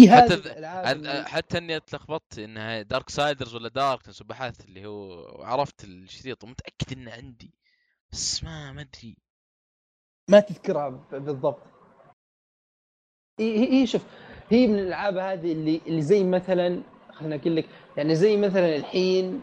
حتى 0.00 1.24
حتى 1.24 1.58
اني 1.58 1.76
اتلخبطت 1.76 2.38
انها 2.38 2.82
Darksiders 2.82 3.54
ولا 3.54 3.68
Darkness 3.68 4.22
وبحثت 4.22 4.64
اللي 4.64 4.86
هو 4.86 5.08
وعرفت 5.40 5.84
الشريط 5.84 6.44
ومتأكد 6.44 6.92
إنه 6.92 7.12
عندي. 7.12 7.54
بس 8.12 8.44
ما 8.44 8.72
ما 8.72 8.80
أدري. 8.80 9.16
ما 10.30 10.40
تذكرها 10.40 10.88
بالضبط. 11.12 11.62
هي 13.40 13.82
هي- 13.82 13.86
شوف 13.86 14.04
هي 14.50 14.66
من 14.66 14.78
الألعاب 14.78 15.16
هذه 15.16 15.52
اللي 15.52 15.80
اللي 15.86 16.02
زي 16.02 16.24
مثلا 16.24 16.82
خلينا 17.12 17.34
أقول 17.36 17.56
لك 17.56 17.68
يعني 17.96 18.14
زي 18.14 18.36
مثلا 18.36 18.76
الحين 18.76 19.42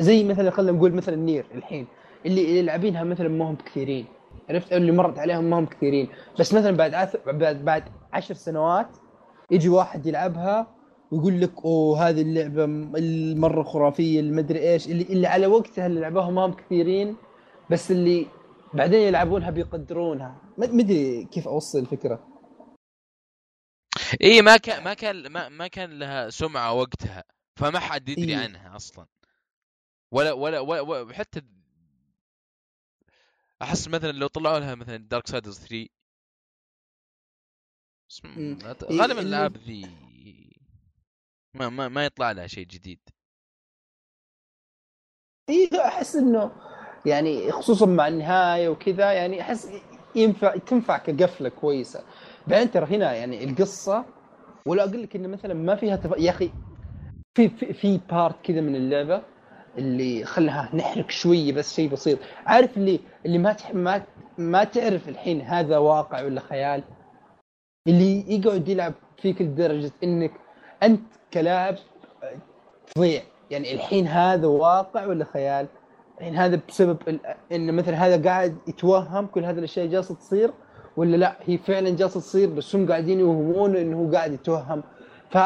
زي 0.00 0.24
مثلا 0.24 0.50
خلينا 0.50 0.72
نقول 0.72 0.92
مثلا 0.92 1.16
Nier 1.16 1.46
الحين 1.54 1.86
اللي 2.26 2.44
اللي 2.44 2.62
لاعبينها 2.62 3.04
مثلا 3.04 3.28
ما 3.28 3.50
هم 3.50 3.56
كثيرين. 3.56 4.06
عرفت؟ 4.48 4.72
اللي 4.72 4.92
مرت 4.92 5.18
عليهم 5.18 5.44
ما 5.44 5.58
هم 5.58 5.66
كثيرين. 5.66 6.08
بس 6.38 6.54
مثلا 6.54 6.76
بعد 6.76 6.94
عث... 6.94 7.16
بعد 7.28 7.64
بعد 7.64 7.84
عشر 8.12 8.34
سنوات 8.34 8.96
يجي 9.54 9.68
واحد 9.68 10.06
يلعبها 10.06 10.74
ويقول 11.10 11.40
لك 11.40 11.64
أوه 11.64 12.08
هذه 12.08 12.22
اللعبة 12.22 12.64
المرة 12.98 13.62
خرافية 13.62 14.20
المدري 14.20 14.72
إيش 14.72 14.86
اللي 14.86 15.02
اللي 15.02 15.26
على 15.26 15.46
وقتها 15.46 15.86
اللي 15.86 16.00
لعبوها 16.00 16.30
ما 16.30 16.46
هم 16.46 16.52
كثيرين 16.52 17.16
بس 17.70 17.90
اللي 17.90 18.26
بعدين 18.74 19.00
يلعبونها 19.00 19.50
بيقدرونها. 19.50 20.42
أدري 20.58 21.24
كيف 21.24 21.48
أوصل 21.48 21.78
الفكرة. 21.78 22.28
اي 24.22 24.42
ما 24.42 24.56
كان 24.56 24.84
ما 24.84 24.94
كان 24.94 25.26
ما, 25.26 25.48
ما 25.48 25.66
كان 25.68 25.98
لها 25.98 26.30
سمعة 26.30 26.72
وقتها 26.72 27.24
فما 27.56 27.78
حد 27.78 28.08
يدري 28.08 28.32
إيه. 28.32 28.36
عنها 28.36 28.76
أصلا. 28.76 29.06
ولا 30.12 30.32
ولا, 30.32 30.60
ولا, 30.60 30.80
ولا 30.80 31.14
حتى 31.14 31.42
أحس 33.62 33.88
مثلا 33.88 34.12
لو 34.12 34.26
طلعوا 34.26 34.58
لها 34.58 34.74
مثلا 34.74 34.96
Darksiders 34.96 35.58
3 35.58 35.86
غالبا 38.24 38.90
اللي- 38.90 39.20
الالعاب 39.20 39.56
ذي 39.56 39.86
ما 41.54 41.68
ما 41.68 41.88
ما 41.88 42.04
يطلع 42.04 42.32
لها 42.32 42.46
شيء 42.46 42.66
جديد. 42.66 42.98
اي 45.50 45.70
أحس 45.84 46.16
إنه 46.16 46.52
يعني 47.06 47.52
خصوصا 47.52 47.86
مع 47.86 48.08
النهاية 48.08 48.68
وكذا 48.68 49.12
يعني 49.12 49.40
أحس 49.40 49.68
ينفع 50.14 50.56
تنفع 50.56 50.98
كقفلة 50.98 51.48
كويسة. 51.48 52.04
بعدين 52.46 52.70
ترى 52.70 52.96
هنا 52.96 53.12
يعني 53.14 53.44
القصة 53.44 54.04
ولا 54.66 54.84
أقول 54.84 55.02
لك 55.02 55.16
انه 55.16 55.28
مثلا 55.28 55.54
ما 55.54 55.76
فيها 55.76 55.96
تف... 55.96 56.18
يا 56.18 56.30
أخي 56.30 56.50
في 57.36 57.48
في, 57.48 57.72
في 57.72 58.00
part 58.10 58.44
كذا 58.44 58.60
من 58.60 58.76
اللعبة 58.76 59.22
اللي 59.78 60.24
خلها 60.24 60.70
نحرق 60.76 61.10
شوية 61.10 61.52
بس 61.52 61.74
شيء 61.74 61.88
بسيط. 61.90 62.18
عارف 62.46 62.76
اللي 62.76 63.00
اللي 63.26 63.38
ما 63.38 63.52
تح... 63.52 63.74
ما 63.74 64.06
ما 64.38 64.64
تعرف 64.64 65.08
الحين 65.08 65.40
هذا 65.40 65.78
واقع 65.78 66.22
ولا 66.24 66.40
خيال؟ 66.40 66.84
اللي 67.88 68.34
يقعد 68.34 68.68
يلعب 68.68 68.94
فيك 69.18 69.42
لدرجة 69.42 69.92
إنك 70.04 70.32
أنت 70.82 71.02
كلاعب 71.34 71.76
تضيع. 72.94 73.22
يعني 73.50 73.74
الحين 73.74 74.06
هذا 74.06 74.46
واقع 74.46 75.06
ولا 75.06 75.24
خيال؟ 75.24 75.66
الحين 76.18 76.36
هذا 76.36 76.60
بسبب 76.68 77.18
إن 77.52 77.74
مثلا 77.74 77.94
هذا 78.06 78.30
قاعد 78.30 78.56
يتوهم 78.68 79.26
كل 79.26 79.44
هذه 79.44 79.58
الأشياء 79.58 79.86
جالسة 79.86 80.14
تصير 80.14 80.50
ولا 80.96 81.16
لا؟ 81.16 81.36
هي 81.46 81.58
فعلا 81.58 81.90
جالسة 81.90 82.20
تصير 82.20 82.50
بس 82.50 82.76
هم 82.76 82.88
قاعدين 82.88 83.20
يوهمون 83.20 83.76
انه 83.76 83.96
هو 83.96 84.12
قاعد 84.12 84.32
يتوهم. 84.32 84.82
ف 85.30 85.38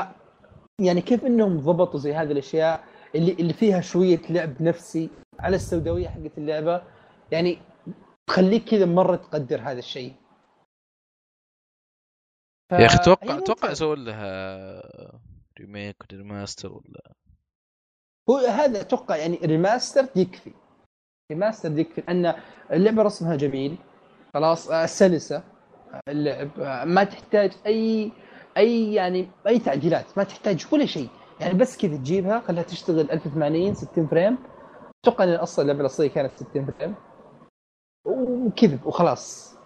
يعني 0.81 1.01
كيف 1.01 1.25
إنهم 1.25 1.61
ضبطوا 1.61 2.01
زي 2.01 2.15
هذه 2.15 2.33
الأشياء 2.33 2.81
اللي 3.15 3.33
اللي 3.33 3.53
فيها 3.53 3.81
شوية 3.81 4.21
لعب 4.31 4.63
نفسي 4.63 5.11
على 5.41 5.57
السوداوية 5.57 6.09
حقت 6.09 6.39
اللعبة؟ 6.39 6.83
يعني 7.31 7.59
تخليك 8.27 8.65
كذا 8.65 8.87
مرة 8.87 9.17
تقدر 9.17 9.61
هذا 9.61 9.79
الشيء. 9.79 10.13
ف- 12.71 12.73
يا 12.73 12.87
أخي 12.87 12.95
أتوقع. 12.97 13.39
أتوقع 13.39 13.71
يسوي 13.71 13.97
لها 13.97 14.83
remake 15.61 15.97
remaster 16.13 16.73
ولا؟ 16.73 17.13
هو 18.31 18.37
هذا 18.37 18.81
أتوقع 18.81 19.17
يعني 19.17 19.37
remaster 19.45 20.07
يكفي. 20.17 20.53
remaster 21.33 21.79
يكفي 21.79 22.03
ان 22.09 22.35
اللعبة 22.73 23.03
رسمها 23.03 23.37
جميل. 23.37 23.79
خلاص 24.35 24.71
آه، 24.71 24.87
سلسة 24.87 25.37
آه، 25.95 26.01
اللعب 26.09 26.61
آه، 26.61 26.85
ما 26.85 27.05
تحتاج 27.05 27.53
اي 27.67 28.13
أي 28.57 28.95
يعني 28.95 29.31
أي 29.47 29.59
تعديلات 29.59 30.19
ما 30.19 30.25
تحتاج 30.25 30.67
ولا 30.73 30.87
شيء. 30.87 31.09
يعني 31.41 31.55
بس 31.59 31.77
كذا 31.79 31.97
تجيبها 31.97 32.41
خليها 32.41 32.63
تشتغل 32.63 33.11
1080 33.11 33.75
60 33.75 34.07
frame. 34.07 34.39
أتوقع 35.05 35.25
إن 35.25 35.29
أصلا 35.35 35.63
اللعبة 35.63 35.81
الأصلية 35.81 36.09
كانت 36.09 36.33
60 36.37 36.67
frame. 36.67 36.95
وكذا 38.07 38.79
وخلاص. 38.85 39.58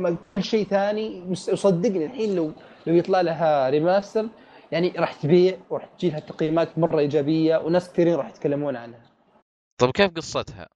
ما 0.00 0.16
كل 0.36 0.42
شيء 0.44 0.66
ثاني 0.66 1.22
وصدقني 1.30 2.04
الحين 2.06 2.36
لو 2.36 2.52
لو 2.86 2.94
يطلع 2.94 3.20
لها 3.20 3.70
remaster 3.70 4.28
يعني 4.72 4.88
راح 4.96 5.12
تبيع 5.12 5.58
وراح 5.70 5.84
تجي 5.86 6.10
لها 6.10 6.20
تقييمات 6.20 6.78
مرة 6.78 6.98
إيجابية 6.98 7.56
وناس 7.56 7.92
كثيرين 7.92 8.14
راح 8.14 8.28
يتكلمون 8.28 8.76
عنها. 8.76 9.00
طيب 9.80 9.90
كيف 9.90 10.10
قصتها؟ 10.10 10.68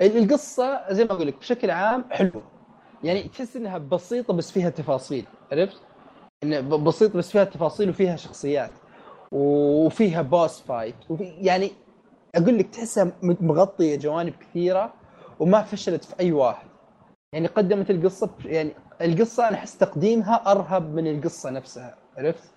ال- 0.00 0.18
القصة 0.18 0.92
زي 0.92 1.04
ما 1.04 1.12
أقول 1.12 1.26
لك 1.26 1.38
بشكل 1.38 1.70
عام 1.70 2.04
حلوة 2.10 2.42
يعني 3.04 3.22
تحس 3.22 3.56
إنها 3.56 3.78
بسيطة 3.78 4.34
بس 4.34 4.50
فيها 4.52 4.70
تفاصيل 4.70 5.26
عرفت؟ 5.52 5.80
بسيطة 6.84 7.18
بس 7.18 7.30
فيها 7.30 7.44
تفاصيل 7.44 7.90
وفيها 7.90 8.16
شخصيات 8.16 8.70
وفيها 9.32 10.22
بوس 10.22 10.60
فايت 10.60 10.94
وفي 11.10 11.24
يعني 11.24 11.70
أقول 12.34 12.58
لك 12.58 12.66
تحسها 12.66 13.12
مغطية 13.22 13.96
جوانب 13.96 14.34
كثيرة 14.40 14.94
وما 15.40 15.62
فشلت 15.62 16.04
في 16.04 16.20
أي 16.20 16.32
واحد 16.32 16.66
يعني 17.36 17.48
قدمت 17.48 17.90
القصة 17.90 18.30
يعني 18.44 18.74
القصة 19.02 19.48
أنا 19.48 19.56
أحس 19.56 19.78
تقديمها 19.78 20.50
أرهب 20.52 20.94
من 20.94 21.06
القصة 21.06 21.50
نفسها 21.50 21.96
عرفت؟ 22.18 22.50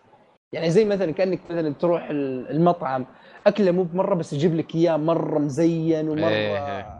يعني 0.53 0.71
زي 0.71 0.85
مثلا 0.85 1.11
كأنك 1.11 1.39
مثلا 1.49 1.73
تروح 1.73 2.09
ال- 2.09 2.51
المطعم 2.51 3.05
أكلة 3.47 3.71
مو 3.71 3.83
بمرة 3.83 4.15
بس 4.15 4.33
يجيب 4.33 4.55
لك 4.55 4.75
إياه 4.75 4.97
مرة 4.97 5.39
مزين 5.39 6.09
ومرة 6.09 6.27
إيه. 6.29 6.99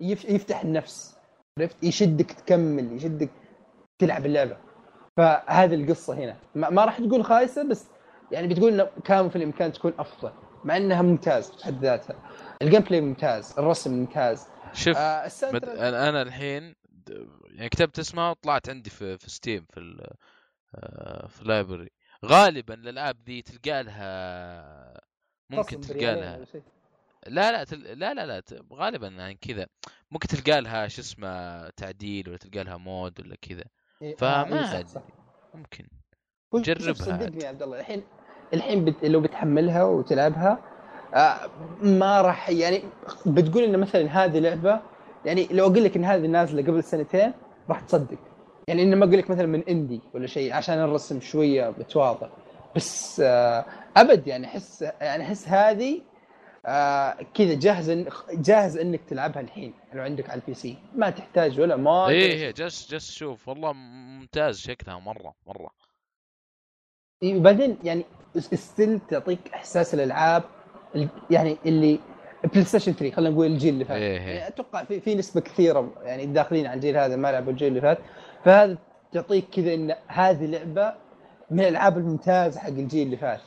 يف- 0.00 0.24
يفتح 0.24 0.62
النفس 0.62 1.16
عرفت؟ 1.58 1.84
يشدك 1.84 2.32
تكمل 2.32 2.92
يشدك 2.92 3.30
تلعب 3.98 4.26
اللعبة 4.26 4.56
فهذه 5.16 5.74
القصة 5.74 6.14
هنا 6.14 6.36
ما, 6.54 6.70
ما 6.70 6.84
راح 6.84 6.98
تقول 6.98 7.24
خايسة 7.24 7.68
بس 7.68 7.86
يعني 8.32 8.48
بتقول 8.48 8.72
إنه 8.72 8.86
كان 9.04 9.28
في 9.28 9.36
الإمكان 9.36 9.72
تكون 9.72 9.92
أفضل 9.98 10.30
مع 10.64 10.76
إنها 10.76 11.02
ممتاز 11.02 11.50
بحد 11.50 11.82
ذاتها 11.84 12.16
ال 12.62 12.80
gameplay 12.80 13.00
ممتاز 13.00 13.54
الرسم 13.58 13.92
ممتاز 14.00 14.46
شوف 14.72 14.96
آه 14.96 15.30
مد... 15.52 15.64
أنا 15.64 16.22
الحين 16.22 16.74
يعني 17.48 17.68
كتبت 17.68 17.98
اسمها 17.98 18.30
وطلعت 18.30 18.68
عندي 18.68 18.90
في 18.90 19.18
في 19.18 19.30
Steam 19.30 19.66
في 19.70 19.80
ال... 19.80 20.06
آه، 20.74 21.26
في 21.26 21.42
ال 21.42 21.48
library 21.48 21.90
غالبا 22.24 22.74
الألعاب 22.74 23.16
ذي 23.26 23.42
تلقى 23.42 23.82
لها 23.82 25.00
ممكن 25.50 25.80
تلقى 25.80 26.14
لها. 26.14 26.46
لا 27.26 27.52
لا 27.52 27.64
تل... 27.64 27.98
لا 27.98 28.14
لا 28.14 28.26
لا 28.26 28.42
غالبا 28.72 29.08
يعني 29.08 29.34
كذا. 29.34 29.66
ممكن 30.10 30.28
تلقى 30.28 30.60
لها 30.60 30.88
شو 30.88 31.00
اسمه 31.00 31.68
تعديل 31.68 32.28
ولا 32.28 32.38
تلقى 32.38 32.64
لها 32.64 32.76
مود 32.76 33.20
ولا 33.20 33.36
كذا. 33.42 33.64
فما 34.18 34.78
أدري. 34.78 35.02
ممكن 35.54 35.86
جربها 36.54 36.92
صدقني. 36.92 37.44
يا 37.44 37.48
عبد 37.48 37.62
الله 37.62 37.80
الحين 37.80 38.02
الحين 38.54 38.84
بت... 38.84 39.04
لو 39.04 39.20
بتحملها 39.20 39.84
وتلعبها 39.84 40.58
آه 41.14 41.50
ما 41.82 42.20
راح 42.20 42.50
يعني 42.50 42.82
بتقول 43.26 43.62
إن 43.62 43.80
مثلا 43.80 44.24
هذه 44.24 44.38
لعبة 44.38 44.80
يعني 45.24 45.48
لو 45.50 45.66
أقول 45.66 45.84
لك 45.84 45.96
إن 45.96 46.04
هذه 46.04 46.26
نازلة 46.26 46.62
قبل 46.62 46.84
سنتين 46.84 47.32
راح 47.68 47.80
تصدق. 47.80 48.18
يعني 48.68 48.82
انه 48.82 48.96
ما 48.96 49.04
أقول 49.04 49.18
لك 49.18 49.30
مثلا 49.30 49.46
من 49.46 49.62
indie 49.68 50.00
ولا 50.14 50.26
شيء 50.26 50.52
عشان 50.52 50.78
الرسم 50.78 51.20
شوية 51.20 51.74
متواضع. 51.78 52.28
بس 52.76 53.20
آه 53.24 53.64
أبد 53.96 54.26
يعني 54.26 54.46
أحس 54.46 54.82
يعني 55.00 55.22
أحس 55.24 55.48
هذه 55.48 56.00
آه 56.66 57.16
كذا 57.34 57.54
جاهز 57.54 57.90
إن... 57.90 58.06
جاهز 58.32 58.76
إنك 58.78 59.00
تلعبها 59.08 59.40
الحين 59.40 59.74
لو 59.94 60.02
عندك 60.02 60.30
على 60.30 60.40
ال 60.40 60.54
PC. 60.54 60.76
ما 60.94 61.10
تحتاج 61.10 61.60
ولا 61.60 61.76
mod 61.76 62.10
إيه 62.10 62.32
إيه 62.32 62.50
جسـ 62.50 62.94
جسـ 62.94 63.10
شوف 63.12 63.48
والله 63.48 63.72
ممتاز 63.72 64.58
شكلها 64.58 64.98
مرة 64.98 65.34
مرة. 65.46 65.70
إيه، 67.22 67.36
وبعدين 67.36 67.76
يعني 67.84 68.04
still 68.38 69.00
تعطيك 69.08 69.38
إحساس 69.54 69.94
الألعاب 69.94 70.42
ال- 70.96 71.08
يعني 71.30 71.56
اللي 71.66 71.98
PlayStation 72.44 72.92
3 72.92 73.16
خلينا 73.16 73.34
نقول 73.34 73.46
الجيل 73.46 73.74
اللي 73.74 73.84
فات 73.84 73.96
إيه. 73.96 74.18
يعني 74.20 74.48
أتوقع 74.48 74.84
في, 74.84 75.00
في 75.00 75.14
نسبة 75.14 75.40
كثيرة 75.40 75.92
يعني 76.02 76.26
داخلين 76.26 76.66
على 76.66 76.74
الجيل 76.76 76.96
هذا 76.96 77.16
ما 77.16 77.32
لعبوا 77.32 77.52
الجيل 77.52 77.68
اللي 77.68 77.80
فات 77.80 77.98
فهذا 78.44 78.78
تعطيك 79.12 79.44
كذا 79.52 79.74
إن 79.74 79.94
هذه 80.06 80.46
لعبة 80.46 80.94
من 81.50 81.60
الألعاب 81.60 81.98
الممتازة 81.98 82.60
حق 82.60 82.68
الجيل 82.68 83.06
اللي 83.06 83.16
فات 83.16 83.40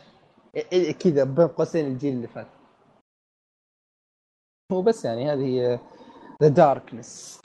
إيه، 0.56 0.66
إيه، 0.72 0.94
كذا 0.94 1.24
بين 1.24 1.48
قوسين 1.48 1.88
الجيل 1.88 2.14
اللي 2.14 2.28
فات 2.28 2.48
هو 4.72 4.82
بس 4.82 5.06
يعني 5.06 5.34
هذه 5.34 5.46
هي 5.46 5.80
ذا 6.44 6.48
داركنس 6.48 7.40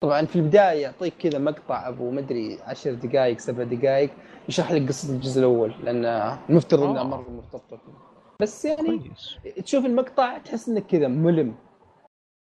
طبعا 0.00 0.26
في 0.26 0.36
البداية 0.36 0.82
يعطيك 0.82 1.14
كذا 1.18 1.38
مقطع 1.38 1.88
أبو 1.88 2.10
مدري 2.10 2.58
10 2.62 2.92
دقائق 2.92 3.38
سبع 3.38 3.64
دقائق 3.64 4.10
يشرح 4.48 4.72
لك 4.72 4.88
قصة 4.88 5.12
الجزء 5.12 5.40
الأول 5.40 5.74
لأن 5.82 6.04
المفترض 6.50 6.82
إنها 6.82 7.00
آه. 7.00 7.04
مرة 7.04 7.30
مرتبطه. 7.30 8.13
بس 8.40 8.64
يعني 8.64 8.98
كويس. 8.98 9.38
تشوف 9.64 9.84
المقطع 9.84 10.38
تحس 10.38 10.68
إنك 10.68 10.86
كذا 10.86 11.08
ملم. 11.08 11.58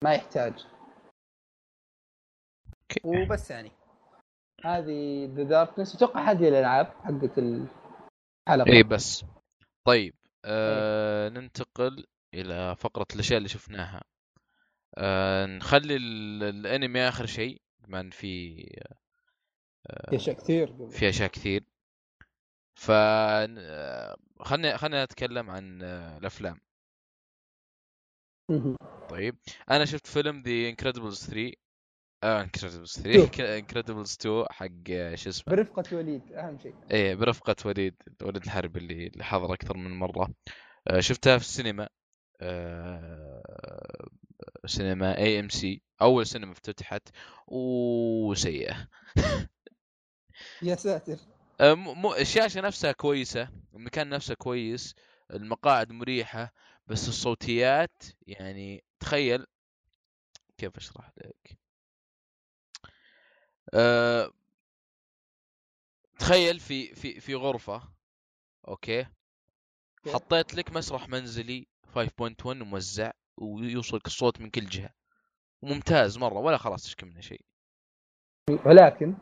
ما 0.04 0.14
يحتاج. 0.14 0.66
okay. 2.80 3.00
وبس 3.04 3.50
يعني. 3.50 3.70
هذه 4.64 5.24
The 5.34 5.42
Darkness 5.42 5.94
أتوقع 5.94 6.30
هذه 6.30 6.48
الألعاب 6.48 6.86
حقت 6.86 7.38
الحلقة. 7.38 8.72
إيه 8.72 8.82
بس. 8.82 9.24
طيب 9.86 10.14
آه 10.44 11.28
ننتقل 11.28 12.06
إلى 12.34 12.76
فقرة 12.76 13.06
الأشياء 13.14 13.38
اللي 13.38 13.48
شفناها. 13.48 14.02
آه 14.98 15.46
نخلي 15.46 15.96
ال- 15.96 16.42
الأنمي 16.42 17.08
آخر 17.08 17.26
شيء 17.26 17.62
بما 17.78 18.00
إن 18.00 18.10
في 18.10 18.56
في 20.10 20.16
أشياء 20.16 20.36
كثير. 20.36 20.88
في 20.90 21.08
أشياء 21.08 21.28
كثير. 21.28 21.64
ف 22.74 22.90
خلنا 24.40 24.76
خلنا 24.76 25.04
نتكلم 25.04 25.50
عن 25.50 25.82
الأفلام. 25.82 26.60
طيب 29.10 29.36
أنا 29.70 29.84
شفت 29.84 30.06
فيلم 30.06 30.42
The 30.46 30.68
Incredibles 30.68 31.26
3 31.26 31.52
آه 32.24 32.42
Incredibles 32.42 32.92
3 32.92 33.26
شوف. 33.26 33.40
Incredibles 33.40 34.16
2 34.20 34.44
حق 34.50 35.14
شو 35.14 35.30
اسمه؟ 35.30 35.56
برفقة 35.56 35.96
وليد 35.96 36.32
أهم 36.32 36.58
شيء. 36.58 36.74
إيه 36.90 37.14
برفقة 37.14 37.56
وليد 37.64 37.94
وليد 38.22 38.42
الحرب 38.44 38.76
اللي 38.76 39.06
اللي 39.06 39.24
حضر 39.24 39.54
أكثر 39.54 39.76
من 39.76 39.90
مرة. 39.98 40.28
آه، 40.88 41.00
شفتها 41.00 41.38
في 41.38 41.44
السينما. 41.44 41.88
آه، 42.40 44.08
سينما 44.66 45.18
AMC 45.18 45.82
أول 46.02 46.26
سينما 46.26 46.52
افتتحت. 46.52 47.08
وسيئة 47.46 48.88
يا 50.62 50.74
ساتر. 50.74 51.16
آه، 51.60 51.74
م- 51.74 52.02
م- 52.06 52.14
الشاشة 52.14 52.60
نفسها 52.60 52.92
كويسة 52.92 53.48
المكان 53.74 54.08
نفسه 54.08 54.34
كويس 54.34 54.94
المقاعد 55.30 55.92
مريحة 55.92 56.52
بس 56.86 57.08
الصوتيات 57.08 58.02
يعني 58.26 58.84
تخيل 59.00 59.46
كيف 60.58 60.76
أشرح 60.76 61.10
لك؟ 61.16 61.58
أه 63.74 64.30
تخيل 66.18 66.60
في 66.60 66.94
في 66.94 67.20
في 67.20 67.34
غرفة 67.34 67.82
أوكي؟ 68.68 69.06
حطيت 70.14 70.54
لك 70.54 70.72
مسرح 70.72 71.08
منزلي 71.08 71.66
5.1 71.86 72.46
موزع 72.46 73.10
ويوصلك 73.36 74.06
الصوت 74.06 74.40
من 74.40 74.50
كل 74.50 74.66
جهة. 74.66 74.90
وممتاز 75.62 76.18
مرة 76.18 76.38
ولا 76.38 76.56
خلاص 76.56 76.82
تشكي 76.84 77.06
منه 77.06 77.20
شيء؟ 77.20 77.40
ولكن 78.66 79.14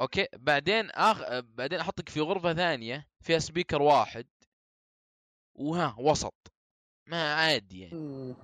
okay. 0.00 0.26
بعدين 0.36 0.90
اخ 0.90 1.40
بعدين 1.40 1.80
أحطك 1.80 2.08
في 2.08 2.20
غرفة 2.20 2.54
ثانية 2.54 3.06
فيها 3.20 3.38
speaker 3.38 3.82
واحد. 3.82 4.26
وها 5.54 5.96
وسط. 5.98 6.52
ما 7.06 7.34
عادي 7.34 7.80
يعني. 7.80 8.34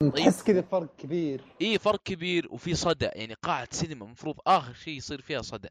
طيب. 0.00 0.14
تحس 0.14 0.42
كذا 0.42 0.62
فرق 0.62 0.96
كبير. 0.96 1.44
إي 1.62 1.78
فرق 1.78 2.02
كبير 2.02 2.48
وفي 2.52 2.74
صدى 2.74 3.06
يعني 3.06 3.34
قاعة 3.34 3.68
سينما 3.70 4.04
المفروض 4.04 4.40
آخر 4.46 4.74
شيء 4.74 4.96
يصير 4.96 5.20
فيها 5.20 5.42
صدى 5.42 5.68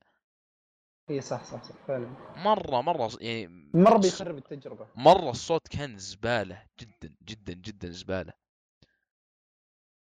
إي 1.10 1.22
صح 1.22 1.44
صح 1.44 1.64
صح 1.64 1.86
فعلا. 1.88 2.08
مرة 2.38 2.82
مرة 2.82 3.08
ص- 3.08 3.18
يعني 3.22 3.48
مرة 3.74 3.98
بيخرب 3.98 4.38
التجربة. 4.38 4.88
مرة 4.96 5.30
الصوت 5.30 5.68
كان 5.68 5.98
زبالة. 5.98 6.66
جدا 6.80 7.16
جدا 7.24 7.54
جدا 7.54 7.90
زبالة. 7.90 8.34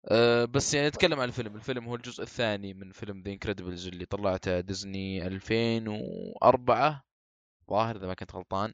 أه 0.09 0.45
بس 0.45 0.75
يعني 0.75 0.89
نتكلم 0.89 1.21
عن 1.21 1.29
الفيلم. 1.29 1.57
الفيلم 1.57 1.85
هو 1.89 1.95
الجزء 1.95 2.23
الثاني 2.23 2.75
من 2.75 2.93
فيلم 2.93 3.23
The 3.23 3.33
Incredibles 3.33 3.87
اللي 3.87 4.05
طلعته 4.05 4.61
ديزني 4.61 5.27
2004 5.27 7.05
ظاهر 7.71 7.97
إذا 7.97 8.07
ما 8.07 8.15
كنت 8.15 8.35
غلطان. 8.35 8.73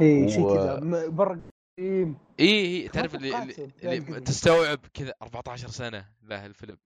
اي 0.00 0.28
شيء 0.28 0.40
و- 0.44 0.54
كذا. 0.54 0.80
م- 0.80 1.14
مره 1.16 1.40
قديم 1.78 2.18
اي 2.40 2.46
اي 2.82 2.88
تعرف 2.88 3.14
اللي, 3.14 3.42
اللي, 3.42 3.54
اللي 3.82 3.96
القدم. 3.98 4.24
تستوعب 4.24 4.78
كذا 4.94 5.14
14 5.22 5.68
سنة 5.68 6.08
له 6.22 6.46
الفيلم 6.46 6.78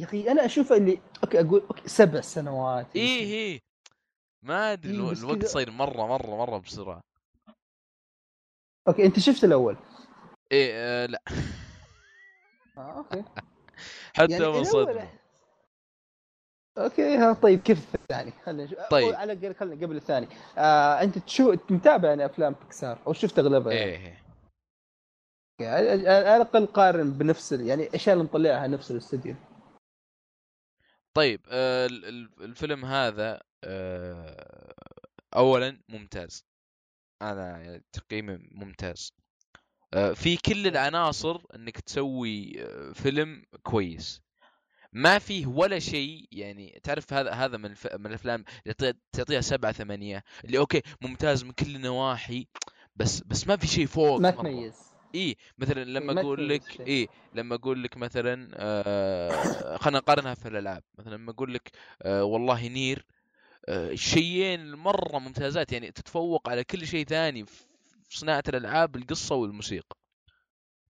يا 0.00 0.04
أخي 0.04 0.30
أنا 0.30 0.44
اشوفه 0.44 0.76
اللي 0.76 1.00
okay 1.24 1.40
أقول 1.40 1.60
okay 1.60 1.88
سبع 1.88 2.20
سنوات 2.20 2.96
اي. 2.96 3.20
اي 3.52 3.60
ما 4.44 4.72
أدري 4.72 4.92
إيه، 4.92 5.12
الوقت 5.12 5.38
كذا- 5.38 5.48
صاير 5.48 5.70
مرة 5.70 6.06
مرة 6.06 6.36
مرة 6.36 6.58
بسرعة. 6.58 7.00
okay 8.88 9.06
أنت 9.06 9.18
شفت 9.18 9.44
الأول؟ 9.44 9.76
إيه 10.52 10.70
آه 10.74 11.06
لا. 11.06 11.22
آه 12.78 12.96
okay. 12.98 13.24
حتى 14.14 14.32
يعني 14.32 14.48
من 14.48 14.64
الأول- 14.64 14.66
صدمة 14.66 15.08
أوكي 16.78 17.16
ها 17.16 17.32
طيب 17.32 17.60
كيف 17.60 17.94
الثاني؟ 17.94 18.30
خلينا 18.30 18.64
نشوف. 18.64 18.78
طيب. 18.90 19.14
على 19.14 19.32
الأقل 19.32 19.54
خلينا 19.54 19.86
قبل 19.86 19.96
الثاني. 19.96 20.28
آه 20.58 21.02
أنت 21.02 21.18
تشوف 21.18 21.72
متابع 21.72 22.08
يعني 22.08 22.26
أفلام 22.26 22.52
بيكسار 22.52 22.98
أو 23.06 23.12
شفت 23.12 23.38
أغلبها 23.38 23.72
يعني. 23.72 23.92
إيه. 23.92 24.24
يعني 25.60 26.08
على 26.08 26.36
الأقل 26.36 26.66
قارن 26.66 27.10
بنفس 27.12 27.52
يعني 27.52 27.86
الاشياء 27.86 28.12
اللي 28.14 28.24
مطلعها 28.24 28.66
نفس 28.66 28.90
الاستوديو 28.90 29.34
طيب 31.16 31.40
آه 31.48 31.86
ال- 31.86 32.04
ال- 32.04 32.42
الفيلم 32.44 32.84
هذا 32.84 33.40
آه 33.64 34.74
اولا 35.36 35.78
ممتاز. 35.88 36.44
أنا 37.22 37.58
يعني 37.62 37.84
تقييمي 37.92 38.36
ممتاز. 38.52 39.12
آه 39.12 39.23
في 40.14 40.36
كل 40.36 40.66
العناصر 40.66 41.40
إنك 41.54 41.80
تسوي 41.80 42.52
آه، 42.62 42.92
فيلم 42.92 43.42
كويس 43.62 44.22
ما 44.92 45.18
فيه 45.18 45.46
ولا 45.46 45.78
شيء 45.78 46.28
يعني 46.32 46.80
تعرف 46.82 47.12
هذا 47.12 47.30
هذا 47.30 47.56
من 47.56 47.64
الف... 47.70 47.94
من 47.94 48.06
الأفلام 48.06 48.44
اللي 48.62 48.74
تعطي- 48.74 48.98
تعطيها 49.12 49.40
سبعة 49.40 49.72
ثمانية 49.72 50.24
اللي 50.44 50.58
okay 50.58 50.82
ممتاز 51.02 51.44
من 51.44 51.52
كل 51.52 51.76
النواحي 51.76 52.46
بس 52.96 53.20
بس 53.20 53.46
ما 53.48 53.56
في 53.56 53.66
شيء 53.66 53.86
فوق 53.86 54.20
ما. 54.20 54.30
تميز 54.30 54.74
اي 55.14 55.36
مثلا 55.58 55.84
لما 55.84 56.12
ما 56.12 56.20
أقول 56.20 56.48
لك. 56.48 56.80
اي 56.80 57.08
لما 57.34 57.54
أقول 57.54 57.82
لك 57.82 57.96
مثلا 57.96 58.48
آه 58.54 59.76
خلينا 59.76 59.98
نقارنها 59.98 60.34
في 60.34 60.48
الألعاب 60.48 60.82
مثلا 60.98 61.14
لما 61.14 61.30
أقول 61.30 61.54
لك 61.54 61.70
آه 62.02 62.24
والله 62.24 62.68
NieR 62.68 63.06
آه 63.68 63.94
شيئين 63.94 64.74
مرة 64.74 65.18
ممتازات 65.18 65.72
يعني 65.72 65.90
تتفوق 65.90 66.48
على 66.48 66.64
كل 66.64 66.86
شيء 66.86 67.06
ثاني 67.06 67.44
صناعة 68.14 68.42
الألعاب 68.48 68.96
القصة 68.96 69.34
والموسيقى. 69.34 69.96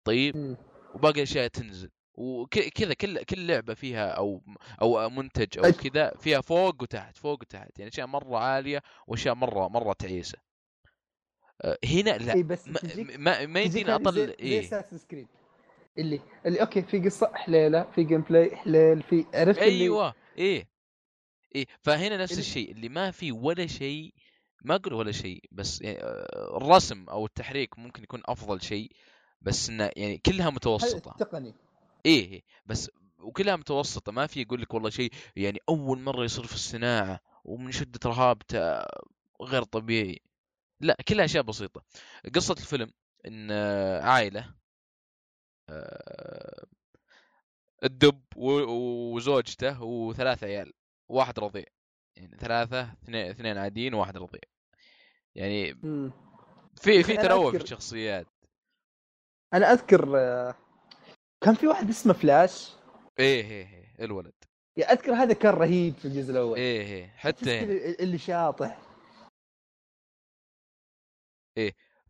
طيب. 0.04 0.56
وباقي 0.94 1.16
الاشياء 1.16 1.48
تنزل. 1.48 1.90
وكذا 2.14 2.94
كل 2.94 3.22
كل 3.22 3.46
لعبة 3.46 3.74
فيها 3.74 4.08
أو 4.08 4.42
أو 4.82 5.10
منتج 5.10 5.58
أو 5.58 5.72
كذا 5.72 6.10
فيها 6.10 6.40
فوق 6.40 6.82
وتحت 6.82 7.16
فوق 7.18 7.40
وتحت. 7.40 7.78
يعني 7.78 7.90
أشياء 7.90 8.06
مرة 8.06 8.38
عالية 8.38 8.82
وأشياء 9.06 9.34
مرة 9.34 9.68
مرة 9.68 9.92
تعيسة. 9.92 10.38
آه، 11.62 11.78
هنا 11.84 12.10
لا. 12.10 12.34
اي 12.34 12.42
بس 12.42 12.68
ما 12.68 13.46
ما, 13.46 13.60
هذه 13.62 13.94
أطل 13.94 14.34
كريد 15.10 15.28
اللي 15.98 16.20
اللي 16.46 16.60
أوكي 16.60 16.82
في 16.82 16.98
قصة 17.00 17.30
حليلة 17.34 17.90
في 17.90 18.04
جيم 18.04 18.20
بلاي 18.20 18.56
حليل 18.56 19.02
في 19.02 19.24
عرفت 19.34 19.62
اللي 19.62 19.84
أيوه 19.84 20.14
إيه. 20.38 20.68
إيه 21.54 21.66
فهنا 21.80 22.16
نفس 22.16 22.38
الشيء. 22.38 22.70
اللي 22.70 22.88
ما 22.88 23.10
في 23.10 23.32
ولا 23.32 23.66
شيء 23.66 24.14
ما 24.64 24.74
أقول 24.74 24.92
ولا 24.94 25.12
شيء 25.12 25.44
بس 25.52 25.80
يعني 25.82 25.98
آه، 26.02 26.56
الرسم 26.56 27.04
أو 27.08 27.26
التحريك 27.26 27.78
ممكن 27.78 28.02
يكون 28.02 28.22
أفضل 28.26 28.62
شيء 28.62 28.92
بس 29.42 29.68
إنه 29.70 29.90
يعني 29.96 30.18
كلها 30.18 30.50
متوسطة. 30.50 31.14
إيه 32.06 32.32
إيه، 32.32 32.42
بس 32.66 32.90
وكلها 33.18 33.56
متوسطة 33.56 34.12
ما 34.12 34.26
في 34.26 34.42
يقول 34.42 34.62
لك 34.62 34.74
والله 34.74 34.90
شيء 34.90 35.12
يعني 35.36 35.58
أول 35.68 36.00
مرة 36.00 36.24
يصير 36.24 36.44
في 36.46 36.54
الصناعة 36.54 37.20
ومن 37.44 37.72
شدة 37.72 38.00
رهابته 38.06 38.82
غير 39.42 39.62
طبيعي. 39.62 40.20
لا 40.80 40.96
كلها 41.08 41.24
أشياء 41.24 41.42
بسيطة. 41.42 41.82
قصة 42.34 42.54
الفيلم 42.58 42.90
إن 43.26 43.48
آه، 43.50 44.00
عائلة 44.02 44.54
آه، 45.68 46.66
الدب 47.84 48.22
وزوجته 48.36 49.82
وثلاث 49.82 50.44
عيال 50.44 50.72
واحد 51.08 51.38
رضيع. 51.40 51.64
يعني 52.18 52.36
ثلاثة 52.36 52.92
اثنين 52.92 53.30
اثنين 53.30 53.58
عاديين 53.58 53.94
وواحد 53.94 54.16
رضيع. 54.16 54.40
يعني. 55.34 55.74
في 56.76 57.02
في 57.02 57.16
تنوع 57.16 57.50
في 57.50 57.56
الشخصيات 57.56 58.26
أنا 59.54 59.72
أذكر 59.72 60.18
آه، 60.18 60.54
كان 61.40 61.54
في 61.54 61.66
واحد 61.66 61.88
اسمه 61.88 62.12
فلاش. 62.12 62.72
إيه 63.18 63.44
إيه 63.44 63.94
إيه 63.98 64.04
الولد. 64.04 64.34
يا 64.76 64.92
أذكر 64.92 65.12
هذا 65.12 65.32
كان 65.32 65.54
رهيب 65.54 65.94
في 65.94 66.04
الجزء 66.04 66.32
الأول. 66.32 66.58
إيه 66.58 66.82
إيه 66.82 67.06
حتى 67.06 67.62
اللي 68.02 68.18
شاطح. 68.18 68.78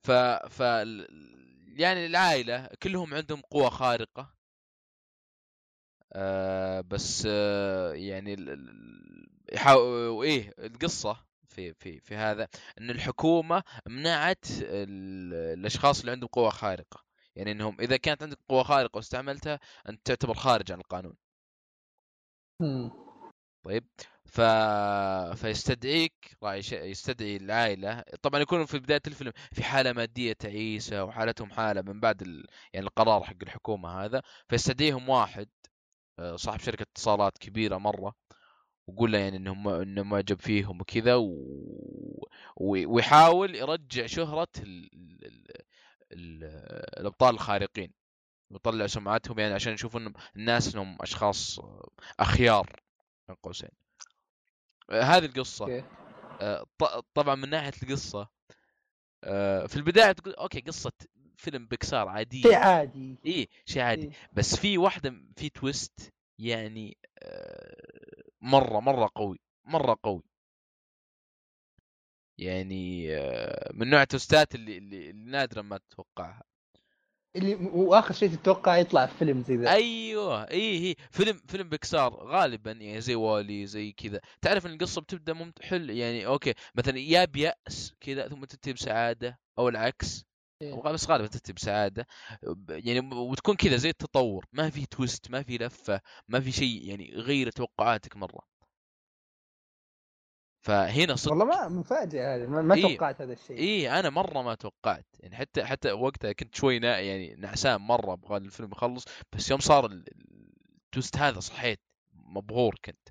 ف 0.03 0.11
ف 0.51 0.61
يعني 1.79 2.07
العائلة 2.07 2.68
كلهم 2.83 3.14
عندهم 3.14 3.40
قوة 3.40 3.71
خارقة. 3.71 4.35
آه 6.12 6.81
بس 6.81 7.29
آه 7.31 7.92
يعني 7.92 8.37
ال- 9.48 9.54
ال- 9.54 9.56
يحاو... 9.56 10.22
إيه 10.22 10.54
القصة 10.58 11.16
في 11.48 11.74
في 11.74 12.00
في 12.00 12.14
هذا 12.16 12.48
إن 12.80 12.90
الحكومة 12.90 13.62
منعت 13.87 14.44
ال... 14.61 15.34
الأشخاص 15.58 16.00
اللي 16.00 16.12
عندهم 16.12 16.28
قوة 16.32 16.50
خارقة. 16.50 17.04
يعني 17.37 17.52
إنهم 17.52 17.76
إذا 17.80 17.96
كانت 17.96 18.22
عندك 18.22 18.38
قوة 18.48 18.62
خارقة 18.62 18.96
واستعملتها 18.96 19.61
أنت 19.88 20.06
تعتبر 20.06 20.34
خارج 20.34 20.72
عن 20.72 20.78
القانون. 20.80 21.16
طيب. 23.64 23.87
ف... 24.26 24.40
فيستدعيك 25.40 26.37
راعي. 26.42 26.58
يستدعي 26.72 27.37
العائلة. 27.37 28.04
طبعا 28.22 28.40
يكونوا 28.40 28.66
في 28.66 28.78
بداية 28.78 29.02
الفيلم 29.06 29.32
في 29.52 29.62
حالة 29.64 29.92
مادية 29.92 30.32
تعيسة 30.32 31.04
وحالتهم 31.04 31.50
حالة 31.50 31.82
من 31.82 32.00
بعد 32.00 32.22
ال... 32.22 32.46
يعني 32.72 32.87
القرار 32.87 33.24
حق 33.24 33.37
الحكومة 33.42 34.04
هذا. 34.04 34.22
فيستدعيهم 34.48 35.08
واحد 35.08 35.48
آه، 36.18 36.37
صاحب 36.37 36.61
شركة 36.61 36.82
اتصالات 36.82 37.38
كبيرة 37.38 37.78
مرة. 37.78 38.14
ويقول 38.88 39.12
له 39.12 39.18
يعني 39.18 39.37
إنه 39.37 39.83
إنه 39.83 40.03
معجب 40.03 40.40
فيهم 40.40 40.81
وكذا 40.81 41.14
و... 41.14 42.27
ويحاول 42.57 43.55
يرجع 43.55 44.07
شهرة 44.07 44.48
ال... 44.59 44.90
ال... 44.94 45.24
ال... 45.24 45.53
ال... 46.12 46.44
الأبطال 47.01 47.35
الخارقين. 47.35 47.92
ويطلع 48.51 48.87
سمعتهم 48.87 49.39
يعني 49.39 49.55
عشان 49.55 49.72
يشوفوا 49.72 50.01
إنهم 50.01 50.12
الناس 50.36 50.74
إنهم 50.74 50.99
أشخاص 51.01 51.61
أخيار 52.20 52.80
بين 53.28 53.36
قوسين. 53.43 53.70
هذه 54.91 55.24
القصة. 55.24 55.64
okay. 55.64 55.84
آه، 56.41 56.66
طبعا 57.14 57.34
من 57.34 57.51
ناحية 57.51 57.72
القصة 57.82 58.28
آه، 59.24 59.66
في 59.66 59.76
البداية 59.76 60.12
تقول 60.12 60.34
okay 60.34 60.61
قصة 60.61 60.93
فيلم 61.36 61.66
بيكسار 61.66 62.09
عادية. 62.09 62.43
شيء 62.43 62.55
عادي. 62.55 63.18
إيه 63.26 63.49
شيء 63.64 63.82
عادي. 63.82 64.07
إيه. 64.07 64.12
بس 64.32 64.57
في 64.57 64.78
واحدة 64.78 65.14
في 65.36 65.49
twist 65.49 66.12
يعني 66.39 66.97
آه، 67.22 68.22
مرة 68.49 68.80
مرة 68.80 69.11
قوي 69.14 69.38
مرة 69.64 69.99
قوي. 70.03 70.22
يعني 72.38 73.07
آه، 73.16 73.70
من 73.74 73.90
نوع 73.90 74.03
ال 74.03 74.10
twistات 74.10 74.55
اللي 74.55 74.78
اللي, 74.78 75.11
اللي 75.11 75.30
نادرا 75.30 75.62
ما 75.62 75.78
تتوقعها. 75.78 76.42
اللي 77.36 77.55
وآخر 77.55 78.14
شيء 78.14 78.28
تتوقع 78.28 78.76
يطلع 78.76 79.07
في 79.07 79.14
فيلم 79.18 79.42
زي 79.42 79.57
ذا. 79.57 79.72
أيوه 79.72 80.51
إي 80.51 80.78
هي 80.90 80.94
فيلم 81.11 81.40
فيلم 81.49 81.68
بيكسار 81.68 82.14
غالبا 82.14 82.72
يعني 82.72 83.01
زي 83.01 83.14
WALL-E 83.14 83.66
زي 83.66 83.92
كذا. 83.92 84.20
تعرف 84.42 84.66
إن 84.66 84.72
القصة 84.72 85.01
بتبدأ 85.01 85.32
ممت... 85.32 85.62
حل 85.62 85.90
يعني 85.90 86.26
okay 86.26 86.55
مثلا 86.74 86.99
يا 86.99 87.24
بيأس 87.24 87.94
كذا 88.01 88.28
ثم 88.28 88.44
تنتهي 88.44 88.72
بسعادة 88.72 89.38
أو 89.59 89.68
العكس. 89.68 90.28
إيه. 90.62 90.82
بس 90.82 91.11
غالبا 91.11 91.26
تنتهي 91.26 91.52
بسعاده 91.54 92.06
يعني 92.68 93.00
وتكون 93.14 93.56
كذا 93.56 93.76
زي 93.76 93.88
التطور. 93.88 94.46
ما 94.52 94.70
في 94.70 94.86
twist 94.86 95.30
ما 95.30 95.42
في 95.42 95.59
لفة 95.59 96.00
ما 96.28 96.40
في 96.40 96.52
شيء 96.52 96.84
يعني 96.88 97.11
غير 97.14 97.50
توقعاتك 97.50 98.16
مرة. 98.16 98.40
فهنا 100.62 101.16
صدق. 101.16 101.30
والله 101.32 101.44
ما 101.44 101.68
مفاجاه 101.68 102.36
هذه. 102.36 102.46
ما, 102.46 102.62
ما 102.62 102.74
إيه. 102.74 102.82
توقعت 102.82 103.20
هذا 103.22 103.32
الشيء. 103.32 103.59
اي 103.59 103.98
أنا 104.00 104.11
مرة 104.11 104.42
ما 104.42 104.54
توقعت. 104.54 105.06
يعني 105.20 105.36
حتى 105.36 105.64
حتى 105.64 105.92
وقتها 105.92 106.32
كنت 106.32 106.54
شوي 106.54 106.78
نا 106.78 106.98
يعني 106.98 107.34
نعسان 107.34 107.80
مرة 107.80 108.12
أبغى 108.12 108.36
الفيلم 108.36 108.70
يخلص. 108.72 109.04
بس 109.32 109.50
يوم 109.50 109.61
صار 109.61 109.86
ال- 109.86 109.92
ال- 109.92 110.52
التويست 110.84 111.16
هذا 111.16 111.40
صحيت. 111.40 111.80
مبهور 112.14 112.74
كنت. 112.84 113.09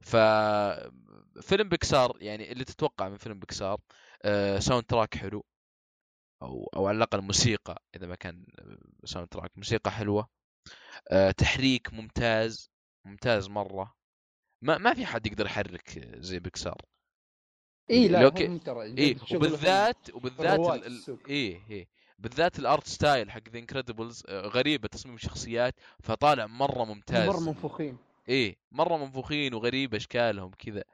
ف 0.00 0.16
فيلم 1.40 1.68
بيكسار 1.68 2.16
يعني 2.20 2.52
اللي 2.52 2.64
تتوقع 2.64 3.08
من 3.08 3.16
فيلم 3.16 3.38
بيكسار 3.38 3.80
آه 4.22 4.58
soundtrack 4.58 5.14
حلو. 5.16 5.44
أو 6.44 6.70
أو 6.76 6.86
على 6.86 6.96
الأقل 6.96 7.20
موسيقى 7.20 7.82
إذا 7.96 8.06
ما 8.06 8.14
كان 8.14 8.46
soundtrack 9.04 9.50
موسيقى 9.56 9.90
حلوة. 9.90 10.28
آه، 11.10 11.30
تحريك 11.30 11.92
ممتاز 11.94 12.70
ممتاز 13.04 13.48
مرة. 13.48 13.94
ما 14.62 14.78
ما 14.78 14.94
في 14.94 15.06
حد 15.06 15.26
يقدر 15.26 15.46
يحرك 15.46 16.08
زي 16.16 16.38
بيكسار. 16.38 16.80
اي 17.90 18.08
لا 18.08 18.22
لو 18.22 18.28
هم 18.28 18.58
ك- 18.58 18.66
ترى. 18.66 18.82
اي 18.98 19.18
شغلهم 19.18 19.36
وبالذات 19.36 20.14
وبالذات 20.14 20.58
ال- 20.60 20.72
ال- 20.74 20.86
السوق. 20.86 21.18
إيه 21.28 21.60
إيه. 21.70 21.88
بالذات 22.18 22.58
ال 22.58 22.65
art 22.65 22.86
style 22.88 23.30
حق 23.30 23.48
ذا 23.48 23.58
Incredibles 23.58 24.22
غريبة 24.30 24.88
تصميم 24.88 25.14
الشخصيات 25.14 25.74
فطالع 26.02 26.46
مرة 26.46 26.84
ممتاز. 26.84 27.28
مرة 27.28 27.40
منفوخين. 27.40 27.96
إيه 28.28 28.56
مرة 28.72 28.96
منفوخين 28.96 29.54
وغريب 29.54 29.94
إشكالهم 29.94 30.50
كذا. 30.50 30.84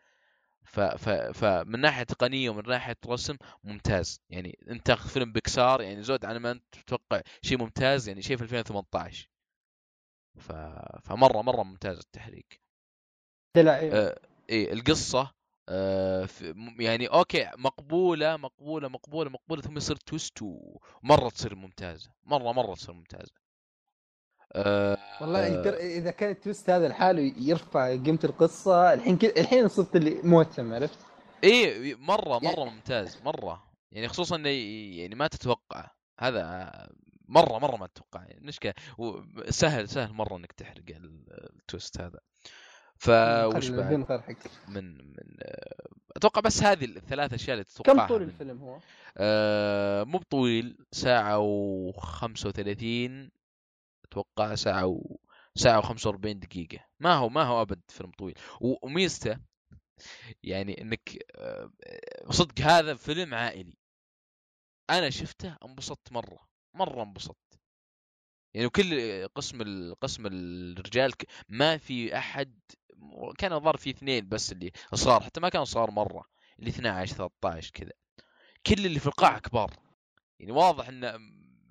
ف 0.65 0.81
ف 0.81 1.09
فمن 1.11 1.81
ناحية 1.81 2.03
تقنيه 2.03 2.51
ومن 2.51 2.63
ناحية 2.69 2.97
رسم 3.07 3.37
ممتاز. 3.65 4.21
يعني 4.31 4.59
أنت 4.71 4.87
تاخذ 4.87 5.09
فيلم 5.11 5.33
بيكسار 5.33 5.81
يعني 5.83 6.03
زود 6.03 6.25
على 6.25 6.39
ما 6.39 6.51
أنت 6.51 6.65
تتوقع 6.73 7.21
شيء 7.43 7.59
ممتاز 7.59 8.09
يعني 8.09 8.23
شيء 8.23 8.37
في 8.37 8.43
2018 8.43 9.29
ف 10.39 10.53
فمره 11.03 11.43
مرة 11.43 11.63
ممتاز 11.63 11.99
التحريك. 11.99 12.61
دلع 13.57 13.79
آه، 13.83 14.19
إيه 14.51 14.73
القصة 14.73 15.35
آه، 15.69 16.29
يعني 16.79 17.07
أوكي 17.07 17.51
مقبولة 17.59 18.37
مقبولة 18.37 18.89
مقبولة 18.89 19.31
مقبولة 19.31 19.63
ثم 19.63 19.77
يصير 19.77 19.97
twist 19.97 20.43
ومره 20.43 21.29
تصير 21.29 21.55
ممتازة 21.55 22.11
مرة 22.25 22.53
مرة 22.53 22.75
تصير 22.75 22.95
ممتازة. 22.95 23.33
آه، 24.53 24.99
والله 25.21 25.47
آه، 25.47 25.49
يقدر 25.49 25.75
إذا 25.75 26.11
كان 26.11 26.31
ال 26.31 26.38
twist 26.38 26.71
هذا 26.71 26.89
لحاله 26.89 27.33
يرفع 27.39 27.89
قيمة 27.91 28.19
القصة 28.25 28.93
الحين 28.95 29.17
كده 29.17 29.35
الحين 29.41 29.69
صرت 29.69 29.97
اللي 29.97 30.15
مهتم 30.25 30.75
عرفت؟ 30.75 30.99
إيه 31.45 31.95
مرة 31.95 32.39
مرة 32.39 32.45
يعني- 32.45 32.71
ممتاز 32.71 33.19
مرة. 33.25 33.71
يعني 33.93 34.09
خصوصا 34.09 34.37
إنه 34.37 34.49
يعني 34.99 35.15
ما 35.15 35.27
تتوقع. 35.27 35.91
هذا 36.21 36.73
مرة 37.29 37.59
مرة 37.59 37.77
ما 37.77 37.87
تتوقع. 37.87 38.21
يعني 38.23 38.39
المشكلة 38.41 38.75
و- 38.99 39.21
سهل 39.49 39.89
سهل 39.89 40.13
مرة 40.13 40.37
إنك 40.37 40.53
تحرق 40.53 40.85
ال- 40.91 41.25
ال 41.61 41.68
twist 41.68 42.01
هذا. 42.01 42.19
فوش 42.99 43.71
خلي 43.71 43.77
بعد؟ 43.77 43.93
من 44.69 44.97
من 44.99 45.15
أتوقع 46.17 46.41
بس 46.41 46.63
هذه 46.63 46.85
الثلاث 46.85 47.33
أشياء 47.35 47.53
اللي 47.55 47.65
كم 47.65 47.71
تتوقعها 47.83 48.09
طول 48.09 48.23
من- 48.23 48.29
الفيلم 48.29 48.59
هو؟ 48.59 48.79
آه 49.19 50.05
مو 50.05 50.19
بطويل 50.19 50.79
ساعة 50.93 51.39
وخمسة 51.39 52.49
وثلاثين. 52.49 53.31
أتوقع 54.13 54.55
ساعة 54.55 54.87
و... 54.87 55.17
وخمسة 55.79 56.11
وأربعين 56.11 56.39
دقيقة. 56.41 56.79
ما 57.01 57.15
هو 57.15 57.29
ما 57.29 57.43
هو 57.43 57.63
أبد 57.63 57.81
فيلم 57.89 58.11
طويل. 58.11 58.39
وميزته 58.61 59.39
يعني 60.43 60.81
إنك 60.83 61.19
آه، 61.35 61.71
صدق 62.31 62.61
هذا 62.61 62.95
فيلم 62.95 63.35
عائلي. 63.35 63.77
أنا 64.91 65.11
شفته 65.11 65.57
انبسطت 65.65 66.13
مرة 66.13 66.49
مرة 66.75 67.03
انبسطت. 67.03 67.61
يعني 68.55 68.67
وكل 68.67 69.27
قسم 69.35 69.63
ال- 69.63 69.95
قسم 70.01 70.27
الرجال 70.27 71.13
ما 71.49 71.77
في 71.79 72.19
أحد 72.19 72.61
كان 73.39 73.53
الظاهر 73.53 73.77
في 73.77 73.91
اثنين 73.91 74.29
بس 74.29 74.53
اللي 74.53 74.73
صغار 74.95 75.21
حتى 75.23 75.41
ما 75.41 75.49
كانوا 75.49 75.65
صغار 75.65 75.91
مرة 75.91 76.25
اللي 76.59 76.71
12 76.71 77.15
13 77.17 77.71
كذا. 77.75 77.93
كل 78.67 78.87
اللي 78.87 78.99
في 79.01 79.07
القاعة 79.07 79.39
كبار. 79.39 79.71
يعني 80.39 80.53
واضح 80.53 80.89
إن 80.89 81.05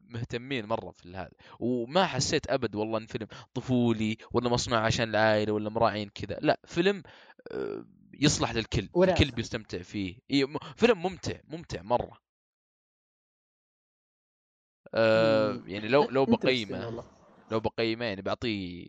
مهتمين 0.10 0.66
مرة 0.66 0.91
في 0.91 1.16
هذا. 1.16 1.32
وما 1.60 2.05
حسيت 2.05 2.49
أبد 2.49 2.76
والله 2.76 2.97
إن 2.97 3.05
فيلم 3.05 3.28
طفولي 3.53 4.18
ولا 4.32 4.49
مصنوع 4.49 4.80
عشان 4.80 5.10
العائلة 5.10 5.53
ولا 5.53 5.70
مراعين 5.70 6.10
كذا. 6.10 6.39
لا 6.41 6.60
فيلم 6.66 7.03
آه، 7.51 7.86
يصلح 8.14 8.51
للكل. 8.53 8.89
الكل 8.97 9.32
بيستمتع 9.32 9.82
فيه. 9.82 10.20
فيلم 10.76 11.01
ممتع 11.01 11.39
ممتع 11.47 11.82
مرة. 11.82 12.18
مم. 14.93 15.64
يعني 15.68 15.88
لو 15.88 16.10
لو 16.10 16.26
بقيمة. 16.26 17.03
لو 17.51 17.60
بقيمة 17.60 18.05
يعني 18.05 18.22
بعطيه 18.22 18.86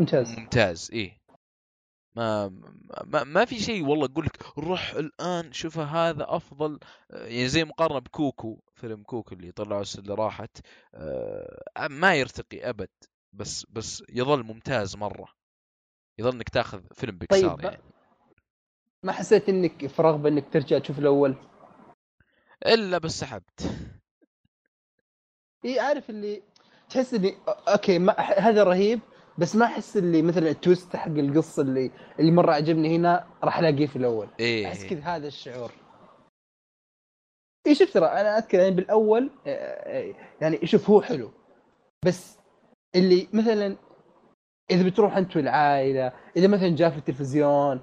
ممتاز. 0.00 0.38
ممتاز. 0.38 0.90
إيه 0.92 1.17
ما 2.18 2.48
ما, 3.06 3.24
ما 3.24 3.44
في 3.44 3.60
شيء 3.60 3.86
والله 3.86 4.06
أقول 4.06 4.24
لك 4.24 4.58
روح 4.58 4.90
الآن 4.90 5.52
شوف 5.52 5.78
هذا 5.78 6.26
أفضل 6.28 6.78
يعني 7.10 7.48
زي 7.48 7.64
مقارنة 7.64 7.98
بكوكو 7.98 8.60
فيلم 8.74 9.02
كوكو 9.02 9.34
اللي 9.34 9.52
طلعوا 9.52 9.84
اللي 9.98 10.14
راحت 10.14 10.58
آه، 10.94 11.88
ما 11.90 12.14
يرتقي 12.14 12.68
أبد 12.68 12.90
بس 13.32 13.66
بس 13.70 14.02
يظل 14.08 14.42
ممتاز 14.42 14.96
مرة. 14.96 15.28
يظل 16.18 16.32
إنك 16.34 16.48
تاخذ 16.48 16.82
فيلم 16.94 17.18
بيكسار 17.18 17.56
طيب 17.56 17.64
يعني. 17.64 17.82
ما 19.02 19.12
حسيت 19.12 19.48
إنك 19.48 19.86
في 19.86 20.02
رغبة 20.02 20.28
إنك 20.28 20.52
ترجع 20.52 20.78
تشوف 20.78 20.98
الأول؟ 20.98 21.34
إلا 22.66 22.98
بس 22.98 23.20
سحبت. 23.20 23.70
إي 25.64 25.80
عارف 25.80 26.10
اللي 26.10 26.42
تحس 26.90 27.14
إني 27.14 27.34
أوكي 27.68 27.98
ما 27.98 28.20
هذا 28.20 28.62
رهيب 28.64 29.00
بس 29.38 29.56
ما 29.56 29.64
أحس 29.64 29.96
اللي 29.96 30.22
مثلا 30.22 30.50
التويست 30.50 30.96
حق 30.96 31.08
القصة 31.10 31.62
اللي 31.62 31.90
اللي 32.20 32.30
مرة 32.30 32.52
عجبني 32.52 32.96
هنا 32.96 33.26
راح 33.44 33.58
ألاقيه 33.58 33.86
في 33.86 33.96
الأول. 33.96 34.28
إيه 34.40 34.66
أحس 34.66 34.86
كذا 34.86 35.00
هذا 35.00 35.26
الشعور. 35.26 35.72
اي 37.66 37.74
شوف 37.74 37.92
ترى 37.92 38.06
أنا 38.06 38.38
أذكر 38.38 38.58
يعني 38.58 38.74
بالأول 38.74 39.30
آه، 39.46 39.50
آه، 39.50 40.14
يعني 40.40 40.66
شوف 40.66 40.90
هو 40.90 41.02
حلو. 41.02 41.30
بس 42.04 42.38
اللي 42.94 43.28
مثلا 43.32 43.76
إذا 44.70 44.88
بتروح 44.88 45.16
أنت 45.16 45.36
والعائلة 45.36 46.12
إذا 46.36 46.46
مثلا 46.46 46.76
جاء 46.76 46.90
في 46.90 46.98
التلفزيون 46.98 47.80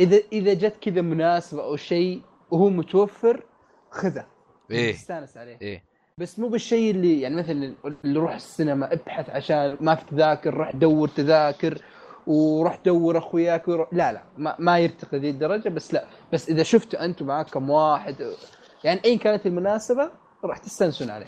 اذا 0.00 0.16
إذا 0.32 0.54
جت 0.54 0.76
كذا 0.80 1.00
مناسبة 1.00 1.64
أو 1.64 1.76
شيء 1.76 2.22
وهو 2.50 2.70
متوفر 2.70 3.46
خذه. 3.90 4.26
إيه. 4.70 4.92
تستأنس 4.92 5.36
عليه. 5.36 5.58
إيه. 5.62 5.84
بس 6.18 6.38
مو 6.38 6.48
بالشيء 6.48 6.90
اللي 6.90 7.20
يعني 7.20 7.36
مثلا 7.36 7.74
اللي 8.04 8.18
روح 8.18 8.34
السينما 8.34 8.92
ابحث 8.92 9.30
عشان 9.30 9.76
ما 9.80 9.94
في 9.94 10.04
تذاكر 10.04 10.54
روح 10.54 10.76
دور 10.76 11.08
تذاكر 11.08 11.82
وروح 12.26 12.76
دور 12.76 13.18
أخوياك 13.18 13.68
وروح 13.68 13.94
لا 13.94 14.12
لا 14.12 14.24
ما, 14.36 14.56
ما 14.58 14.78
يرتقي 14.78 15.18
ذي 15.18 15.30
الدرجة 15.30 15.68
بس 15.68 15.94
لا 15.94 16.08
بس 16.32 16.48
إذا 16.48 16.62
شفتوا 16.62 17.04
أنتم 17.04 17.26
معاك 17.26 17.50
كم 17.50 17.70
واحد 17.70 18.36
يعني 18.84 19.00
اي 19.04 19.18
كانت 19.18 19.46
المناسبة 19.46 20.12
راح 20.44 20.58
تستانسون 20.58 21.10
عليه. 21.10 21.26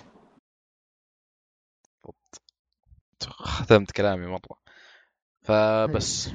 ختمت 3.22 3.90
كلامي 3.90 4.26
مرة. 4.26 4.58
فبس. 5.42 6.30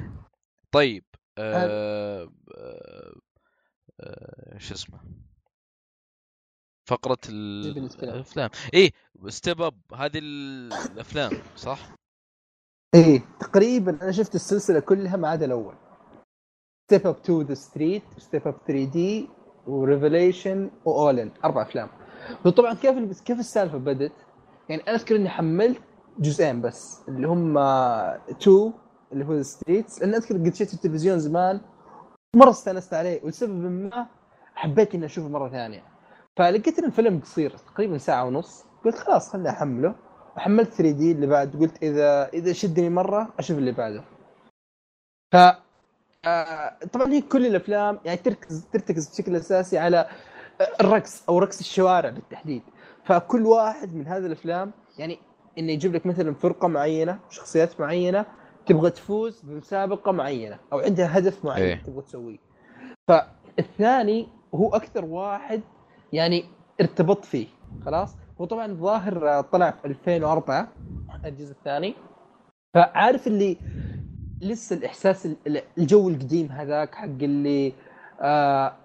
طيب. 0.71 1.05
آه 1.37 2.29
آه 2.57 3.15
آه 3.99 4.57
شو 4.57 4.73
اسمه؟ 4.73 4.99
نتكلم. 7.85 8.09
الأفلام 8.09 8.49
إيه 8.73 8.91
Step 9.27 9.61
Up 9.61 9.73
هذه 9.95 10.19
الأفلام 10.19 11.31
صح؟ 11.55 11.79
إيه 12.95 13.21
تقريبا 13.39 13.97
أنا 14.01 14.11
شفت 14.11 14.35
السلسلة 14.35 14.79
كلها 14.79 15.17
ما 15.17 15.27
عدا 15.29 15.45
الأول 15.45 15.75
Step 16.87 17.07
Up 17.07 17.21
2 17.21 17.41
The 17.41 17.53
Streets 17.53 18.03
Step 18.17 18.47
Up 18.47 18.55
3D 18.67 18.83
و 18.91 19.29
Revolution 19.67 20.71
وأول 20.85 21.31
أربع 21.45 21.61
أفلام 21.61 21.89
وطبعا 22.45 22.73
كيف 22.73 23.21
كيف 23.21 23.39
السالفة 23.39 23.77
بدت؟ 23.77 24.13
يعني 24.69 24.81
أنا 24.87 24.95
أذكر 24.95 25.15
إني 25.15 25.29
حملت 25.29 25.81
جزئين 26.19 26.61
بس 26.61 27.01
اللي 27.07 27.27
هم 27.27 27.53
two 28.39 28.71
اللي 29.11 29.25
هو 29.25 29.41
ستريتس 29.41 30.01
لأن 30.01 30.13
أذكر 30.15 30.35
قد 30.37 30.55
شفت 30.55 30.73
التلفزيون 30.73 31.19
زمان 31.19 31.61
مرة 32.35 32.49
استأنست 32.49 32.93
عليه 32.93 33.23
ولسبب 33.23 33.51
ما 33.53 34.07
حبيت 34.55 34.95
إني 34.95 35.05
أشوفه 35.05 35.29
مرة 35.29 35.49
ثانية 35.49 35.92
فلقيت 36.37 36.79
إن 36.79 36.85
الفيلم 36.85 37.19
قصير 37.19 37.49
تقريبا 37.57 37.97
ساعة 37.97 38.25
ونص. 38.25 38.65
قلت 38.85 38.95
خلاص 38.95 39.29
خليني 39.29 39.49
أحمله. 39.49 39.95
وحملت 40.37 40.73
3 40.73 40.91
دي 40.91 41.11
اللي 41.11 41.27
بعد. 41.27 41.55
قلت 41.55 41.83
إذا 41.83 42.29
إذا 42.29 42.53
شدني 42.53 42.89
مرة 42.89 43.33
أشوف 43.39 43.57
اللي 43.57 43.71
بعده. 43.71 44.03
ف 45.31 45.37
آه، 46.25 46.77
طبعا 46.93 47.11
هي 47.13 47.21
كل 47.21 47.45
الأفلام 47.45 47.99
يعني 48.05 48.17
تركز 48.17 48.65
ترتكز 48.73 49.09
بشكل 49.09 49.35
أساسي 49.35 49.77
على 49.77 50.09
الرقص 50.81 51.23
أو 51.29 51.39
رقص 51.39 51.59
الشوارع 51.59 52.09
بالتحديد. 52.09 52.61
فكل 53.03 53.45
واحد 53.45 53.95
من 53.95 54.07
هذه 54.07 54.25
الأفلام 54.25 54.71
يعني 54.97 55.19
إنه 55.57 55.71
يجيب 55.71 55.95
لك 55.95 56.05
مثلا 56.05 56.33
فرقة 56.33 56.67
معينة 56.67 57.19
شخصيات 57.29 57.79
معينة 57.79 58.25
تبغى 58.65 58.89
تفوز 58.89 59.41
بمسابقة 59.41 60.11
معينة 60.11 60.59
أو 60.73 60.79
عندها 60.79 61.17
هدف 61.17 61.45
معين 61.45 61.63
إيه. 61.63 61.83
تبغى 61.83 62.01
تسويه. 62.01 62.37
فالثاني 63.07 64.27
هو 64.55 64.75
أكثر 64.75 65.05
واحد 65.05 65.61
يعني 66.13 66.45
ارتبط 66.81 67.25
فيه 67.25 67.47
خلاص؟ 67.85 68.15
هو 68.41 68.45
طبعا 68.45 68.65
الظاهر 68.65 69.29
آه، 69.29 69.41
طلع 69.41 69.71
في 69.71 69.85
2004 69.87 70.67
الجزء 71.25 71.51
الثاني. 71.51 71.95
فعارف 72.75 73.27
اللي 73.27 73.57
لسه 74.41 74.75
الإحساس 74.75 75.25
ال- 75.25 75.61
الجو 75.77 76.09
القديم 76.09 76.47
هذاك 76.51 76.95
حق 76.95 77.03
اللي 77.05 77.73
آه 78.21 78.75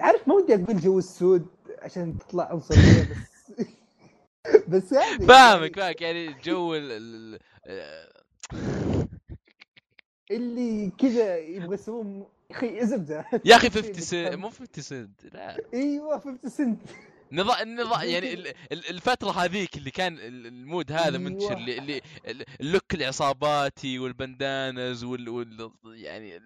عارف 0.00 0.28
ما 0.28 0.34
ودي 0.34 0.54
أقول 0.54 0.76
جو 0.80 0.98
السود 0.98 1.46
عشان 1.78 2.18
تطلع 2.18 2.44
عنصريه 2.50 3.02
بس 3.10 3.52
بس 4.68 4.92
يعني 4.92 5.26
فاهمك 5.26 5.76
فاهمك. 5.76 6.00
يعني 6.02 6.34
جو 6.44 6.74
ال- 6.74 6.92
ال- 6.92 7.38
اللي 10.30 10.90
كذا 10.98 11.38
يبغى 11.38 11.74
يسوون 11.74 12.26
أخي 12.52 12.86
زبدة. 12.86 13.26
يا 13.44 13.56
أخي 13.56 13.70
50 13.80 13.94
سنت 13.94 14.34
مو 14.34 14.50
50 14.50 14.68
سنت 14.82 15.24
لا. 15.34 15.58
أيوه 15.74 16.18
50 16.18 16.50
سنت. 16.50 16.80
نظام 17.32 17.62
النظام 17.62 18.08
يعني 18.14 18.32
ال- 18.34 18.46
ال- 18.72 18.90
الفترة 18.90 19.30
هذيك 19.30 19.76
اللي 19.76 19.90
كان 19.90 20.14
ال- 20.18 20.46
ال 20.46 20.55
mood 20.55 20.92
هذا 20.92 21.18
منتشر 21.18 21.48
أيوة. 21.48 21.58
اللي, 21.60 21.78
اللي 21.78 22.00
ال- 22.28 22.44
ال 22.60 22.67
look 22.67 22.94
العصاباتي 22.94 23.98
وال 23.98 24.19
bandanas 24.19 25.04
وال, 25.04 25.28
وال 25.28 25.70
يعني 25.86 26.40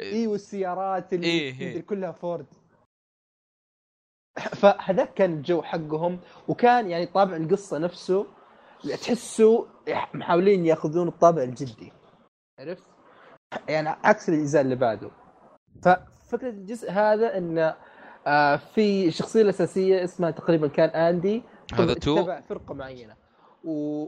اي 0.00 0.26
والسيارات 0.26 1.12
اللي 1.14 1.26
إيه، 1.26 1.60
إيه. 1.60 1.80
كلها 1.80 2.12
فورد. 2.12 2.46
فهذاك 4.60 5.14
كان 5.14 5.32
الجو 5.32 5.62
حقهم 5.62 6.20
وكان 6.48 6.90
يعني 6.90 7.06
طابع 7.06 7.36
القصة 7.36 7.78
نفسه 7.78 8.26
تحسه 9.02 9.66
محاولين 10.14 10.66
ياخذون 10.66 11.08
الطابع 11.08 11.42
الجدي. 11.42 11.92
عرفت؟ 12.60 12.82
يعني 13.68 13.88
عكس 13.88 14.28
الأجزاء 14.28 14.62
اللي 14.62 14.76
بعده. 14.76 15.10
ففكرة 15.82 16.48
الجزء 16.48 16.90
هذا 16.90 17.38
انه 17.38 17.74
آه 18.26 18.56
في 18.56 19.08
الشخصيه 19.08 19.42
الأساسية 19.42 20.04
اسمها 20.04 20.30
تقريبا 20.30 20.68
كان 20.68 20.88
آندي. 20.88 21.42
هذا 21.74 21.94
two؟ 21.94 22.22
تبع 22.22 22.40
فرقة 22.40 22.74
معينة. 22.74 23.14
و 23.64 24.06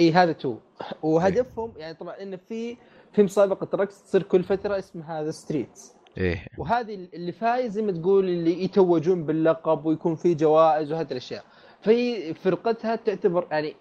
إي 0.00 0.12
هذا 0.12 0.32
two. 0.32 0.56
وهدفهم 1.02 1.72
يعني 1.76 1.94
طبعا 1.94 2.22
انه 2.22 2.36
في 2.36 2.76
في 3.12 3.22
مسابقه 3.22 3.68
رقص 3.76 4.02
تصير 4.02 4.22
كل 4.22 4.42
فترة 4.42 4.78
اسمها 4.78 5.22
The 5.24 5.30
Streets 5.30 5.94
إيه. 6.18 6.46
وهذه 6.58 7.08
اللي 7.14 7.32
فايز 7.32 7.72
زي 7.72 7.82
ما 7.82 7.92
تقول 7.92 8.24
اللي 8.24 8.64
يتوجون 8.64 9.24
باللقب 9.24 9.86
ويكون 9.86 10.14
في 10.14 10.34
جوائز 10.34 10.92
وهذه 10.92 11.10
الأشياء. 11.10 11.44
فهي 11.82 12.34
فرقتها 12.34 12.96
تعتبر 12.96 13.46
يعني 13.50 13.76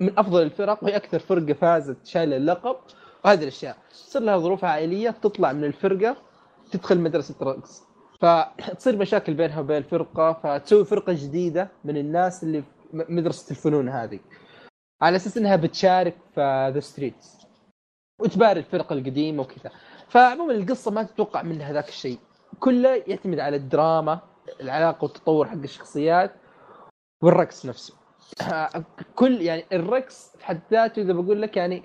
من 0.00 0.18
أفضل 0.18 0.42
الفرق 0.42 0.84
وهي 0.84 0.96
أكثر 0.96 1.18
فرقة 1.18 1.52
فازت 1.52 2.06
شايلة 2.06 2.36
اللقب 2.36 2.76
وهذه 3.24 3.42
الأشياء. 3.42 3.76
تصير 3.90 4.22
لها 4.22 4.38
ظروف 4.38 4.64
عائلية 4.64 5.10
تطلع 5.10 5.52
من 5.52 5.64
الفرقة 5.64 6.16
تدخل 6.72 7.00
مدرسة 7.00 7.34
رقص. 7.42 7.82
فتصير 8.20 8.96
مشاكل 8.96 9.34
بينها 9.34 9.60
وبين 9.60 9.76
الفرقة 9.76 10.32
فتسوي 10.32 10.84
فرقة 10.84 11.12
جديدة 11.12 11.68
من 11.84 11.96
الناس 11.96 12.42
اللي 12.42 12.62
في 12.62 12.68
مدرسة 12.92 13.50
الفنون 13.50 13.88
هذه. 13.88 14.20
على 15.02 15.16
أساس 15.16 15.38
إنها 15.38 15.56
بتشارك 15.56 16.16
في 16.34 16.70
The 16.74 16.80
Streets 16.80 17.46
وتباري 18.20 18.60
الفرق 18.60 18.92
القديمة 18.92 19.42
وكذا. 19.42 19.70
فعموما 20.08 20.52
القصة 20.52 20.90
ما 20.90 21.02
تتوقع 21.02 21.42
منها 21.42 21.72
ذاك 21.72 21.88
الشيء. 21.88 22.18
كله 22.60 23.02
يعتمد 23.06 23.38
على 23.38 23.56
الدراما 23.56 24.20
العلاقة 24.60 25.04
والتطور 25.04 25.48
حق 25.48 25.62
الشخصيات 25.62 26.32
والرقص 27.22 27.66
نفسه. 27.66 27.94
كل 29.14 29.42
يعني 29.42 29.64
الرقص 29.72 30.36
في 30.36 30.46
حد 30.46 30.60
ذاته 30.70 31.02
إذا 31.02 31.12
بقول 31.12 31.42
لك 31.42 31.56
يعني 31.56 31.82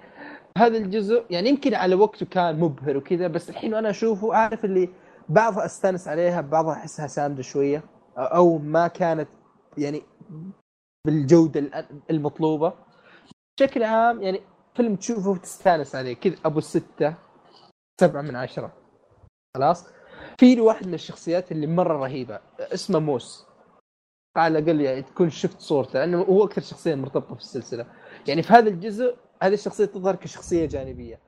هذا 0.58 0.78
الجزء 0.78 1.26
يعني 1.30 1.49
يمكن 1.49 1.74
على 1.74 1.95
وقته 1.95 2.26
كان 2.26 2.60
مبهر 2.60 2.97
وكذا 2.97 3.28
بس 3.28 3.49
الحين 3.49 3.74
وأنا 3.74 3.89
أشوفه 3.89 4.34
عارف 4.34 4.66
اللي 4.66 4.89
بعضها 5.30 5.66
أستانس 5.66 6.08
عليها 6.08 6.41
بعضها 6.41 6.74
أحسها 6.74 7.08
سامجة 7.08 7.41
شوية 7.41 7.84
أو 8.18 8.58
ما 8.58 8.88
كانت 8.88 9.28
يعني 9.78 10.02
بالجودة 11.08 11.88
المطلوبة. 12.10 12.74
بشكل 13.58 13.84
عام 13.84 14.22
يعني 14.22 14.41
فيلم 14.76 14.95
تشوفه 14.95 15.30
وتستانس 15.30 15.95
عليه. 15.95 16.14
كذا 16.14 16.36
أبو 16.45 16.60
الستة 16.60 17.16
سبعة 18.02 18.22
من 18.22 18.36
عشرة. 18.36 18.74
خلاص؟ 19.58 19.88
في 20.39 20.62
واحد 20.62 20.88
من 20.88 20.93
الشخصيات 20.93 21.52
اللي 21.52 21.68
مرة 21.68 21.97
رهيبة 21.97 22.39
اسمه 22.60 22.99
موس. 22.99 23.45
على 24.38 24.60
الأقل 24.60 24.82
يعني 24.82 25.02
تكون 25.02 25.30
شفت 25.30 25.60
صورته 25.60 25.99
لأنه 25.99 26.22
هو 26.22 26.43
أكثر 26.45 26.62
شخصية 26.62 26.95
مرتبطة 26.95 27.36
في 27.36 27.41
السلسلة. 27.41 27.86
يعني 28.28 28.43
في 28.43 28.54
هذا 28.54 28.70
الجزء 28.70 29.16
هذه 29.42 29.54
الشخصية 29.54 29.86
تظهر 29.86 30.16
كشخصية 30.16 30.66
جانبية. 30.66 31.20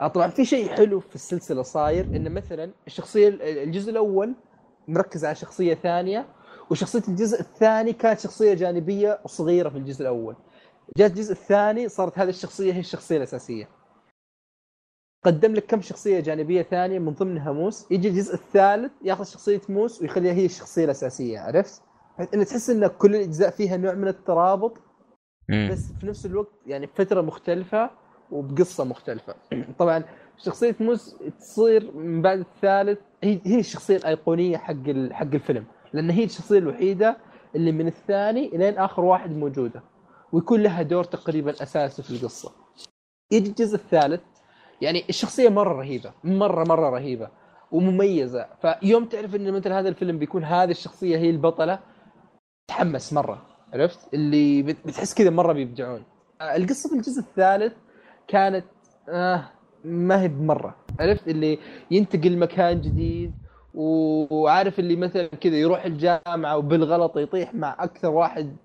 آه 0.00 0.08
طبعا 0.08 0.28
في 0.28 0.44
شيء 0.44 0.68
حلو 0.68 1.00
في 1.00 1.14
السلسلة 1.14 1.62
صاير 1.62 2.04
انه 2.04 2.30
مثلا 2.30 2.70
الشخصية 2.86 3.28
الجزء 3.42 3.90
الأول 3.90 4.34
مركز 4.88 5.24
على 5.24 5.34
شخصية 5.34 5.74
ثانية 5.74 6.26
وشخصية 6.70 7.02
الجزء 7.08 7.40
الثاني 7.40 7.92
كانت 7.92 8.20
شخصية 8.20 8.54
جانبية 8.54 9.20
صغيره 9.26 9.68
في 9.68 9.78
الجزء 9.78 10.02
الأول. 10.02 10.36
جاء 10.96 11.08
الجزء 11.08 11.32
الثاني 11.32 11.88
صارت 11.88 12.18
هذه 12.18 12.28
الشخصية 12.28 12.72
هي 12.72 12.80
الشخصية 12.80 13.16
الأساسية. 13.16 13.68
قدم 15.24 15.54
لك 15.54 15.66
كم 15.66 15.80
شخصية 15.80 16.20
جانبية 16.20 16.62
ثانية 16.62 16.98
من 16.98 17.12
ضمنها 17.12 17.52
موس. 17.52 17.86
يجي 17.90 18.08
الجزء 18.08 18.34
الثالث 18.34 18.92
ياخذ 19.04 19.24
شخصية 19.24 19.60
موس 19.68 20.02
ويخليها 20.02 20.32
هي 20.32 20.44
الشخصية 20.44 20.84
الأساسية 20.84 21.40
عرفت؟ 21.40 21.82
انه 22.34 22.44
تحس 22.44 22.70
إن 22.70 22.86
كل 22.86 23.16
الأجزاء 23.16 23.50
فيها 23.50 23.76
نوع 23.76 23.94
من 23.94 24.08
الترابط 24.08 24.78
بس 25.48 25.92
في 26.00 26.06
نفس 26.06 26.26
الوقت 26.26 26.52
يعني 26.66 26.86
بفترة 26.86 27.20
مختلفة 27.20 27.90
وبقصة 28.30 28.84
مختلفة. 28.84 29.34
طبعا 29.78 30.04
شخصية 30.36 30.76
موس 30.80 31.16
تصير 31.40 31.92
من 31.96 32.22
بعد 32.22 32.38
الثالث 32.38 32.98
هي 33.24 33.40
هي 33.46 33.60
الشخصية 33.60 33.96
الأيقونية 33.96 34.56
حق 34.56 34.90
حق 35.12 35.34
الفيلم 35.34 35.64
لأن 35.92 36.10
هي 36.10 36.24
الشخصية 36.24 36.58
الوحيدة 36.58 37.16
اللي 37.54 37.72
من 37.72 37.86
الثاني 37.86 38.46
إلين 38.46 38.78
آخر 38.78 39.04
واحد 39.04 39.30
موجودة 39.30 39.82
ويكون 40.32 40.62
لها 40.62 40.82
دور 40.82 41.04
تقريبا 41.04 41.50
أساسي 41.62 42.02
في 42.02 42.10
القصة. 42.10 42.52
يجي 43.30 43.48
الجزء 43.50 43.74
الثالث 43.74 44.20
يعني 44.80 45.04
الشخصية 45.08 45.48
مرة 45.48 45.72
رهيبة 45.72 46.12
مرة 46.24 46.64
مرة 46.64 46.90
رهيبة 46.90 47.28
ومميزة. 47.72 48.46
فيوم 48.62 49.04
تعرف 49.04 49.34
إن 49.34 49.52
مثل 49.52 49.72
هذا 49.72 49.88
الفيلم 49.88 50.18
بيكون 50.18 50.44
هذه 50.44 50.70
الشخصية 50.70 51.16
هي 51.16 51.30
البطلة 51.30 51.78
تحمس 52.68 53.12
مرة. 53.12 53.57
عرفت؟ 53.74 54.14
اللي 54.14 54.62
بت- 54.62 54.86
بتحس 54.86 55.14
كذا 55.14 55.30
مرة 55.30 55.52
بيبدعون. 55.52 56.02
آه، 56.40 56.56
القصة 56.56 56.88
في 56.88 56.94
الجزء 56.96 57.20
الثالث 57.20 57.72
كانت 58.28 58.64
آه 59.08 59.44
ما 59.84 60.22
هي 60.22 60.28
بمرة. 60.28 60.76
عرفت؟ 61.00 61.28
اللي 61.28 61.58
ينتقل 61.90 62.38
مكان 62.38 62.80
جديد 62.80 63.32
وعارف 63.74 64.78
اللي 64.78 64.96
مثلا 64.96 65.26
كذا 65.26 65.56
يروح 65.56 65.84
الجامعة 65.84 66.56
وبالغلط 66.56 67.16
يطيح 67.18 67.54
مع 67.54 67.76
أكثر 67.78 68.10
واحد 68.10 68.56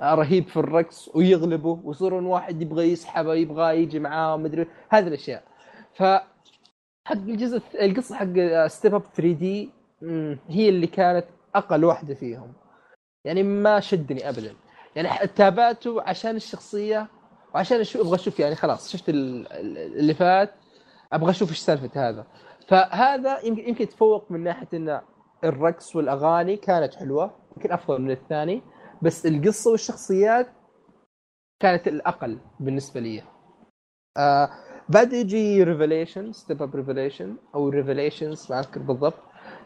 آه، 0.00 0.14
رهيب 0.14 0.48
في 0.48 0.56
الرقص 0.56 1.10
ويغلبه 1.14 1.80
ويصيرون 1.84 2.26
واحد 2.26 2.62
يبغى 2.62 2.92
يسحبه 2.92 3.34
يبغى 3.34 3.82
يجي 3.82 3.98
معاه 4.00 4.34
ومدري 4.34 4.66
هذه 4.88 5.06
الأشياء. 5.08 5.42
ف 5.94 6.02
حق 7.08 7.16
الجزء 7.16 7.62
القصة 7.80 8.14
حق 8.14 8.66
Step 8.66 8.94
Up 8.94 9.02
3D 9.14 9.70
هي 10.48 10.68
اللي 10.68 10.86
كانت 10.86 11.24
أقل 11.54 11.84
واحدة 11.84 12.14
فيهم. 12.14 12.52
يعني 13.28 13.42
ما 13.42 13.80
شدني 13.80 14.28
ابدا. 14.28 14.54
يعني 14.96 15.26
تابعته 15.26 16.02
عشان 16.02 16.36
الشخصية 16.36 17.08
وعشان 17.54 17.80
أشوف 17.80 18.02
أبغى 18.02 18.14
أشوف 18.14 18.40
يعني 18.40 18.54
خلاص 18.54 18.92
شفت 18.92 19.08
ال- 19.08 19.52
ال- 19.52 19.78
اللي 19.98 20.14
فات 20.14 20.54
أبغى 21.12 21.30
أشوف 21.30 21.50
إيش 21.50 21.58
سالفة 21.58 22.08
هذا. 22.08 22.26
فهذا 22.68 23.38
يمكن 23.44 23.68
يمكن 23.68 23.82
يتفوق 23.84 24.30
من 24.30 24.44
ناحية 24.44 24.68
إن 24.74 25.00
الرقص 25.44 25.96
والأغاني 25.96 26.56
كانت 26.56 26.94
حلوة 26.94 27.30
يمكن 27.56 27.72
أفضل 27.72 28.02
من 28.02 28.10
الثاني 28.10 28.62
بس 29.02 29.26
القصة 29.26 29.70
والشخصيات 29.70 30.46
كانت 31.60 31.88
الأقل 31.88 32.38
بالنسبة 32.60 33.00
لي. 33.00 33.22
آه 34.16 34.50
بعد 34.88 35.12
يجي 35.12 35.62
Revolution 35.62 36.32
Step 36.32 36.62
Up 36.62 36.76
Revolution 36.76 37.36
أو 37.54 37.68
Revolutions 37.68 38.46
ما 38.50 38.58
أذكر 38.60 38.80
بالضبط. 38.80 39.14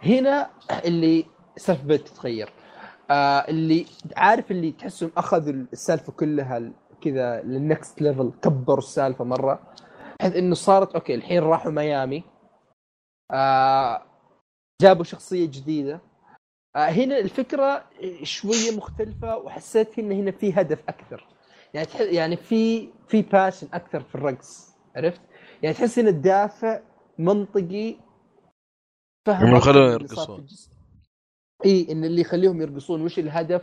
هنا 0.02 0.50
اللي 0.84 1.24
بدأت 1.68 2.00
تتغير. 2.00 2.52
آه 3.12 3.48
اللي 3.48 3.86
عارف 4.16 4.50
اللي 4.50 4.72
تحسهم 4.72 5.10
أخذوا 5.16 5.52
السالفة 5.72 6.12
كلها 6.12 6.72
كذا 7.00 7.42
لل 7.42 7.62
next 7.62 8.03
level 8.03 8.32
كبروا 8.42 8.78
السالفة 8.78 9.24
مرة. 9.24 9.74
بحيث 10.20 10.36
إنه 10.36 10.54
صارت 10.54 10.94
okay 10.94 11.14
الحين 11.14 11.42
راحوا 11.42 11.72
ميامي. 11.72 12.24
آه 13.30 14.02
جابوا 14.82 15.04
شخصية 15.04 15.46
جديدة. 15.46 16.00
آه 16.76 16.78
هنا 16.78 17.18
الفكرة 17.18 17.84
شوية 18.22 18.76
مختلفة 18.76 19.36
وحسيت 19.36 19.98
إن 19.98 20.12
هنا 20.12 20.30
في 20.30 20.52
هدف 20.52 20.82
أكثر. 20.88 21.26
يعني 21.74 21.86
تح... 21.86 22.00
يعني 22.00 22.36
في 22.36 22.88
في 23.08 23.22
passion 23.22 23.68
أكثر 23.72 24.00
في 24.00 24.14
الرقص 24.14 24.74
عرفت؟ 24.96 25.20
يعني 25.62 25.74
تحس 25.74 25.98
ان 25.98 26.08
الدافع 26.08 26.80
منطقي 27.18 27.96
فهم 29.26 29.46
يرقصون. 29.92 30.46
اي 31.64 31.86
إن 31.92 32.04
اللي 32.04 32.20
يخليهم 32.20 32.60
يرقصون 32.60 33.02
وش 33.02 33.18
الهدف. 33.18 33.62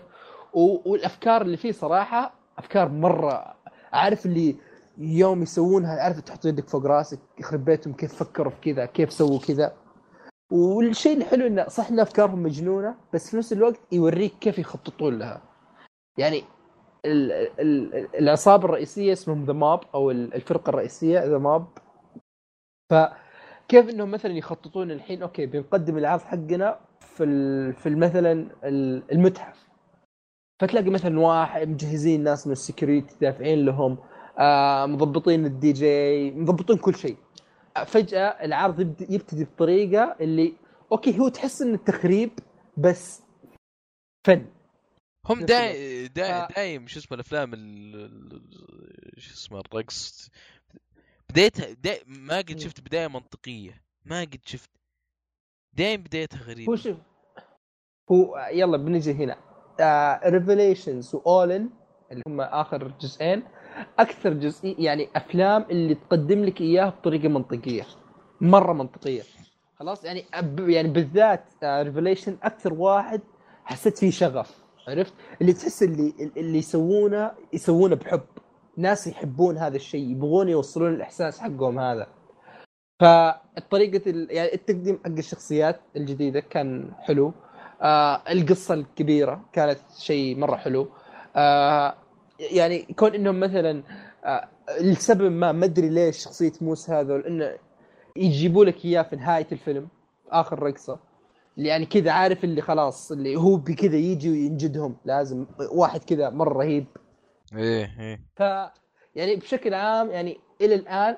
والأفكار 0.53 1.41
اللي 1.41 1.57
فيه 1.57 1.71
صراحة 1.71 2.33
أفكار 2.57 2.89
مرة. 2.89 3.55
عارف 3.93 4.25
اللي 4.25 4.55
يوم 4.97 5.41
يسوونها 5.41 6.01
عارف 6.01 6.19
تحط 6.19 6.45
يدك 6.45 6.69
فوق 6.69 6.85
راسك 6.85 7.19
يخرب 7.39 7.65
بيتهم 7.65 7.93
كيف 7.93 8.23
فكروا 8.23 8.51
في 8.51 8.73
كذا 8.73 8.85
كيف 8.85 9.13
سووا 9.13 9.39
كذا. 9.39 9.73
والشيء 10.51 11.17
الحلو 11.17 11.47
انه 11.47 11.67
صح 11.67 11.89
إن 11.89 11.99
أفكارهم 11.99 12.43
مجنونة 12.43 12.95
بس 13.13 13.31
في 13.31 13.37
نفس 13.37 13.53
الوقت 13.53 13.79
يوريك 13.91 14.33
كيف 14.41 14.59
يخططون 14.59 15.19
لها. 15.19 15.41
يعني 16.17 16.43
ال 17.05 17.31
ال 17.59 17.93
العصابة 18.15 18.65
الرئيسية 18.65 19.13
اسمهم 19.13 19.45
The 19.45 19.53
Mob 19.53 19.79
أو 19.95 20.11
ال- 20.11 20.33
الفرقة 20.33 20.69
الرئيسية 20.69 21.19
The 21.25 21.37
Mob 21.37 21.67
فكيف 22.91 23.89
إنهم 23.89 24.11
مثلا 24.11 24.31
يخططون 24.31 24.91
الحين؟ 24.91 25.21
okay 25.21 25.45
بنقدم 25.45 25.97
العرض 25.97 26.21
حقنا. 26.21 26.79
في 27.01 27.73
في 27.73 27.89
مثلا 27.89 28.49
المتحف. 29.11 29.69
فتلاقي 30.61 30.89
مثلا 30.89 31.19
واحد 31.19 31.67
مجهزين 31.67 32.23
ناس 32.23 32.47
من 32.47 32.53
ال 32.53 32.60
security 32.60 33.15
دافعين 33.21 33.65
لهم 33.65 33.97
آه 34.39 34.85
مضبطين 34.85 35.45
الدي 35.45 35.71
جي 35.73 36.31
مضبطين 36.31 36.77
كل 36.77 36.95
شيء. 36.95 37.17
فجأة 37.85 38.21
العرض 38.45 38.79
يبتدي 39.09 39.43
بطريقة 39.43 40.15
اللي 40.21 40.53
okay 40.91 41.19
هو 41.19 41.29
تحس 41.29 41.61
انه 41.61 41.77
تخريب 41.77 42.31
بس 42.77 43.21
فن. 44.27 44.45
هم 45.25 45.45
دايم 45.45 46.07
دايم 46.15 46.47
ف- 46.47 46.55
دايم 46.55 46.87
شو 46.87 46.99
اسمه 46.99 47.15
الأفلام 47.15 47.53
ال- 47.53 47.95
ال- 47.95 49.21
شو 49.21 49.33
اسمه 49.33 49.59
الرقص. 49.59 50.29
بدايتها 51.29 51.73
داي 51.73 52.01
ما 52.07 52.37
قد. 52.37 52.59
شفت 52.59 52.81
بداية 52.81 53.07
منطقية. 53.07 53.81
ما 54.05 54.21
قد 54.21 54.39
شفت 54.45 54.69
دايم 55.73 56.01
بدايتها 56.01 56.41
غريبة. 56.43 56.71
هو 56.71 56.75
شوف 56.75 56.97
هو 58.11 58.47
يلا 58.51 58.77
بنجي 58.77 59.13
هنا. 59.13 59.37
Revolution 60.25 61.15
و 61.15 61.24
All 61.24 61.51
In 61.51 61.69
اللي 62.11 62.23
هم 62.27 62.41
آخر 62.41 62.91
جزئين. 63.01 63.43
أكثر 63.99 64.33
جزئي 64.33 64.75
يعني 64.79 65.09
أفلام 65.15 65.65
اللي 65.69 65.95
تقدم 65.95 66.45
لك 66.45 66.61
إياها 66.61 66.89
بطريقة 66.89 67.27
منطقية 67.27 67.85
مرة 68.41 68.73
منطقية. 68.73 69.21
خلاص؟ 69.75 70.03
يعني 70.03 70.25
أب 70.33 70.69
يعني 70.69 70.87
بالذات 70.87 71.43
ريفيليشن 71.63 72.37
أكثر 72.43 72.73
واحد 72.73 73.21
حسيت 73.63 73.97
فيه 73.97 74.11
شغف 74.11 74.63
عرفت؟ 74.87 75.13
اللي 75.41 75.53
تحس 75.53 75.83
اللي 75.83 76.13
اللي 76.37 76.57
يسوونه 76.57 77.31
يسوونه 77.53 77.95
بحب. 77.95 78.21
ناس 78.77 79.07
يحبون 79.07 79.57
هذا 79.57 79.75
الشيء 79.75 80.11
يبغون 80.11 80.49
يوصلون 80.49 80.93
الإحساس 80.93 81.39
حقهم 81.39 81.79
هذا. 81.79 82.07
فالطريقة 82.99 84.09
ال... 84.09 84.27
يعني 84.31 84.53
التقديم 84.53 84.99
حق 85.05 85.11
الشخصيات 85.11 85.79
الجديدة 85.95 86.39
كان 86.39 86.91
حلو. 86.99 87.33
آه 87.81 88.21
القصة 88.31 88.73
الكبيرة 88.73 89.45
كانت 89.53 89.79
شيء 89.97 90.37
مرة 90.37 90.55
حلو. 90.55 90.89
آه 91.35 91.93
يعني 92.39 92.79
كون 92.79 93.15
إنهم 93.15 93.39
مثلا 93.39 93.83
آه 94.25 94.47
لسبب 94.81 95.31
ما 95.31 95.51
ما 95.51 95.65
أدري 95.65 95.89
ليش 95.89 96.23
شخصية 96.23 96.51
موس 96.61 96.89
هذا 96.89 97.27
إنه 97.27 97.57
يجيبوا 98.15 98.65
لك 98.65 98.85
إياه 98.85 99.01
في 99.01 99.15
نهاية 99.15 99.47
الفيلم 99.51 99.87
في 100.23 100.29
آخر 100.31 100.63
رقصة. 100.63 100.99
اللي 101.57 101.69
يعني 101.69 101.85
كذا 101.85 102.11
عارف 102.11 102.43
اللي 102.43 102.61
خلاص 102.61 103.11
اللي 103.11 103.35
هو 103.35 103.55
بكذا 103.55 103.97
يجي 103.97 104.29
وينجدهم. 104.29 104.95
لازم 105.05 105.45
واحد 105.71 106.03
كذا 106.03 106.29
مرة 106.29 106.57
رهيب. 106.57 106.85
إيه 107.57 107.91
إيه. 107.99 108.19
ف 108.35 108.39
يعني 109.15 109.35
بشكل 109.35 109.73
عام 109.73 110.11
يعني 110.11 110.37
إلى 110.61 110.75
الآن 110.75 111.15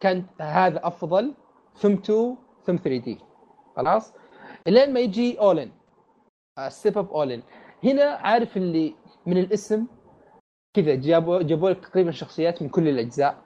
كان 0.00 0.24
هذا 0.40 0.86
أفضل. 0.86 1.34
ثم 1.76 1.92
2 1.92 2.36
ثم 2.66 2.76
3D. 2.76 3.18
خلاص؟ 3.76 4.12
إلين 4.68 4.92
ما 4.92 5.00
يجي 5.00 5.40
All 5.40 5.58
In 5.58 5.70
Step 6.68 6.98
Up 6.98 7.10
All 7.10 7.29
In 7.29 7.42
هنا 7.84 8.04
عارف 8.04 8.56
اللي 8.56 8.94
من 9.26 9.38
الاسم؟ 9.38 9.86
كذا 10.76 10.94
جابوا 10.94 11.42
جابوا 11.42 11.70
لك 11.70 11.86
تقريبا 11.86 12.10
شخصيات 12.10 12.62
من 12.62 12.68
كل 12.68 12.88
الأجزاء. 12.88 13.36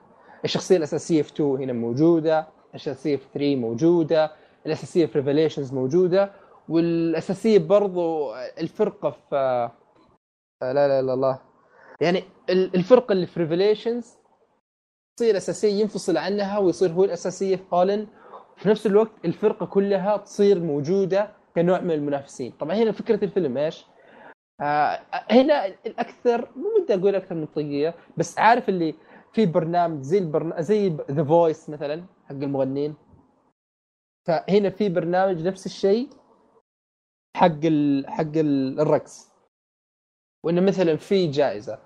الشخصية 0.45 0.77
الأساسية 0.77 1.21
في 1.21 1.33
2 1.33 1.57
هنا 1.61 1.73
موجودة. 1.73 2.47
الأساسية 2.69 3.15
في 3.15 3.25
3 3.33 3.55
موجودة. 3.55 4.31
الأساسية 4.65 5.05
في 5.05 5.17
Revolution 5.19 5.73
موجودة. 5.73 6.31
والأساسية 6.69 7.59
برضو 7.59 8.35
الفرقة 8.35 9.09
في 9.09 9.35
آه، 9.35 10.71
لا 10.73 10.87
لا 10.87 11.01
لا 11.01 11.13
الله. 11.13 11.39
يعني 12.01 12.23
ال- 12.49 12.75
الفرقة 12.75 13.11
اللي 13.11 13.25
في 13.25 13.39
Revolution 13.39 14.16
تصير 15.17 15.37
اساسيه 15.37 15.73
ينفصل 15.81 16.17
عنها 16.17 16.59
ويصير 16.59 16.91
هو 16.91 17.03
الأساسية 17.03 17.55
في 17.55 17.63
All 17.73 17.93
In 17.93 18.07
في 18.57 18.69
نفس 18.69 18.85
الوقت 18.87 19.11
الفرقة 19.25 19.65
كلها 19.65 20.17
تصير 20.17 20.59
موجودة 20.59 21.31
كنوع 21.55 21.79
من 21.81 21.91
المنافسين. 21.91 22.51
طبعا 22.51 22.75
هنا 22.75 22.91
فكرة 22.91 23.25
الفيلم 23.25 23.57
إيش؟ 23.57 23.85
آه 24.61 24.99
هنا 25.31 25.65
الأكثر 25.65 26.49
مو 26.55 26.83
بدي 26.83 26.93
أقول 26.93 27.15
أكثر 27.15 27.35
منطقيه 27.35 27.95
بس 28.17 28.39
عارف 28.39 28.69
اللي 28.69 28.95
في 29.33 29.45
برنامج 29.45 30.01
زي 30.01 30.17
البرنامج 30.17 30.61
زي 30.61 30.89
The 31.11 31.23
Voice 31.23 31.69
مثلا 31.69 32.03
حق 32.25 32.35
المغنين 32.35 32.95
فهنا 34.27 34.69
في 34.69 34.89
برنامج 34.89 35.47
نفس 35.47 35.65
الشيء 35.65 36.09
حق 37.37 37.59
ال... 37.65 38.05
حق 38.09 38.37
ال- 38.37 38.79
الرقص. 38.79 39.31
وإنه 40.45 40.61
مثلا 40.61 40.95
في 40.97 41.27
جائزة. 41.27 41.79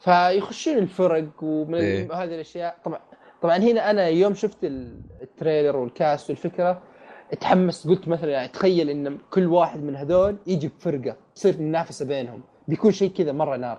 فيخشون 0.00 0.78
الفرق 0.78 1.42
ومن 1.42 1.74
إيه. 1.74 2.12
هذه 2.22 2.34
الأشياء. 2.34 2.76
طبعا 2.84 3.00
طبعا 3.42 3.56
هنا 3.56 3.90
أنا 3.90 4.08
يوم 4.08 4.34
شفت 4.34 4.64
ال- 4.64 5.00
ال 5.22 5.29
trailer 5.29 5.76
وال 5.76 5.94
cast 5.94 6.30
والفكرة 6.30 6.82
تحمست 7.40 7.88
قلت 7.88 8.08
مثلا 8.08 8.30
يعني 8.30 8.48
تخيل 8.48 8.90
إن 8.90 9.18
كل 9.30 9.46
واحد 9.46 9.82
من 9.82 9.96
هذول 9.96 10.36
يجي 10.46 10.68
بفرقة 10.68 11.16
تصير 11.34 11.58
منافسة 11.60 12.04
بينهم. 12.04 12.42
بيكون 12.68 12.90
شيء 12.92 13.10
كذا 13.10 13.32
مرة 13.32 13.56
نار. 13.56 13.78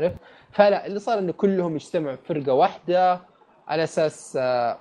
عرفت؟ 0.00 0.16
فلا 0.52 0.86
اللي 0.86 0.98
صار 0.98 1.18
إنه 1.18 1.32
كلهم 1.32 1.74
يجتمعوا 1.74 2.16
بفرقه 2.16 2.52
واحدة 2.52 3.20
على 3.68 3.82
أساس 3.82 4.36
آه، 4.40 4.78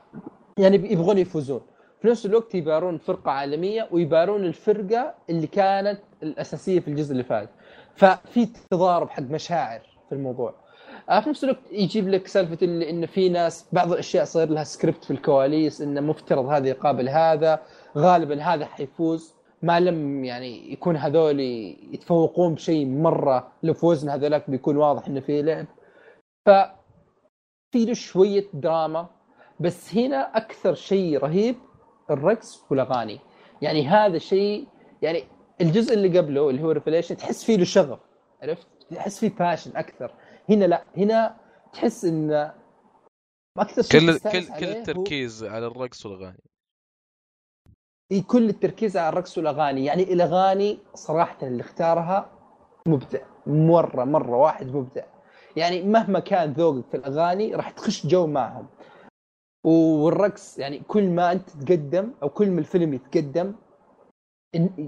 يعني 0.57 0.75
يبغون 0.91 1.17
يفوزون. 1.17 1.61
في 2.01 2.07
نفس 2.07 2.25
الوقت 2.25 2.55
يبارون 2.55 2.97
فرقة 2.97 3.31
عالمية 3.31 3.87
ويبارون 3.91 4.45
الفرقة 4.45 5.13
اللي 5.29 5.47
كانت 5.47 5.99
الأساسية 6.23 6.79
في 6.79 6.87
الجزء 6.87 7.11
اللي 7.11 7.23
فات. 7.23 7.49
ففي 7.95 8.47
تضارب 8.71 9.09
حق 9.09 9.23
مشاعر. 9.23 9.96
في 10.09 10.15
الموضوع. 10.15 10.53
آه، 11.09 11.19
في 11.19 11.29
نفس 11.29 11.43
الوقت 11.43 11.71
يجيب 11.71 12.07
لك 12.07 12.27
سالفة 12.27 12.65
انه 12.65 13.05
في 13.07 13.29
ناس 13.29 13.67
بعض 13.71 13.91
الأشياء 13.91 14.25
صاير 14.25 14.49
لها 14.49 14.63
سكريبت 14.63 15.03
في 15.03 15.11
الكواليس 15.11 15.81
إنه 15.81 16.01
مفترض 16.01 16.45
هذا 16.45 16.67
يقابل 16.67 17.09
هذا 17.09 17.59
غالبا 17.97 18.41
هذا 18.41 18.65
حيفوز. 18.65 19.33
ما 19.61 19.79
لم 19.79 20.25
يعني 20.25 20.71
يكون 20.73 20.95
هذول 20.95 21.39
يتفوقون 21.93 22.53
بشيء 22.53 22.85
مرة 22.85 23.51
لو 23.63 23.73
فوزنا 23.73 24.15
هذولاك 24.15 24.49
بيكون 24.49 24.77
واضح 24.77 25.07
إنه 25.07 25.19
في 25.19 25.41
لعب. 25.41 25.65
ف 26.45 26.49
في 27.71 27.85
له 27.85 27.93
شوية 27.93 28.45
دراما 28.53 29.07
بس 29.59 29.95
هنا 29.95 30.37
أكثر 30.37 30.73
شيء 30.73 31.17
رهيب 31.17 31.55
الرقص 32.09 32.65
والأغاني. 32.69 33.19
يعني 33.61 33.87
هذا 33.87 34.17
شيء 34.17 34.67
يعني 35.01 35.23
الجزء 35.61 35.93
اللي 35.93 36.19
قبله 36.19 36.49
اللي 36.49 36.63
هو 36.63 36.71
Revolution 36.71 37.17
تحس 37.17 37.43
فيه 37.43 37.57
له 37.57 37.63
شغف 37.63 37.99
عرفت؟ 38.41 38.76
تحس 38.95 39.19
فيه 39.19 39.29
passion 39.35 39.77
أكثر. 39.77 40.11
هنا 40.49 40.65
لا 40.65 40.83
هنا 40.97 41.37
تحس 41.73 42.05
انه 42.05 42.53
أكثر 43.57 43.81
شيء 43.81 43.99
كل 44.01 44.19
كل 44.19 44.59
كل 44.59 44.65
هو- 44.65 44.71
التركيز 44.71 45.43
على 45.43 45.67
الرقص 45.67 46.05
والأغاني. 46.05 46.43
إيه، 48.11 48.23
كل 48.23 48.49
التركيز 48.49 48.97
على 48.97 49.09
الرقص 49.09 49.37
والأغاني. 49.37 49.85
يعني 49.85 50.03
الاغاني 50.03 50.79
صراحة 50.93 51.47
اللي 51.47 51.61
اختارها 51.61 52.31
مبدع 52.87 53.19
مرة 53.47 54.03
مرة 54.03 54.37
واحد 54.37 54.67
مبدع. 54.67 55.03
يعني 55.55 55.83
مهما 55.83 56.19
كان 56.19 56.53
ذوقك 56.53 56.85
في 56.91 56.97
الأغاني 56.97 57.55
راح 57.55 57.69
تخش 57.71 58.07
جو 58.07 58.27
معهم. 58.27 58.67
والرقص 59.65 60.59
يعني 60.59 60.79
كل 60.79 61.09
ما 61.09 61.31
أنت 61.31 61.49
تتقدم 61.49 62.11
أو 62.23 62.29
كل 62.29 62.51
ما 62.51 62.59
الفيلم 62.59 62.93
يتقدم 62.93 63.53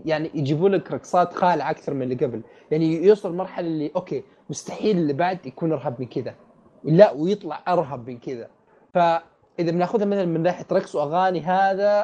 يعني 0.05 0.31
يجيبوا 0.33 0.69
لك 0.69 0.91
رقصات 0.91 1.33
خالعة 1.33 1.69
أكثر 1.69 1.93
من 1.93 2.01
اللي 2.01 2.15
قبل. 2.15 2.41
يعني 2.71 3.03
يوصل 3.05 3.35
مرحلة 3.35 3.67
اللي 3.67 3.91
okay 3.95 4.23
مستحيل 4.49 4.97
اللي 4.97 5.13
بعد 5.13 5.45
يكون 5.45 5.71
ارهب 5.71 6.01
من 6.01 6.07
كذا. 6.07 6.35
لا 6.83 7.11
ويطلع 7.11 7.63
ارهب 7.67 8.09
من 8.09 8.19
كذا. 8.19 8.49
فإذا 8.93 9.71
بناخذها 9.71 10.05
مثلا 10.05 10.25
من 10.25 10.43
ناحيه 10.43 10.65
رقص 10.71 10.95
وأغاني 10.95 11.41
هذا 11.41 12.01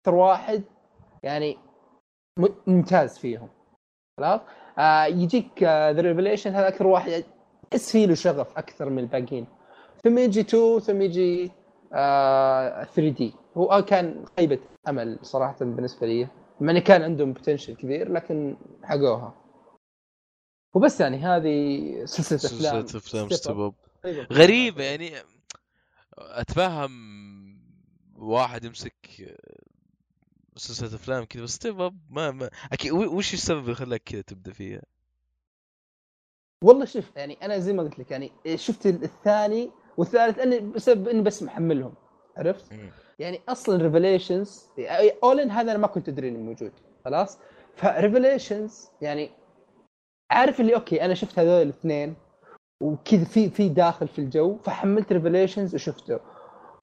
أكثر 0.00 0.14
واحد 0.14 0.62
يعني 1.22 1.56
ممتاز 2.66 3.18
فيهم. 3.18 3.48
خلاص؟ 4.20 4.40
آه 4.78 5.04
يجيك 5.04 5.62
the 5.62 6.00
Revolution 6.00 6.50
هذا 6.54 6.68
أكثر 6.68 6.86
واحد 6.86 7.24
تحس 7.70 7.92
فيه 7.92 8.06
له 8.06 8.14
شغف 8.14 8.58
أكثر 8.58 8.90
من 8.90 8.98
الباقيين. 8.98 9.46
ثم 10.04 10.18
يجي 10.18 10.40
2 10.40 10.78
ثم 10.78 11.02
يجي 11.02 11.50
آه 11.92 12.84
3D 12.84 13.34
هو 13.56 13.82
كان 13.82 14.24
خيبه 14.38 14.58
أمل 14.88 15.18
صراحة 15.22 15.56
بالنسبة 15.60 16.06
لي 16.06 16.28
مع 16.60 16.70
إنه 16.72 16.80
كان 16.80 17.02
عندهم 17.02 17.32
potential 17.32 17.76
كبير 17.76 18.12
لكن 18.12 18.56
حرقوها 18.82 19.34
وبس 20.74 21.00
يعني 21.00 21.16
هذه 21.16 22.04
سلسلة 22.04 22.36
أفلام 22.36 22.86
سلسلة 22.86 23.00
أفلام. 23.00 23.28
Step 23.30 23.72
طيب. 24.02 24.32
غريبة 24.32 24.84
يعني 24.84 25.12
أتفهم 26.18 26.92
واحد 28.16 28.64
يمسك 28.64 29.36
سلسلة 30.56 30.94
أفلام 30.94 31.24
كذا 31.24 31.42
بس 31.42 31.50
Step 31.50 31.80
Up 31.80 31.98
ما, 32.10 32.30
ما 32.30 32.50
أكيد 32.72 32.92
وش 32.92 33.34
السبب 33.34 33.64
اللي 33.64 33.74
خلاك 33.74 34.02
كذا 34.02 34.20
تبدأ 34.20 34.52
فيها؟ 34.52 34.82
والله 36.62 36.84
شوف 36.84 37.16
يعني 37.16 37.38
أنا 37.42 37.58
زي 37.58 37.72
ما 37.72 37.82
قلت 37.82 37.98
لك 37.98 38.10
يعني 38.10 38.32
شفت 38.54 38.86
الثاني 38.86 39.70
والثالث 39.96 40.38
أني 40.38 40.60
بسبب 40.60 41.08
إني 41.08 41.22
بس 41.22 41.42
محملهم 41.42 41.94
عرفت؟ 42.36 42.72
يعني 43.18 43.40
أصلا 43.48 43.82
Revolution 43.82 44.68
All 45.24 45.40
In 45.40 45.50
هذا 45.50 45.70
أنا 45.70 45.78
ما 45.78 45.86
كنت 45.86 46.08
أدري 46.08 46.28
إنه 46.28 46.38
موجود 46.38 46.72
خلاص؟ 47.04 47.38
ف 47.76 47.86
Revolution 47.86 48.88
يعني 49.00 49.30
عارف 50.30 50.60
اللي 50.60 50.74
okay 50.74 51.04
أنا 51.04 51.14
شفت 51.14 51.38
هذول 51.38 51.62
الاثنين 51.62 52.14
وكذا 52.82 53.24
في 53.24 53.50
في 53.50 53.68
داخل 53.68 54.08
في 54.08 54.18
الجو 54.18 54.56
فحملت 54.56 55.12
Revolution 55.12 55.74
وشفته. 55.74 56.18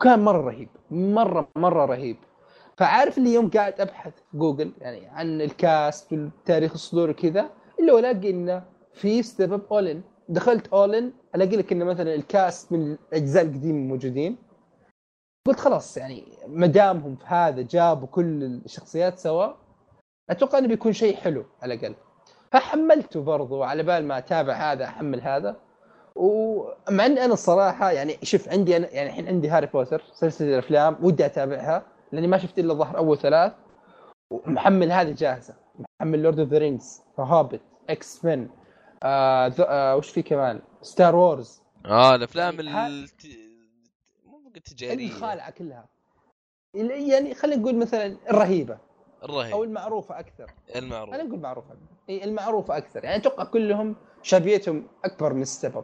كان 0.01 0.19
مرة 0.19 0.41
رهيب 0.41 0.69
مرة 0.91 1.49
مرة 1.55 1.85
رهيب. 1.85 2.17
فعارف 2.77 3.17
اللي 3.17 3.33
يوم 3.33 3.49
قاعد 3.49 3.81
أبحث 3.81 4.13
في 4.15 4.37
جوجل 4.37 4.71
يعني 4.81 5.07
عن 5.07 5.41
ال 5.41 5.55
cast 5.55 6.13
والتاريخ 6.13 6.73
الصدور 6.73 7.09
وكذا 7.09 7.49
إلا 7.79 7.99
الاقي 7.99 8.29
إنه 8.29 8.63
في 8.93 9.23
Step 9.23 9.53
Up 9.53 9.61
All 9.71 9.89
In 9.89 10.01
دخلت 10.29 10.67
All 10.67 10.93
In 10.93 11.11
ألاقي 11.35 11.57
لك 11.57 11.71
إنه 11.71 11.85
مثلا 11.85 12.15
ال 12.15 12.26
cast 12.26 12.71
من 12.71 12.97
الأجزاء 13.13 13.43
القديمة 13.43 13.79
موجودين. 13.79 14.37
قلت 15.47 15.59
خلاص 15.59 15.97
يعني 15.97 16.23
ما 16.47 16.67
دامهم 16.67 17.15
في 17.15 17.25
هذا 17.25 17.61
جابوا 17.61 18.07
كل 18.07 18.43
الشخصيات 18.43 19.19
سوا. 19.19 19.53
أتوقع 20.29 20.57
إنه 20.57 20.67
بيكون 20.67 20.93
شيء 20.93 21.15
حلو 21.15 21.45
على 21.61 21.73
الأقل. 21.73 21.95
فحملته 22.51 23.21
برضو 23.23 23.63
على 23.63 23.83
بال 23.83 24.05
ما 24.05 24.17
أتابع 24.17 24.53
هذا 24.53 24.85
أحمل 24.85 25.21
هذا. 25.21 25.55
ومع 26.15 27.05
اني 27.05 27.25
أنا 27.25 27.33
الصراحة 27.33 27.91
يعني 27.91 28.17
شوف 28.23 28.49
عندي 28.49 28.77
أنا 28.77 28.89
يعني 28.89 29.09
الحين 29.09 29.27
عندي 29.27 29.49
Harry 29.49 29.67
Potter 29.67 30.03
سلسلة 30.13 30.47
الأفلام 30.53 30.97
ودي 31.01 31.25
أتابعها 31.25 31.85
لأني 32.11 32.27
ما 32.27 32.37
شفت 32.37 32.59
إلا 32.59 32.73
ظهر 32.73 32.97
أول 32.97 33.17
ثلاث. 33.17 33.53
ومحمل 34.31 34.91
هذه 34.91 35.11
جاهزة. 35.11 35.53
محمل 36.01 36.21
Lord 36.23 36.39
of 36.39 36.49
the 36.49 36.57
Rings 36.57 37.01
Hobbit 37.19 37.61
X-Men 37.89 38.49
آه 39.03 39.53
آه 39.59 39.95
وش 39.95 40.09
في 40.09 40.21
كمان؟ 40.21 40.61
Star 40.81 41.15
Wars 41.15 41.61
آه 41.85 42.15
الأفلام 42.15 42.59
يعني 42.59 43.07
ها- 44.59 44.71
الت... 44.71 44.83
مو 44.83 44.87
بقول 44.87 44.97
تجارية. 44.97 45.07
الخالعه 45.07 45.51
كلها. 45.51 45.89
يعني 47.09 47.33
خلينا 47.33 47.61
نقول 47.61 47.75
مثلا 47.77 48.17
الرهيبة. 48.29 48.73
أو 49.23 49.29
الرهيب 49.29 49.63
المعروفه 49.63 50.19
أكثر. 50.19 50.51
المعروف. 50.75 51.13
خلينا 51.13 51.27
نقول 51.29 51.39
معروفه 51.39 51.77
إي 52.09 52.23
المعروفه 52.23 52.77
أكثر. 52.77 53.03
يعني 53.03 53.15
أتوقع 53.15 53.43
كلهم 53.43 53.95
شابيتهم 54.21 54.87
أكبر 55.05 55.33
من 55.33 55.45
ستيب 55.45 55.83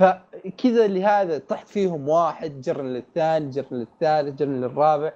فكذا 0.00 0.86
لهذا 0.86 1.38
طحت 1.38 1.68
فيهم 1.68 2.08
واحد 2.08 2.60
جرن 2.60 2.86
للثاني 2.86 3.50
جرن 3.50 3.66
للثالث 3.76 4.34
جرن 4.38 4.60
للرابع. 4.60 5.12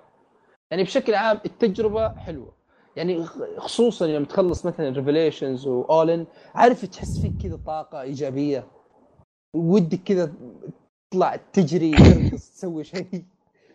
يعني 0.70 0.82
بشكل 0.82 1.14
عام 1.14 1.40
التجربة 1.44 2.08
حلوة. 2.08 2.52
يعني 2.96 3.24
خصوصا 3.58 4.06
يوم 4.06 4.24
تخلص 4.24 4.66
مثلا 4.66 4.88
ريفيليشنز 4.88 5.66
واولن 5.66 6.26
عارف 6.54 6.84
تحس 6.84 7.18
فيك 7.18 7.36
كذا 7.36 7.56
طاقة 7.56 8.00
إيجابية. 8.00 8.66
ودك 9.56 10.02
كذا 10.02 10.32
تطلع 11.12 11.36
تجري 11.36 12.00
ترقص 12.00 12.50
تسوي 12.50 12.84
شيء. 12.84 13.24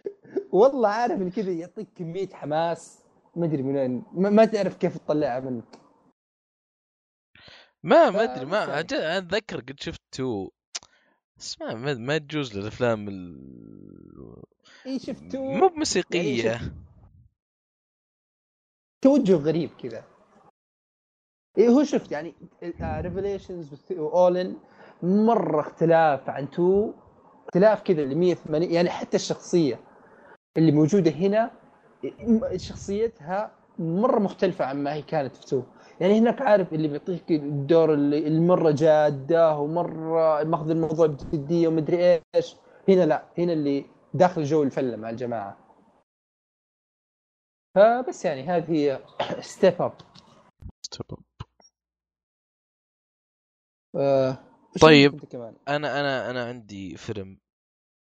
والله 0.52 0.90
عارف 0.90 1.22
إن 1.22 1.32
كذا 1.32 1.52
يعطيك 1.52 1.88
كمية 1.96 2.30
حماس. 2.34 3.04
ما 3.36 3.46
أدري 3.46 3.64
من 3.64 3.76
وين 3.78 4.04
ما, 4.14 4.46
تعرف 4.46 4.78
كيف 4.78 4.98
تطلعها 4.98 5.40
منك. 5.40 5.80
ما 7.84 8.10
ما 8.10 8.24
أدري 8.24 8.46
ما 8.46 8.80
أتذكر 8.80 9.60
قد 9.60 9.80
شفت 9.80 10.02
تو. 10.12 10.50
بس 11.38 11.62
ما 11.62 11.94
ما, 11.94 12.18
تجوز 12.18 12.58
للأفلام 12.58 13.08
ال... 13.10 14.44
إي 14.86 15.00
شفتوا 15.00 15.58
مو 15.58 15.68
بموسيقية. 15.68 16.46
يعني 16.46 16.72
توجه 19.02 19.36
غريب 19.36 19.70
كذا. 19.70 20.04
إي 21.58 21.68
هو 21.70 21.84
شفت 21.84 22.12
يعني 22.12 22.36
Revolutions 22.82 23.92
و 23.92 24.03
All 24.03 24.36
In 24.36 24.58
مرة 25.04 25.62
اختلاف 25.62 26.30
عن 26.30 26.50
Two. 26.52 26.94
اختلاف 27.48 27.82
كذا 27.82 28.02
ل 28.02 28.16
180 28.16 28.72
يعني 28.72 28.90
حتى 28.90 29.18
الشخصية 29.18 29.80
اللي 30.58 30.72
موجودة 30.72 31.12
هنا 31.12 31.52
شخصيتها 32.56 33.52
مرة 33.80 34.20
مختلفة 34.20 34.66
عن 34.66 34.84
ما 34.84 34.94
هي 34.94 35.02
كانت 35.02 35.36
في 35.36 35.46
Two 35.46 35.64
يعني 36.00 36.20
هناك 36.20 36.42
عارف 36.42 36.74
اللي 36.74 36.88
بيعطيك 36.88 37.32
الدور 37.32 37.94
اللي 37.94 38.40
مره 38.40 38.72
جادة 38.72 39.58
ومرة 39.58 40.44
ماخذ 40.44 40.70
الموضوع 40.70 41.08
بجدية 41.08 41.68
ومدري 41.68 42.22
إيش. 42.36 42.56
هنا 42.90 43.06
لا 43.06 43.26
هنا 43.38 43.54
اللي 43.54 43.86
داخل 44.14 44.44
جو 44.44 44.64
الفلة 44.64 44.98
مع 44.98 45.10
الجماعة. 45.10 45.58
فبس 47.76 48.26
يعني 48.26 48.44
هذه 48.44 48.72
هي 48.72 49.00
Step 49.42 49.82
Up 49.82 49.94
طيب. 54.82 55.26
كمان؟ 55.26 55.56
أنا 55.68 56.00
أنا 56.00 56.30
أنا 56.30 56.46
عندي 56.46 56.98
فيلم 56.98 57.40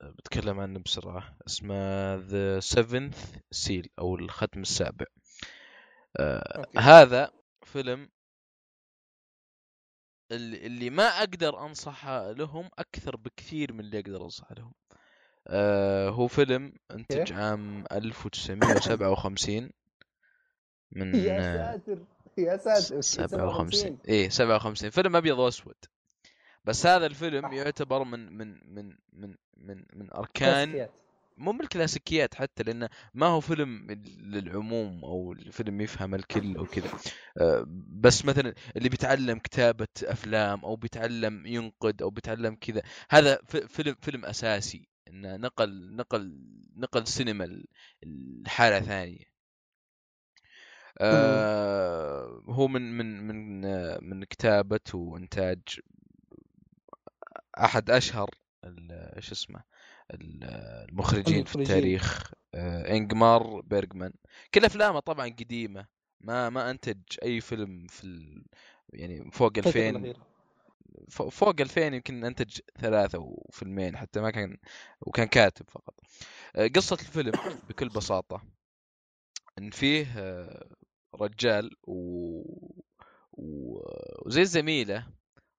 بتكلم 0.03 0.61
عنه 0.61 0.79
بسرعة 0.79 1.37
اسمه 1.47 2.15
The 2.15 2.61
Seventh 2.61 3.35
Seal 3.51 3.91
أو 3.99 4.15
الختم 4.17 4.61
السابع. 4.61 5.07
آه 6.17 6.59
أوكي. 6.59 6.79
هذا 6.79 7.31
فيلم 7.63 8.09
اللي, 10.33 10.67
اللي 10.67 10.91
ما 10.91 11.05
أقدر 11.05 11.67
انصح 11.67 12.07
لهم 12.09 12.71
أكثر 12.79 13.17
بكثير 13.17 13.73
من 13.73 13.81
اللي 13.81 13.99
أقدر 13.99 14.25
انصح 14.25 14.53
لهم. 14.53 14.73
آه 15.47 16.09
هو 16.09 16.27
فيلم 16.27 16.73
انتج. 16.91 17.33
عام 17.33 17.85
1957 17.93 19.71
من 20.93 21.15
يا 21.15 21.39
آه، 21.39 21.73
ساتر 21.77 21.99
يا 22.39 22.57
ساتر 22.57 23.01
57 23.01 23.99
إيه 24.09 24.29
57 24.29 24.91
فيلم 24.91 25.17
أبيض 25.17 25.39
وأسود. 25.39 25.75
بس 26.65 26.87
هذا 26.87 27.07
الفيلم. 27.07 27.53
يعتبر 27.53 28.05
من 28.05 28.33
من 28.33 28.75
من 28.75 28.97
من 29.13 29.35
من 29.57 29.85
من 29.95 30.13
أركان. 30.15 30.69
مو 31.37 31.53
من 31.53 31.61
الكلاسيكيات 31.61 32.35
حتى 32.35 32.63
لأنه 32.63 32.89
ما 33.15 33.27
هو 33.27 33.41
فيلم 33.41 33.87
للعموم 34.23 35.05
أو 35.05 35.33
الفيلم 35.33 35.81
يفهم 35.81 36.15
الكل 36.15 36.57
أو 36.57 36.67
كذا 36.67 36.89
آه، 37.41 37.65
بس 38.01 38.25
مثلا 38.25 38.55
اللي 38.77 38.89
بيتعلم 38.89 39.39
كتابة 39.39 39.89
أفلام 40.03 40.65
أو 40.65 40.77
بيتعلم 40.77 41.47
ينقد 41.47 42.03
أو 42.03 42.11
بيتعلم 42.11 42.55
كذا 42.55 42.83
هذا 43.11 43.39
فيلم 43.69 43.95
فيلم 44.01 44.25
أساسي 44.25 44.89
إنه 45.09 45.37
نقل 45.37 45.97
نقل 45.97 46.39
نقل 46.77 47.03
السينما 47.03 47.45
ل- 47.45 47.67
لحالة 48.47 48.81
ثانية 48.81 49.35
آه 51.01 52.43
هو 52.49 52.69
من 52.69 52.97
من 52.99 53.27
من 53.27 53.65
آه، 53.65 53.99
من 54.03 54.25
كتابة 54.25 54.81
وإنتاج 54.95 55.61
أحد 57.59 57.91
أشهر 57.91 58.31
ال- 58.65 59.23
شو 59.25 59.33
اسمه 59.33 59.63
ال- 60.11 60.45
المخرجين 60.91 61.45
في. 61.45 61.57
التاريخ 61.57 62.33
آه، 62.55 62.91
إنجمار 62.97 63.61
بيرجمان 63.61 64.13
كل 64.55 64.65
أفلامه 64.65 65.01
طبعا 65.01 65.29
قديمة 65.29 65.87
ما 66.21 66.51
ما 66.51 66.71
أنتج 66.71 67.03
أي 67.23 67.41
فيلم 67.41 67.87
في 67.87 68.05
ال... 68.05 68.45
يعني 68.93 69.31
فوق 69.33 69.53
الفترة 69.57 69.71
2000 69.71 69.97
الأخيرة. 69.97 70.27
ف- 71.09 71.23
فوق 71.23 71.61
2000 71.61 71.95
يمكن 71.95 72.25
أنتج 72.25 72.59
ثلاثة 72.81 73.19
وفيلمين 73.19 73.97
حتى 73.97 74.21
ما 74.21 74.31
كان 74.31 74.57
وكان 75.01 75.27
كاتب 75.27 75.71
فقط 75.71 75.95
آه، 76.57 76.67
قصة 76.67 76.97
الفيلم 77.01 77.33
بكل 77.69 77.89
بساطة 77.89 78.43
إن 79.59 79.71
فيه 79.71 80.07
آه، 80.19 80.69
رجال 81.15 81.71
و... 81.83 81.95
و... 83.33 83.79
وزي 84.27 84.45
زميله 84.45 85.07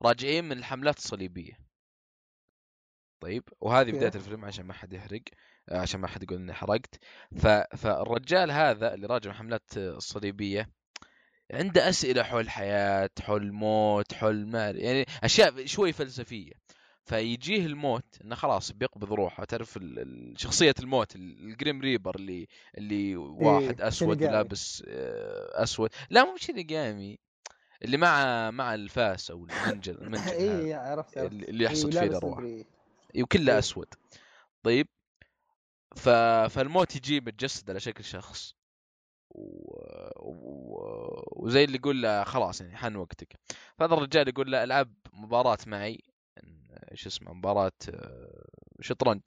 راجعين 0.03 0.45
من 0.45 0.59
الحملات 0.59 0.99
الصليبية 0.99 1.59
طيب 3.25 3.43
وهذه. 3.61 3.91
بداية 3.91 4.13
الفيلم 4.15 4.45
عشان 4.45 4.67
ما 4.67 4.73
حد 4.73 4.93
يحرق 4.93 5.21
آه، 5.69 5.79
عشان 5.79 6.01
ما 6.01 6.09
حد 6.09 6.23
يقول 6.23 6.39
إني 6.39 6.53
حرقت 6.53 6.95
ف... 7.37 7.47
فالرجال 7.77 8.51
هذا 8.51 8.95
اللي 8.95 9.07
راجع 9.07 9.27
من 9.31 9.35
الحملات 9.35 9.77
الصليبية 9.77 10.69
عنده 11.53 11.89
أسئلة 11.89 12.23
حول 12.23 12.41
الحياة 12.41 13.11
حول 13.21 13.43
الموت 13.43 14.15
حول 14.15 14.47
ما 14.47 14.71
يعني 14.71 15.05
أشياء 15.25 15.67
شوي 15.67 15.93
فلسفية 15.93 16.53
فيجيه 17.05 17.67
الموت 17.67 18.05
إنه 18.25 18.35
خلاص 18.35 18.73
بيقبض 18.73 19.13
روحه 19.13 19.45
تعرف 19.45 19.79
شخصية 20.37 20.75
الموت 20.81 21.17
ال- 21.17 21.39
ال 21.45 21.52
Grim 21.52 21.81
Reaper 21.81 22.15
اللي 22.17 22.49
اللي 22.79 23.17
واحد 23.17 23.81
أسود 23.81 24.15
shinigami. 24.19 24.37
لابس 24.37 24.85
آه، 24.89 25.63
أسود 25.63 25.91
لا 26.11 26.25
مو 26.25 26.37
shinigami 26.37 27.19
اللي 27.85 27.97
مع 27.97 28.51
مع 28.51 28.75
الفاس 28.75 29.31
أو 29.31 29.47
المنجل 29.47 29.99
المنجل. 30.03 30.31
اي 30.31 30.75
عرفت. 30.75 31.19
اللي 31.19 31.65
يحصد 31.65 31.97
إيه، 31.97 32.01
فيه 32.01 32.09
الأرواح 32.09 32.39
وكله 33.23 33.53
إيه. 33.53 33.59
أسود. 33.59 33.95
طيب؟ 34.63 34.89
ف... 35.97 36.09
فالموت 36.55 36.97
يجي 36.97 37.21
متجسد 37.21 37.71
على 37.71 37.81
شكل 37.81 38.05
شخص. 38.05 38.55
و... 39.31 39.75
و... 40.17 41.45
وزي 41.45 41.65
اللي 41.65 41.77
يقول 41.79 42.03
له 42.03 42.25
خلاص 42.25 42.61
يعني 42.61 42.77
حان 42.77 42.97
وقتك. 42.97 43.37
فهذا 43.79 43.95
الرجال 43.95 44.29
يقول 44.29 44.53
له 44.53 44.65
العب 44.65 44.95
مباراة 45.13 45.59
معي. 45.67 46.01
إيش 46.93 47.07
اسمه 47.07 47.33
مباراة 47.33 47.73
آه، 47.89 48.45
شطرنج. 48.81 49.23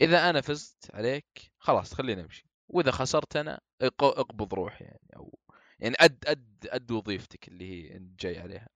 إذا 0.00 0.30
أنا 0.30 0.40
فزت 0.40 0.90
عليك 0.94 1.52
خلاص 1.58 1.94
خلينا 1.94 2.22
نمشي 2.22 2.46
وإذا 2.68 2.90
خسرت 2.90 3.36
أنا 3.36 3.60
اق- 3.82 4.04
اقبض 4.04 4.54
روحي 4.54 4.84
يعني 4.84 5.10
أو 5.16 5.38
يعني 5.78 5.96
اد 6.00 6.24
اد 6.26 6.66
أد 6.70 6.90
وظيفتك 6.90 7.48
اللي 7.48 7.64
هي 7.70 7.96
انت 7.96 8.20
جاي 8.20 8.38
عليها. 8.38 8.68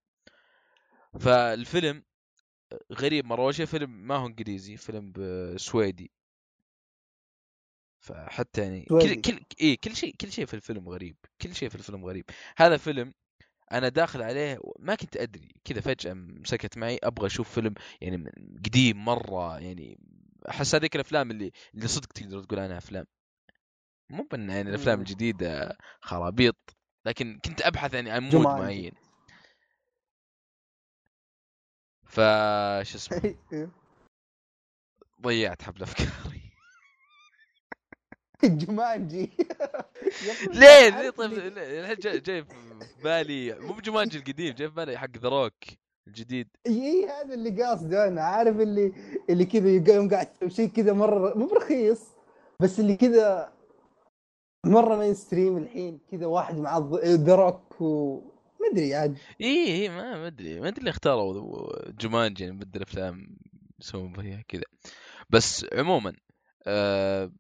فالفيلم 1.21 2.05
غريب 2.93 3.25
مرة 3.25 3.43
أول 3.43 3.55
شيء 3.55 3.67
فيلم 3.67 3.91
ما 3.91 4.17
هو 4.17 4.27
إنجليزي 4.27 4.77
فيلم 4.77 5.13
سويدي 5.57 6.11
فحتى 8.01 8.63
يعني 8.63 8.85
كل 8.85 9.01
سويدي. 9.01 9.21
كل 9.21 9.41
إيه 9.61 9.79
كل 9.79 9.97
شيء 9.97 10.15
كل 10.21 10.33
شيء 10.33 10.47
في 10.47 10.55
الفيلم 10.55 10.89
غريب 10.89 11.17
كل 11.43 11.55
شيء 11.55 11.69
في 11.69 11.75
الفيلم 11.75 12.05
غريب 12.05 12.25
هذا 12.57 12.77
فيلم 12.77 13.13
أنا 13.73 13.89
داخل 13.89 14.23
عليه 14.23 14.61
ما 14.79 14.95
كنت 14.95 15.17
أدري 15.17 15.55
كذا 15.65 15.81
فجأة 15.81 16.13
مسكت 16.15 16.79
معي 16.79 16.99
أبغى 17.03 17.27
أشوف 17.27 17.55
فيلم 17.55 17.75
يعني 18.01 18.33
قديم 18.67 19.05
مرة 19.05 19.59
يعني 19.59 19.99
أحس 20.49 20.75
هذيك 20.75 20.95
الأفلام 20.95 21.31
اللي 21.31 21.53
اللي 21.75 21.89
صدق 21.89 22.07
تقدر 22.07 22.43
تقول 22.43 22.59
عنها 22.61 22.79
أفلام 22.79 23.07
مو 24.11 24.27
بأن 24.31 24.51
يعني 24.51 24.69
الأفلام 24.69 24.95
مم. 24.95 25.01
الجديدة 25.01 25.77
خرابيط 26.01 26.77
لكن 27.07 27.41
كنت 27.45 27.63
أبحث 27.63 27.95
يعني 27.95 28.11
عن 28.11 28.23
مود. 28.23 28.47
معين 28.47 28.93
وش 32.11 32.95
اسمه؟ 32.95 33.21
إيه. 33.53 33.69
ضيعت 35.23 35.63
حبل 35.63 35.83
أفكاري. 35.83 36.41
Jumanji 38.45 39.31
ليه؟ 40.55 40.89
ليه؟ 40.89 41.11
طيب 41.11 41.33
ليه- 41.33 41.81
الحين 41.81 41.97
جاي, 42.23 42.45
في 42.45 42.47
بالي. 43.05 43.55
مو 43.61 43.73
ب 43.73 43.78
Jumanji 43.78 44.19
القديم 44.19 44.55
جاي 44.55 44.69
في 44.69 44.75
بالي 44.75 44.99
حق 44.99 45.17
The 45.19 45.29
Rock 45.29 45.55
الجديد. 46.07 46.49
إي 46.67 47.07
هذا 47.07 47.35
اللي 47.35 47.63
قاصده 47.63 48.09
أنا. 48.09 48.23
عارف 48.23 48.57
اللي 48.61 48.93
اللي 49.31 49.45
كذا 49.45 49.95
يوم 49.95 50.09
قاعد 50.11 50.29
شيء 50.49 50.69
كذا 50.69 50.93
مرة 50.93 51.35
مو 51.39 51.47
برخيص 51.47 52.01
بس 52.61 52.81
اللي 52.81 52.97
كذا 52.97 53.53
مرة 54.67 54.97
mainstream 54.97 55.57
الحين 55.57 56.01
كذا 56.11 56.27
واحد 56.27 56.57
مع 56.59 56.79
The 57.05 57.35
Rock 57.35 57.81
و 57.81 58.21
ما 58.61 58.67
أدري 58.73 58.95
عاد 58.95 59.19
اي 59.41 59.83
اي 59.83 59.89
ما 59.89 60.17
ما 60.17 60.27
أدري 60.27 60.61
ما 60.61 60.69
أدري 60.69 60.79
اللي 60.81 60.91
اختاروا 60.91 61.91
جمانجي 61.91 62.45
يعني 62.45 62.57
بدل 62.57 62.83
افلام 62.83 63.37
يسوون 63.81 64.13
فيها 64.13 64.43
كذا. 64.49 64.63
بس 65.31 65.67
عموما 65.73 66.17
آه 66.67 67.31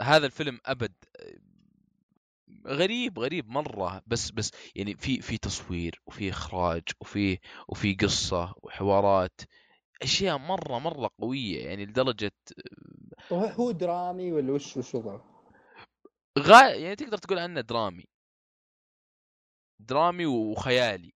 هذا 0.00 0.26
الفيلم 0.26 0.60
أبد 0.66 0.92
آه، 1.20 1.38
غريب 2.66 3.18
غريب 3.18 3.48
مرة. 3.48 4.02
بس 4.06 4.30
بس 4.30 4.50
يعني 4.74 4.94
في 4.96 5.20
في 5.20 5.38
تصوير 5.38 6.00
وفي 6.06 6.30
إخراج 6.30 6.82
وفي 7.00 7.38
وفي 7.68 7.94
قصة 7.94 8.54
وحوارات 8.62 9.40
أشياء 10.02 10.38
مرة 10.38 10.78
مرة 10.78 11.10
قوية. 11.20 11.64
يعني 11.66 11.86
لدرجة 11.86 12.32
هو- 13.32 13.44
هو 13.44 13.70
درامي 13.70 14.32
ولا 14.32 14.52
وش 14.52 14.76
وش 14.76 14.94
وضعه؟ 14.94 15.24
غا... 16.38 16.68
يعني 16.74 16.96
تقدر 16.96 17.18
تقول 17.18 17.38
عنه 17.38 17.60
درامي. 17.60 18.04
درامي 19.78 20.26
وخيالي 20.26 21.12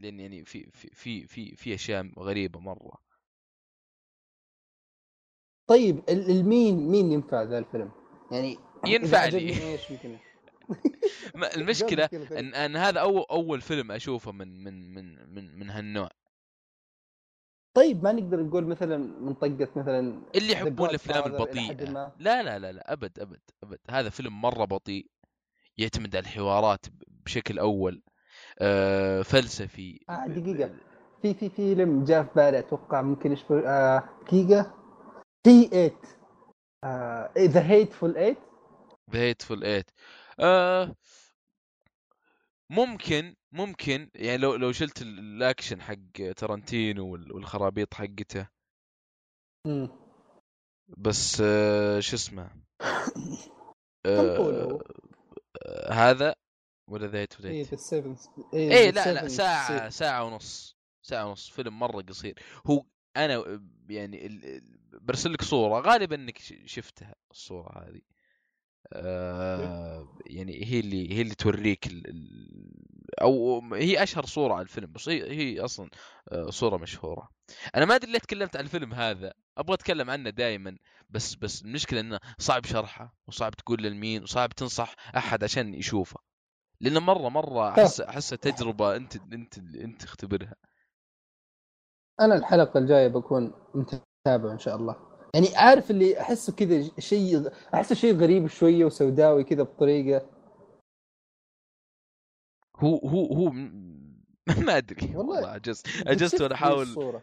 لأن 0.00 0.20
يعني 0.20 0.44
في 0.44 0.70
في 0.70 0.88
في 0.94 1.26
في, 1.26 1.56
في 1.56 1.74
أشياء 1.74 2.06
غريبة 2.18 2.60
مرة 2.60 2.92
طيب 5.66 5.98
ال- 6.08 6.30
المين 6.30 6.88
مين 6.90 7.12
ينفع 7.12 7.42
ذا 7.42 7.58
الفيلم؟ 7.58 7.90
يعني 8.32 8.58
ينفع 8.86 9.24
لي. 9.24 9.50
المشكلة 11.56 12.06
كذا 12.06 12.38
إن 12.38 12.54
إن 12.54 12.76
هذا 12.76 13.00
اول 13.00 13.24
أول 13.30 13.60
فيلم 13.60 13.92
أشوفه 13.92 14.32
من 14.32 14.64
من 14.64 14.94
من 14.94 15.34
من 15.34 15.58
من 15.58 15.70
هالنوع 15.70 16.08
طيب 17.74 18.02
ما 18.04 18.12
نقدر 18.12 18.42
نقول 18.42 18.66
مثلا 18.66 18.96
من 18.96 19.34
طقة 19.34 19.68
مثلا 19.76 20.22
اللي 20.34 20.52
يحبون 20.52 20.88
الأفلام 20.90 21.24
البطيئة. 21.34 21.84
لا 22.18 22.42
لا 22.42 22.58
لا 22.58 22.72
لا 22.72 22.92
أبد 22.92 23.18
أبد 23.18 23.40
أبد 23.62 23.78
هذا 23.90 24.08
فيلم 24.10 24.40
مرة 24.40 24.64
بطيء 24.64 25.06
يعتمد 25.78 26.16
على 26.16 26.22
الحوارات 26.22 26.86
بشكل 27.24 27.58
أول 27.58 28.02
آه 28.58 29.22
فلسفي. 29.22 30.00
آه 30.10 30.26
دقيقة. 30.26 30.74
في 31.22 31.34
في 31.34 31.50
فيلم 31.50 32.04
جاء 32.04 32.22
في 32.24 32.30
بالي 32.36 32.58
أتوقع 32.58 33.02
ممكن 33.02 33.32
يشبه 33.32 33.68
آه 33.68 34.04
دقيقة. 34.22 34.74
The 35.44 35.68
8 35.68 35.92
آه 36.84 37.32
The 37.38 37.70
Hateful 37.70 38.12
8 38.14 38.36
The 39.10 39.18
Hateful 39.20 39.64
Eight 39.64 39.90
آه 40.40 40.94
ممكن 42.70 43.34
ممكن 43.52 44.10
يعني 44.14 44.36
لو 44.36 44.54
لو 44.54 44.72
شلت 44.72 45.02
ال- 45.02 45.18
الأكشن 45.18 45.80
حق 45.82 46.32
ترنتينو 46.36 47.12
وال- 47.12 47.32
والخرابيط 47.32 47.94
حقته. 47.94 48.48
بس 50.98 51.40
آه 51.40 52.00
شو 52.00 52.16
اسمه؟ 52.16 52.50
طوله؟ 54.36 54.78
آه 55.66 55.92
هذا 55.92 56.34
ولا 56.90 57.06
The 57.06 57.18
Hateful 57.18 57.46
Ei 57.46 57.58
Eight 57.58 57.70
The 57.70 57.76
7 57.76 58.16
إيه 58.54 58.90
لا 58.90 59.12
لا 59.12 59.28
ساعة 59.28 59.88
ساعة 59.88 60.24
ونص 60.24 60.76
ساعة 61.02 61.26
ونص 61.26 61.48
فيلم 61.48 61.78
مرة 61.78 62.02
قصير. 62.02 62.38
هو 62.66 62.84
أنا 63.16 63.60
يعني 63.88 64.40
برسل 64.92 65.32
لك 65.32 65.42
صورة 65.42 65.80
غالبا 65.80 66.16
إنك 66.16 66.38
شفتها 66.66 67.14
الصورة 67.30 67.88
هذه. 67.88 68.00
آه 68.92 70.08
يعني 70.26 70.64
هي 70.64 70.80
اللي 70.80 71.14
هي 71.14 71.22
اللي 71.22 71.34
توريك 71.34 71.86
ال 71.86 72.08
ال 72.08 72.60
أو 73.22 73.62
هي 73.74 74.02
أشهر 74.02 74.26
صورة 74.26 74.54
على 74.54 74.62
الفيلم 74.62 74.92
بس 74.92 75.08
هي 75.08 75.30
هي 75.30 75.60
أصلا 75.60 75.90
آه، 76.28 76.50
صورة 76.50 76.76
مشهورة. 76.76 77.28
أنا 77.74 77.84
ما 77.84 77.94
أدري 77.94 78.12
ليه 78.12 78.18
تكلمت 78.18 78.56
عن 78.56 78.64
الفيلم 78.64 78.94
هذا. 78.94 79.32
أبغى 79.58 79.74
أتكلم 79.74 80.10
عنه 80.10 80.30
دائما 80.30 80.76
بس 81.10 81.34
بس 81.34 81.62
المشكلة 81.62 82.00
إنه 82.00 82.20
صعب 82.38 82.64
شرحه 82.64 83.16
وصعب 83.26 83.54
تقول 83.54 83.82
للمين 83.82 84.22
وصعب 84.22 84.50
تنصح 84.52 84.94
أحد 85.16 85.44
عشان 85.44 85.74
يشوفه. 85.74 86.29
لأنه 86.80 87.00
مره 87.00 87.28
مرة 87.28 87.68
احس 87.70 88.00
احسها 88.00 88.36
تجربة 88.36 88.96
انت 88.96 89.16
أنت 89.16 89.58
أنت 89.58 90.04
اختبرها 90.04 90.54
أنا 92.20 92.34
الحلقة 92.34 92.78
الجاية 92.78 93.08
بكون 93.08 93.52
متابع 93.74 94.52
إن 94.52 94.58
شاء 94.58 94.76
الله. 94.76 94.96
يعني 95.34 95.56
عارف 95.56 95.90
اللي 95.90 96.20
أحسه 96.20 96.52
كذا 96.52 96.90
شيء 96.98 97.52
أحسه 97.74 97.94
شيء 97.94 98.16
غريب 98.16 98.46
شوية 98.46 98.84
وسوداوي 98.84 99.44
كذا 99.44 99.62
بطريقة. 99.62 100.26
هو 102.76 102.98
هو 102.98 103.26
هو 103.26 103.50
ما 104.66 104.76
أدري. 104.76 105.16
والله. 105.16 105.46
عجزت 105.46 105.86
عجزت 106.06 106.40
وأنا 106.40 106.54
أحاول. 106.54 107.20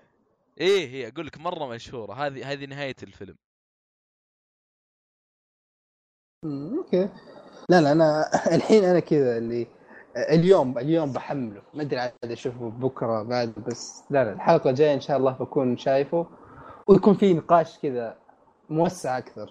إيه 0.59 0.87
هي 0.87 1.07
أقول 1.07 1.27
لك 1.27 1.37
مرة 1.37 1.67
مشهورة. 1.67 2.13
هذه 2.13 2.51
هذه 2.51 2.65
نهاية 2.65 2.95
الفيلم. 3.03 3.37
أوكي. 6.45 7.09
لا 7.69 7.81
لا 7.81 7.91
أنا 7.91 8.29
الحين 8.55 8.83
أنا 8.83 8.99
كذا 8.99 9.37
اللي 9.37 9.67
اليوم 10.17 10.77
اليوم 10.77 11.11
بحمله. 11.13 11.61
ما 11.73 11.81
أدري 11.81 11.99
عاد 11.99 12.13
أشوفه 12.23 12.69
بكرة 12.69 13.23
بعد 13.23 13.53
بس 13.67 14.03
لا 14.09 14.23
لا 14.23 14.33
الحلقة 14.33 14.69
الجاية 14.69 14.93
إن 14.93 14.99
شاء 14.99 15.17
الله 15.17 15.31
بكون 15.31 15.77
شايفه 15.77 16.27
ويكون 16.87 17.13
في 17.13 17.33
نقاش 17.33 17.79
كذا 17.79 18.17
موسع 18.69 19.17
أكثر. 19.17 19.49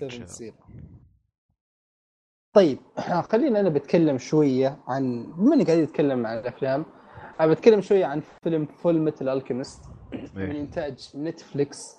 تصير 0.00 0.54
طيب 2.54 2.78
خلينا 3.32 3.60
أنا 3.60 3.68
بتكلم 3.68 4.18
شوية 4.18 4.78
عن 4.88 5.32
بما 5.36 5.54
إني 5.54 5.64
قاعد 5.64 5.78
أتكلم 5.78 6.26
عن 6.26 6.38
الأفلام 6.38 6.84
أنا 7.40 7.52
بتكلم 7.52 7.80
شوية 7.80 8.06
عن 8.06 8.22
فيلم 8.42 8.66
Fullmetal 8.66 9.28
Alchemist 9.28 9.84
من. 10.34 10.56
إنتاج 10.56 11.10
نتفليكس 11.16 11.96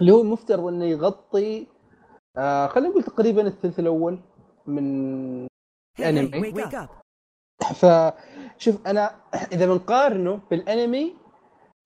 اللي 0.00 0.12
هو 0.12 0.20
المفترض 0.20 0.66
إنه 0.66 0.84
يغطي 0.84 1.66
آه 2.36 2.66
خلينا 2.66 2.88
نقول 2.88 3.02
تقريبا 3.02 3.46
الثلث 3.46 3.78
الأول. 3.80 4.20
من 4.66 5.46
up. 6.80 6.90
فشوف 7.74 8.86
أنا 8.86 9.16
إذا 9.52 9.66
بنقارنه 9.66 10.40
بالأنمي 10.50 11.16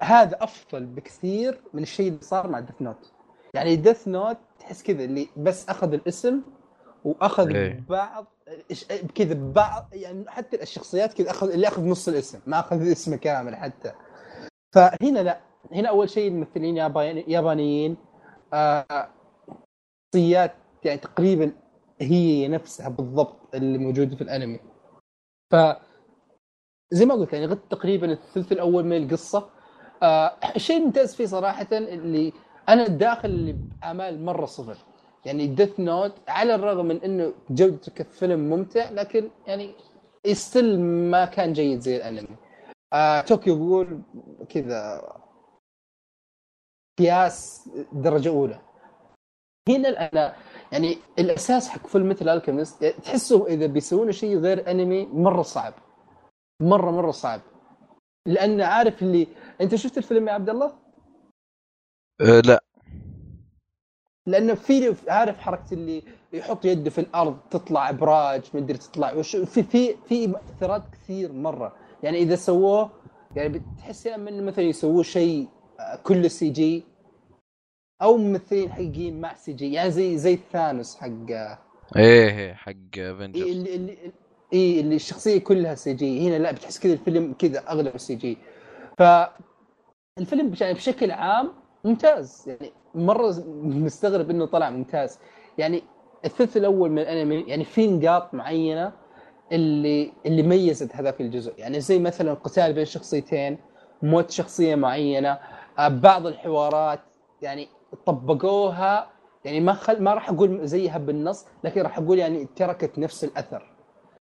هذا 0.03 0.37
أفضل 0.45 0.87
بكثير 0.87 1.61
من 1.75 1.83
الشيء 1.83 2.09
اللي 2.09 2.21
صار 2.23 2.49
مع 2.49 2.61
Death 2.61 2.83
Note 2.83 3.13
يعني 3.55 3.77
ديث 3.77 4.09
نوت 4.09 4.37
تحس 4.59 4.83
كذا 4.83 5.05
اللي 5.05 5.29
بس 5.37 5.69
أخذ 5.69 5.93
الاسم 5.93 6.43
وأخذ 7.05 7.55
إيه. 7.55 7.85
بعض 7.89 8.27
كذا 9.15 9.35
بعض 9.53 9.89
يعني 9.93 10.31
حتى 10.31 10.63
الشخصيات 10.63 11.13
كذا 11.15 11.31
أخذ 11.31 11.51
اللي 11.53 11.69
أخذ 11.69 11.83
نص 11.85 12.09
الاسم 12.09 12.41
ما 12.47 12.61
أخذ 12.61 12.91
اسمه 12.93 13.17
كامل 13.17 13.57
حتى 13.57 13.93
فهنا 14.75 15.19
لا 15.19 15.41
هنا 15.73 15.89
أول 15.89 16.11
شيء 16.11 16.29
الممثلين 16.29 16.77
ياباني- 16.77 17.25
يابانيين 17.29 17.97
آه، 18.53 19.09
شخصيات 20.15 20.55
يعني 20.85 20.99
تقريبا 20.99 21.53
هي 22.01 22.49
نفسها 22.49 22.89
بالضبط 22.89 23.55
اللي 23.55 23.79
موجودة 23.79 24.17
في 24.17 24.23
الأنمي. 24.23 24.61
ف 25.51 25.57
زي 26.91 27.05
ما 27.07 27.15
قلت 27.15 27.33
يعني 27.33 27.47
غطت 27.47 27.71
تقريبا 27.71 28.13
الثلث 28.13 28.53
الأول 28.53 28.85
من 28.85 28.97
القصة. 28.97 29.51
آه 30.03 30.37
الشيء 30.57 30.77
الممتاز 30.77 31.15
فيه 31.15 31.27
صراحة 31.27 31.67
اللي 31.73 32.33
أنا 32.69 32.87
داخل 32.89 33.29
اللي 33.29 33.53
بأعمال 33.53 34.25
مرة 34.25 34.47
صفر 34.47 34.77
يعني 35.25 35.47
Death 35.47 35.81
Note 35.81 36.13
على 36.29 36.55
الرغم 36.55 36.87
من 36.87 37.03
إنه 37.03 37.33
جودته 37.51 37.93
كفيلم 37.93 38.41
ممتع 38.41 38.91
لكن 38.91 39.31
يعني 39.47 39.75
still 40.33 40.81
ما 40.81 41.25
كان 41.25 41.53
جيد 41.53 41.81
زي 41.81 41.97
الأنمي. 41.97 42.37
آه 42.93 43.21
Tokyo 43.21 43.59
Ghoul 43.59 44.03
كذا 44.49 45.03
قياس 46.99 47.69
درجة 47.93 48.29
أولى. 48.29 48.61
هنا 49.69 49.89
أنا 49.89 50.35
يعني 50.75 50.99
الأساس 51.19 51.69
حق 51.69 51.87
فيلم 51.87 52.09
مثل 52.09 52.29
Alchemist 52.29 52.85
تحسوا 52.85 53.47
إذا 53.47 53.67
بيسوون 53.67 54.13
شيء 54.13 54.39
غير 54.39 54.71
أنمي 54.71 55.07
مرة 55.07 55.43
صعب. 55.43 55.75
مرة 56.61 56.91
مرة 56.91 57.11
صعب. 57.11 57.41
لأن 58.27 58.61
عارف 58.61 59.03
اللي 59.03 59.27
أنت 59.61 59.75
شفت 59.75 59.99
الفيلم 59.99 60.29
يا 60.29 60.33
عبد 60.33 60.51
الله؟ 60.51 60.73
أه 62.21 62.41
لا. 62.41 62.65
لأنه 64.27 64.55
في 64.55 64.95
عارف 65.09 65.39
حركة 65.39 65.75
اللي 65.75 66.03
يحط 66.33 66.65
يده 66.65 66.91
في 66.91 67.01
الأرض 67.01 67.39
تطلع 67.51 67.91
إبراج 67.91 68.43
مدري 68.55 68.79
تطلع 68.79 69.13
وش 69.13 69.37
في 69.37 69.63
في 69.63 69.97
في 70.09 70.27
مؤثرات 70.27 70.83
كثير 70.93 71.33
مرة. 71.33 71.77
يعني 72.03 72.19
إذا 72.19 72.37
سووه 72.37 72.91
يعني 73.37 73.49
بتحس 73.49 74.07
يا 74.07 74.15
اما 74.15 74.31
انه 74.31 74.43
مثلا 74.43 74.65
يسووه 74.65 75.03
شيء 75.03 75.49
كله 76.03 76.29
CG 76.29 76.85
أو 78.03 78.17
ممثلين 78.17 78.73
حقيقيين 78.73 79.21
مع 79.21 79.35
CG 79.35 79.73
يعني 79.73 79.91
زي 79.91 80.19
زي 80.19 80.39
ثانوس 80.53 80.97
حق 80.97 81.07
إيه 81.97 82.39
إيه، 82.39 82.55
حق 82.55 82.73
إيه 82.97 83.13
Avengers 83.13 83.51
اللي 83.51 83.75
اللي 83.75 84.13
اي 84.55 84.81
اللي 84.81 84.95
الشخصية 84.97 85.39
كلها 85.39 85.75
CG. 85.75 86.29
هنا 86.29 86.43
لا 86.43 86.53
بتحس 86.53 86.79
كذا 86.79 86.93
الفيلم 86.93 87.35
كذا 87.39 87.65
أغلب 87.69 87.97
CG. 87.97 88.39
ف 88.99 89.03
الفيلم 90.19 90.55
يعني 90.61 90.75
بشكل 90.75 91.11
عام 91.11 91.53
ممتاز. 91.85 92.45
يعني 92.47 92.73
مرة 92.95 93.35
مستغرب 93.63 94.31
إنه 94.31 94.47
طلع 94.47 94.71
ممتاز. 94.71 95.19
يعني 95.59 95.83
الثلث 96.25 96.57
الأول 96.57 96.91
من 96.91 96.99
الأنمي 96.99 97.45
يعني 97.49 97.65
في 97.65 97.87
نقاط 97.87 98.35
معينة 98.35 98.93
اللي 99.53 100.13
اللي 100.27 100.43
ميزت 100.43 100.97
هذاك 100.97 101.21
الجزء. 101.21 101.55
يعني 101.59 101.81
زي 101.81 101.99
مثلا 101.99 102.33
القتال 102.33 102.73
بين 102.73 102.85
شخصيتين 102.85 103.59
موت 104.03 104.31
شخصية 104.31 104.75
معينة 104.75 105.39
آه، 105.79 105.89
بعض 105.89 106.27
الحوارات. 106.27 107.01
يعني 107.43 107.69
طبقوها 108.07 109.11
يعني 109.45 109.61
ما 109.61 109.73
خل 109.73 110.03
ما 110.03 110.15
راح 110.15 110.31
أقول 110.31 110.67
زيها 110.69 110.99
بالنص 110.99 111.47
لكن 111.65 111.83
راح 111.83 111.99
أقول 111.99 112.19
يعني 112.19 112.45
تركت 112.57 112.99
نفس 112.99 113.25
الأثر. 113.25 113.71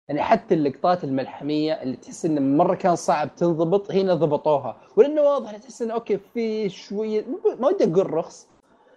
يعني 0.08 0.22
حتى 0.22 0.56
اللقطات 0.56 1.03
الملحمية 1.03 1.74
اللي 1.74 1.95
تحس 1.95 2.26
انه 2.26 2.41
مرة 2.41 2.76
كان 2.76 2.95
صعب 2.95 3.36
تنضبط 3.36 3.91
هنا 3.91 4.14
ضبطوها. 4.14 4.82
ولأنه 4.95 5.22
واضح 5.22 5.58
تحس 5.58 5.82
انه 5.82 5.93
okay 5.93 6.18
في 6.18 6.70
شوية 6.70 7.26
ما 7.60 7.68
ودي 7.68 7.84
أقول 7.84 8.14
رخص 8.14 8.47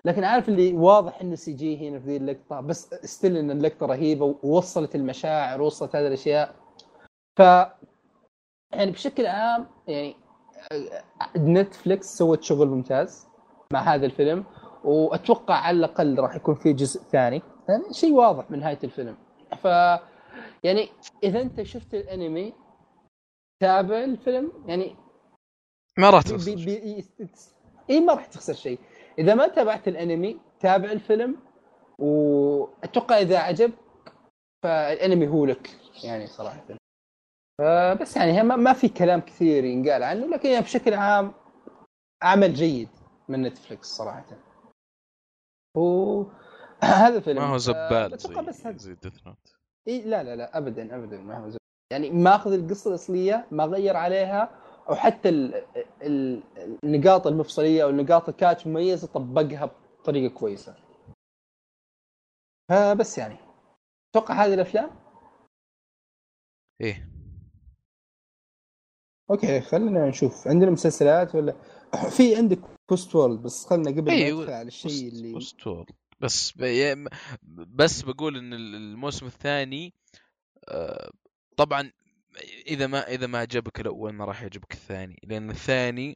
لكن 0.04 0.24
عارف 0.24 0.48
اللي 0.48 0.72
واضح 0.72 1.20
انه 1.20 1.34
CG 1.34 1.88
هنا 1.88 1.98
في 1.98 2.06
ذي 2.06 2.16
اللقطة 2.16 2.61
بس 2.61 2.94
still 2.94 3.36
إن 3.36 3.50
اللقطة 3.50 3.86
رهيبة 3.86 4.36
ووصلت 4.42 4.94
المشاعر 4.94 5.62
ووصلت 5.62 5.96
هذه 5.96 6.06
الأشياء. 6.06 6.54
ف 7.36 7.40
يعني 8.72 8.90
بشكل 8.90 9.26
عام 9.26 9.66
يعني 9.88 10.16
Netflix 11.36 12.18
سوت 12.18 12.42
شغل 12.42 12.68
ممتاز. 12.68 13.28
مع 13.72 13.80
هذا 13.80 14.06
الفيلم 14.06 14.44
وأتوقع 14.84 15.54
على 15.54 15.76
الأقل 15.76 16.18
راح 16.18 16.36
يكون 16.36 16.54
في 16.54 16.72
جزء 16.72 17.02
ثاني. 17.02 17.42
يعني 17.68 17.92
شيء 17.92 18.12
واضح 18.12 18.50
من 18.50 18.58
نهاية 18.58 18.78
الفيلم. 18.84 19.16
ف 19.62 19.64
يعني 20.64 20.88
إذا 21.24 21.40
أنت 21.40 21.62
شفت 21.62 21.94
الأنمي 21.94 22.54
تابع 23.60 24.04
الفيلم 24.04 24.52
يعني 24.66 24.96
ما 25.98 26.10
راح 26.10 26.22
تخسر 26.22 26.54
بي 26.54 26.64
بي 26.64 27.04
إي 27.90 28.00
ما 28.00 28.14
راح 28.14 28.26
تخسر 28.26 28.54
شيء. 28.54 28.78
إذا 29.18 29.34
ما 29.34 29.48
تابعت 29.48 29.88
الأنمي 29.88 30.40
تابع 30.60 30.92
الفيلم 30.92 31.36
وأتوقع 31.98 33.18
إذا 33.18 33.38
عجب 33.38 33.72
فالأنمي 34.64 35.28
هو 35.28 35.44
لك 35.46 35.70
يعني 36.04 36.26
صراحة. 36.26 36.64
بس 38.00 38.16
يعني 38.16 38.42
ما 38.42 38.72
في 38.72 38.88
كلام 38.88 39.20
كثير 39.20 39.64
ينقال 39.64 40.02
عنه 40.02 40.26
لكن 40.26 40.48
يعني 40.48 40.64
بشكل 40.64 40.94
عام 40.94 41.32
عمل 42.22 42.54
جيد. 42.54 42.88
من 43.28 43.42
Netflix 43.42 43.86
صراحة. 43.86 44.24
وهذا 45.76 47.16
الفيلم 47.18 47.38
ما 47.38 47.46
هو 47.46 47.58
زبالة 47.59 48.18
زي, 48.18 48.34
بس 48.34 48.66
زي 48.82 48.94
Death 48.94 49.26
Note 49.26 49.56
إي 49.88 50.02
لا 50.02 50.22
لا 50.22 50.36
لا 50.36 50.58
ابدا 50.58 50.96
ابدا 50.96 51.20
ما 51.20 51.38
هو 51.38 51.48
زبالة 51.48 51.59
يعني 51.92 52.10
ماخذ 52.10 52.52
القصة 52.52 52.90
الأصلية 52.90 53.46
ما 53.50 53.64
غير 53.64 53.96
عليها 53.96 54.62
أو 54.88 54.94
حتى 54.94 55.28
النقاط 56.84 57.26
المفصلية 57.26 57.84
أو 57.84 57.88
النقاط 57.90 58.28
ال 58.28 58.35
catch 58.35 58.66
مميزة 58.66 59.06
طبقها 59.06 59.70
بطريقة 60.00 60.34
كويسة. 60.34 60.76
فبس 62.70 63.18
يعني. 63.18 63.36
أتوقع 64.10 64.34
هذه 64.34 64.54
الأفلام. 64.54 64.90
إيه. 66.80 67.08
Okay 69.30 69.61
خلينا 69.60 70.08
نشوف. 70.08 70.48
عندنا 70.48 70.70
مسلسلات 70.70 71.34
ولا؟ 71.34 71.52
في 72.16 72.36
عندك 72.36 72.77
ب 72.88 73.14
Westworld 73.14 73.42
بس 73.43 73.66
خلينا 73.66 73.91
قبل 73.91 74.11
أيه 74.11 74.32
ما 74.32 74.41
ندخل 74.41 74.53
على 74.53 74.68
الشيء 74.68 75.09
اللي 75.09 75.32
ب 75.32 75.66
Westworld 75.66 75.90
بس 76.20 76.55
بس 77.53 78.03
بقول 78.03 78.36
إن 78.36 78.53
الموسم 78.55 79.26
الثاني 79.26 79.95
آه، 80.68 81.11
طبعا 81.57 81.93
إذا 82.66 82.86
ما 82.86 83.09
إذا 83.09 83.26
ما 83.26 83.39
عجبك 83.39 83.80
الأول 83.80 84.12
ما 84.12 84.24
راح 84.24 84.43
يعجبك 84.43 84.72
الثاني 84.72 85.20
لأن 85.22 85.51
الثاني 85.51 86.14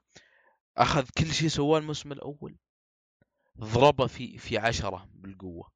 أخذ 0.77 1.09
كل 1.19 1.27
شيء 1.27 1.49
سواه 1.49 1.79
الموسم 1.79 2.13
الأول 2.13 2.57
ضربه 3.61 4.07
في 4.07 4.39
في 4.39 4.59
عشرة 4.59 5.09
بالقوة. 5.15 5.71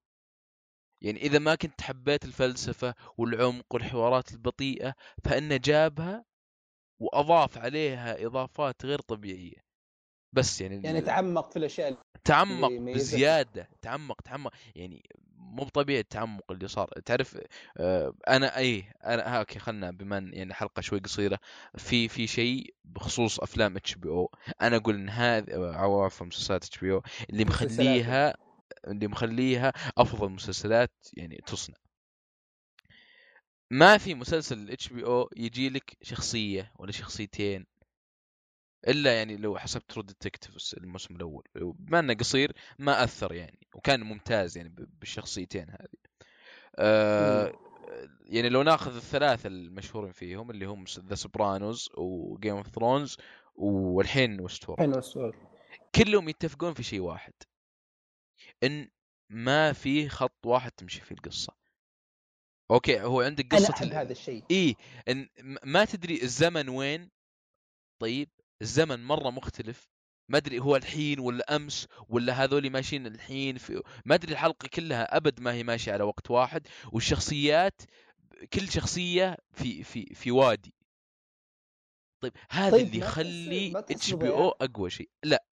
يعني 1.00 1.22
إذا 1.22 1.38
ما 1.38 1.54
كنت 1.54 1.80
حبيت 1.80 2.24
الفلسفة 2.24 2.94
والعمق 3.16 3.74
والحوارات 3.74 4.32
البطيئة 4.32 4.94
فإنه 5.24 5.56
جابها 5.56 6.24
وأضاف 6.98 7.58
عليها 7.58 8.26
إضافات 8.26 8.84
غير 8.84 9.00
طبيعية. 9.00 9.65
بس 10.36 10.60
يعني 10.60 10.80
يعني 10.84 11.00
تعمق 11.00 11.50
في 11.50 11.56
الأشياء 11.56 11.96
تعمق 12.24 12.70
بزيادة 12.72 13.68
تعمق 13.82 14.20
تعمق 14.20 14.54
يعني 14.74 15.08
مو 15.36 15.64
بطبيعي 15.64 16.00
التعمق 16.00 16.52
اللي 16.52 16.68
صار. 16.68 16.88
تعرف 17.04 17.38
آه، 17.76 18.12
أنا 18.28 18.56
اي 18.56 18.84
أنا 19.04 19.38
okay 19.38 19.58
خلنا 19.58 19.90
بما 19.90 20.30
يعني 20.32 20.54
حلقة 20.54 20.80
شوي 20.80 20.98
قصيرة. 20.98 21.38
في 21.78 22.08
في 22.08 22.26
شيء 22.26 22.74
بخصوص 22.84 23.40
أفلام 23.40 23.76
HBO 23.76 24.30
أنا 24.62 24.76
أقول 24.76 24.94
إن 24.94 25.08
هذه 25.08 25.44
أو 25.52 26.02
عفوا 26.02 26.26
مسلسلات 26.26 26.64
HBO 26.64 27.02
اللي 27.30 27.44
مخليها 27.44 28.34
اللي 28.88 29.06
مخليها 29.08 29.72
أفضل 29.98 30.30
مسلسلات 30.30 30.92
يعني 31.16 31.40
تصنع. 31.46 31.76
ما 33.70 33.98
في 33.98 34.14
مسلسل 34.14 34.70
HBO 34.70 35.30
يجي 35.36 35.68
لك 35.68 35.96
شخصية 36.02 36.72
ولا 36.78 36.92
شخصيتين 36.92 37.66
إلا 38.88 39.18
يعني 39.18 39.36
لو 39.36 39.58
حسبت 39.58 39.90
True 39.90 40.02
Detective 40.02 40.74
الموسم 40.76 41.16
الأول. 41.16 41.44
بما 41.54 41.98
إنه 41.98 42.14
قصير 42.14 42.52
ما 42.78 43.04
أثر 43.04 43.32
يعني 43.34 43.68
وكان 43.74 44.02
ممتاز 44.02 44.56
يعني 44.56 44.74
بالشخصيتين 44.78 45.70
هذه. 45.70 46.06
آه 46.78 47.52
يعني 48.20 48.48
لو 48.48 48.62
ناخذ 48.62 48.96
الثلاثة 48.96 49.46
المشهورين 49.46 50.12
فيهم 50.12 50.50
اللي 50.50 50.64
هم 50.66 50.84
The 50.98 51.14
Sopranos 51.14 51.90
و 51.96 52.08
Game 52.08 52.56
of 52.56 52.68
Thrones 52.68 53.16
والحين 53.54 54.40
وستورد 54.40 55.34
كلهم 55.94 56.28
يتفقون 56.28 56.74
في 56.74 56.82
شيء 56.82 57.00
واحد 57.00 57.32
إن 58.62 58.90
ما 59.30 59.72
في 59.72 60.08
خط 60.08 60.46
واحد 60.46 60.70
تمشي 60.70 61.00
فيه 61.00 61.14
القصة. 61.14 61.56
أوكي 62.70 63.00
هو 63.00 63.20
عندك 63.20 63.54
قصة 63.54 63.74
أنا 63.82 64.00
هذا 64.00 64.12
الشيء. 64.12 64.44
اي 64.50 64.76
إن 65.08 65.28
ما 65.64 65.84
تدري 65.84 66.22
الزمن 66.22 66.68
وين. 66.68 67.10
طيب 67.98 68.28
الزمن 68.62 69.04
مرة 69.04 69.30
مختلف. 69.30 69.88
ما 70.28 70.38
أدري 70.38 70.58
هو 70.58 70.76
الحين 70.76 71.20
ولا 71.20 71.56
أمس 71.56 71.88
ولا 72.08 72.44
هذول 72.44 72.70
ماشيين 72.70 73.06
الحين 73.06 73.58
في 73.58 73.82
ما 74.04 74.14
أدري 74.14 74.32
الحلقة 74.32 74.68
كلها 74.68 75.16
أبد 75.16 75.40
ما 75.40 75.52
هي 75.52 75.62
ماشية 75.62 75.92
على 75.92 76.04
وقت 76.04 76.30
واحد 76.30 76.66
والشخصيات 76.92 77.82
كل 78.52 78.68
شخصية 78.68 79.36
في 79.52 79.82
في 79.82 80.14
في 80.14 80.30
وادي. 80.30 80.74
طيب 82.20 82.32
هذا 82.50 82.70
طيب 82.70 82.86
اللي 82.86 82.98
يخلي 82.98 83.72
إتش 83.78 84.12
بي 84.14 84.28
أو 84.28 84.48
أقوى 84.48 84.90
شيء. 84.90 85.10
لا 85.24 85.44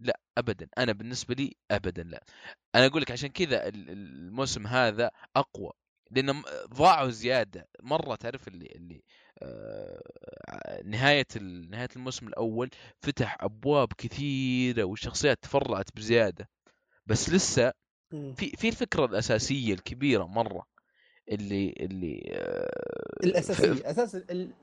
لا 0.00 0.20
ابدا. 0.38 0.68
أنا 0.78 0.92
بالنسبة 0.92 1.34
لي 1.34 1.56
ابدا 1.70 2.02
لا. 2.02 2.24
أنا 2.74 2.86
أقول 2.86 3.02
لك 3.02 3.10
عشان 3.10 3.28
كذا 3.28 3.68
الموسم 3.68 4.66
هذا 4.66 5.10
أقوى. 5.36 5.72
لأن 6.10 6.42
ضاعوا 6.74 7.10
زيادة. 7.10 7.68
مرة 7.82 8.14
تعرف 8.14 8.48
اللي 8.48 8.66
اللي 8.66 9.02
آه، 9.42 10.82
نهاية 10.84 11.26
نهاية 11.70 11.88
الموسم 11.96 12.28
الأول 12.28 12.70
فتح 13.00 13.36
أبواب 13.40 13.92
كثيرة 13.98 14.84
والشخصيات 14.84 15.38
تفرعت 15.42 15.86
بزيادة. 15.96 16.48
بس 17.06 17.30
لسه 17.30 17.72
في 18.10 18.50
في 18.56 18.68
الفكرة 18.68 19.04
الأساسية 19.04 19.74
الكبيرة 19.74 20.24
مرة 20.24 20.66
اللي 21.28 21.74
اللي 21.80 22.22
آه 22.34 22.70
الأساسية 23.24 23.90
أساس 23.90 24.14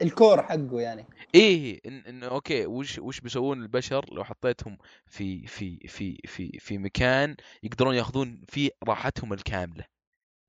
الكور 0.01 0.43
حقه 0.43 0.79
يعني. 0.81 1.05
إيه 1.35 1.79
إن, 1.85 1.93
إن 2.07 2.23
أوكي 2.23 2.65
وش 2.65 2.99
وش 2.99 3.19
بيسوون 3.19 3.61
البشر 3.61 4.05
لو 4.13 4.23
حطيتهم 4.23 4.77
في 5.05 5.47
في 5.47 5.79
في 5.87 6.17
في 6.25 6.59
في 6.59 6.77
مكان 6.77 7.35
يقدرون 7.63 7.95
ياخذون 7.95 8.41
فيه 8.49 8.69
راحتهم 8.83 9.33
الكاملة؟ 9.33 9.85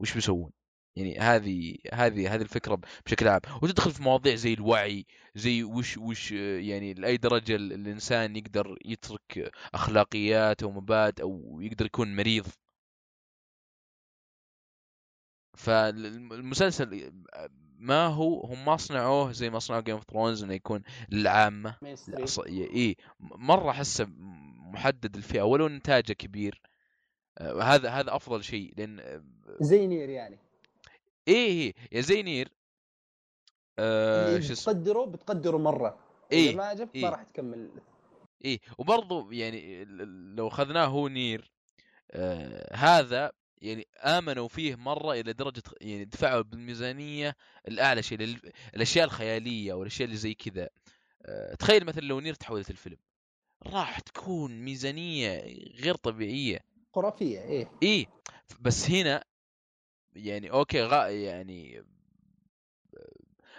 وش 0.01 0.15
بيسوون؟ 0.15 0.51
يعني 0.97 1.19
هذه 1.19 1.77
هذه 1.93 2.35
هذه 2.35 2.43
الفكرة 2.43 2.81
بشكل 3.07 3.29
عام. 3.29 3.41
وتدخل 3.63 3.91
في 3.91 4.03
مواضيع 4.03 4.35
زي 4.35 4.55
الوعي 4.55 5.07
زي 5.35 5.63
وش 5.65 5.99
وش 5.99 6.33
يعني 6.33 6.95
لأي 6.95 7.17
درجة 7.17 7.57
الإنسان 7.57 8.37
يقدر 8.37 8.79
يترك 8.85 9.53
اخلاقياته 9.75 10.67
ومبادئ 10.67 11.23
أو 11.23 11.61
يقدر 11.61 11.87
يكون 11.87 12.17
مريض. 12.17 12.47
فالمسلسل 15.57 17.13
ما 17.79 18.07
هو 18.07 18.41
هم 18.41 18.65
ما 18.65 18.77
صنعوه 18.77 19.33
زي 19.33 19.51
ما 19.51 19.59
صنعوا 19.59 19.83
Game 19.83 19.95
of 19.95 20.05
Thrones 20.11 20.43
إنه 20.45 20.55
يكون 20.55 20.83
للعامة. 21.11 21.77
إي. 22.49 22.97
مرة 23.21 23.71
أحسه 23.71 24.07
محدد 24.73 25.17
الفئة 25.17 25.43
ولو 25.43 25.67
إنتاجه 25.67 26.13
كبير. 26.13 26.61
آه، 27.39 27.63
هذا 27.63 27.91
هذا 27.91 28.17
أفضل 28.17 28.45
شيء 28.45 28.75
لأن 28.77 29.23
زي 29.61 29.87
NieR 29.87 30.09
يعني. 30.09 30.44
إيه 31.29 31.75
يا 31.93 32.01
زي 32.01 32.23
NieR. 32.23 32.53
آه 33.79 34.41
شو 34.41 34.53
بتقدره 34.53 35.05
بتقدره 35.05 35.57
مرة. 35.59 35.99
إيه 36.33 36.49
اذا 36.49 36.57
ما 36.57 36.65
عجبك 36.65 36.95
إيه. 36.95 37.03
ما 37.03 37.11
راح 37.11 37.23
تكمل. 37.23 37.71
إيه 38.45 38.61
وبرضه 38.79 39.33
يعني 39.33 39.85
لو 40.35 40.49
أخذناه 40.49 40.87
هو 40.87 41.09
نير 41.09 41.53
آه 42.11 42.77
هذا 42.77 43.33
يعني 43.63 43.87
آمنوا 43.97 44.49
فيه 44.49 44.75
مرة 44.75 45.13
إلى 45.13 45.33
درجة 45.33 45.63
يعني 45.81 46.05
دفعوا 46.05 46.43
بالميزانية 46.43 47.37
الأعلى 47.69 48.03
شيء 48.03 48.39
الأشياء 48.75 49.05
الخيالية 49.05 49.73
والاشياء 49.73 50.07
اللي 50.07 50.17
زي 50.17 50.35
كذا. 50.35 50.69
آه 51.23 51.55
تخيل 51.55 51.85
مثلا 51.85 52.03
لو 52.03 52.21
NieR 52.21 52.35
تحولت 52.35 52.71
الفيلم. 52.71 52.97
راح 53.67 54.01
تكون 54.01 54.61
ميزانية 54.61 55.41
غير 55.83 55.95
طبيعية. 55.95 56.61
خرافية 56.95 57.41
إيه. 57.41 57.71
إيه 57.83 58.07
بس 58.61 58.91
هنا 58.91 59.25
يعني 60.17 60.51
okay 60.51 60.83
غا 60.83 61.09
يعني 61.09 61.85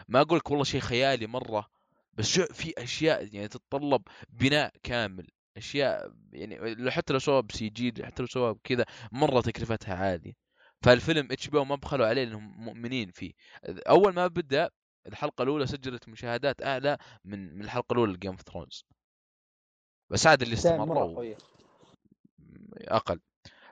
ما 0.07 0.21
أقول 0.21 0.37
لك 0.37 0.51
والله 0.51 0.63
شيء 0.63 0.81
خيالي 0.81 1.27
مرة 1.27 1.69
بس 2.13 2.27
شو 2.27 2.45
في 2.45 2.73
أشياء 2.77 3.35
يعني 3.35 3.47
تتطلب 3.47 4.01
بناء 4.29 4.73
كامل 4.83 5.27
أشياء 5.57 6.11
يعني 6.31 6.75
لو 6.75 6.91
حتى 6.91 7.13
لو 7.13 7.19
سووها 7.19 7.41
ب 7.41 7.69
CG 7.69 8.05
حتى 8.05 8.23
لو 8.23 8.27
سووها 8.27 8.51
بكذا 8.51 8.85
مرة 9.11 9.41
تكلفتها 9.41 9.95
عالية. 9.95 10.33
فالفيلم 10.81 11.27
HB 11.31 11.65
ما 11.65 11.75
بخلوا 11.75 12.07
عليه 12.07 12.23
لأنهم 12.23 12.63
مؤمنين 12.65 13.11
فيه. 13.11 13.33
أول 13.65 14.13
ما 14.13 14.27
بدأ 14.27 14.69
الحلقة 15.07 15.43
الأولى 15.43 15.67
سجلت 15.67 16.09
مشاهدات 16.09 16.61
أعلى 16.61 16.97
من 17.25 17.55
من 17.55 17.61
الحلقة 17.61 17.93
الأولى 17.93 18.13
ل 18.13 18.17
Game 18.17 18.31
of 18.31 18.41
Thrones 18.41 18.85
بس 20.09 20.27
عاد 20.27 20.41
اللي 20.41 20.53
استمر 20.53 21.03
أقل. 22.81 23.19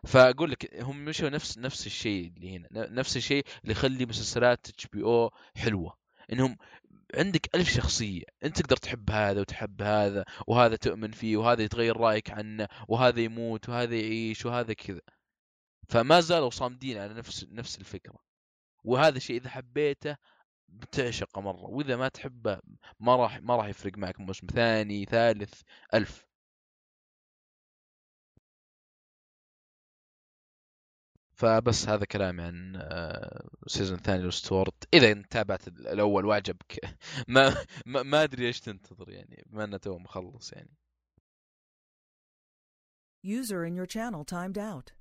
فأقول 0.05 0.51
لك 0.51 0.81
هم 0.81 1.05
مشوا 1.05 1.29
نفس 1.29 1.57
نفس 1.57 1.85
الشيء 1.87 2.33
اللي 2.37 2.57
هنا 2.57 2.67
نفس 2.73 3.17
الشيء 3.17 3.45
اللي 3.63 3.71
يخلي 3.71 4.05
مسلسلات 4.05 4.69
HBO 4.69 5.31
حلوة. 5.55 5.97
إنهم 6.33 6.57
عندك 7.15 7.55
ألف 7.55 7.69
شخصية 7.69 8.23
أنت 8.43 8.61
تقدر 8.61 8.77
تحب 8.77 9.11
هذا 9.11 9.41
وتحب 9.41 9.81
هذا 9.81 10.25
وهذا 10.47 10.75
تؤمن 10.75 11.11
فيه 11.11 11.37
وهذا 11.37 11.63
يتغير 11.63 11.97
رأيك 11.97 12.31
عنه 12.31 12.67
وهذا 12.87 13.19
يموت 13.21 13.69
وهذا 13.69 13.95
يعيش 13.95 14.45
وهذا 14.45 14.73
كذا. 14.73 15.01
فما 15.89 16.19
زالوا 16.19 16.49
صامدين 16.49 16.97
على 16.97 17.13
نفس 17.13 17.45
نفس 17.51 17.79
الفكرة. 17.79 18.19
وهذا 18.83 19.17
الشيء 19.17 19.37
إذا 19.37 19.49
حبيته 19.49 20.17
بتعشقه 20.69 21.41
مرة 21.41 21.65
وإذا 21.69 21.95
ما 21.95 22.07
تحبه 22.07 22.59
ما 22.99 23.15
راح 23.15 23.41
ما 23.41 23.55
راح 23.55 23.65
يفرق 23.67 23.97
معك 23.97 24.19
موسم 24.19 24.47
ثاني 24.47 25.05
ثالث 25.05 25.61
ألف. 25.93 26.25
فبس 31.43 31.89
هذا 31.89 32.05
كلامي 32.05 32.43
عن 32.43 32.75
ال 33.65 33.70
season 33.70 33.95
آه، 33.95 33.99
الثاني 33.99 34.23
ل 34.23 34.28
Westworld 34.28 34.73
إذا 34.93 35.21
تابعت 35.21 35.67
الأول 35.67 36.25
واعجبك 36.25 36.79
ما 37.27 37.55
ما, 37.85 38.23
أدري 38.23 38.47
إيش 38.47 38.59
تنتظر 38.59 39.09
يعني. 39.09 39.43
بما 39.45 39.63
إنه 39.63 39.77
تو 39.77 39.97
مخلص 39.97 40.53
يعني. 40.53 40.69
User 43.25 43.65
in 43.65 43.75
your 43.75 43.85
channel 43.85 44.23
timed 44.23 44.57
out. 44.57 44.93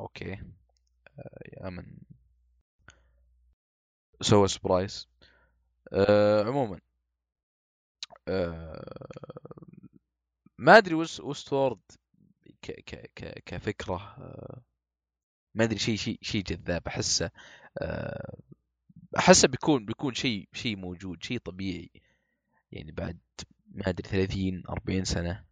Okay. 0.00 0.32
آه، 1.18 1.40
يا 1.52 1.70
man. 1.70 1.98
سوى 4.20 4.48
surprise 4.48 5.08
آه 5.92 6.44
عموما. 6.44 6.80
آه 8.28 8.96
ما 10.58 10.78
أدري 10.78 10.94
وستورد 10.94 11.80
ك 12.62 12.70
ك 12.70 13.10
ك 13.14 13.42
كفكرة. 13.46 14.14
آه 14.18 14.62
ما 15.56 15.64
أدري 15.64 15.78
شيء 15.78 15.96
شيء 15.96 16.18
شيء 16.22 16.42
جذاب. 16.42 16.82
أحسه 16.86 17.30
آه، 17.78 18.36
أحسه 19.18 19.48
بيكون 19.48 19.86
بيكون 19.86 20.14
شيء 20.14 20.48
شيء 20.52 20.76
موجود 20.76 21.22
شيء 21.22 21.38
طبيعي. 21.38 21.90
يعني 22.72 22.92
بعد 22.92 23.18
ما 23.66 23.88
أدري 23.88 24.08
30 24.08 24.62
40 24.68 25.04
سنة. 25.04 25.44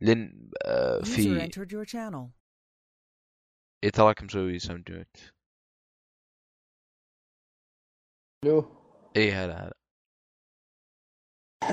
لأن 0.00 0.50
آه، 0.64 1.02
في 1.02 1.50
اي 3.84 3.90
تراك 3.90 4.22
مسوي 4.22 4.58
ميوت 4.68 5.32
ألو 8.44 8.64
اي 9.16 9.32
هلا 9.32 9.64
هلا. 9.64 9.74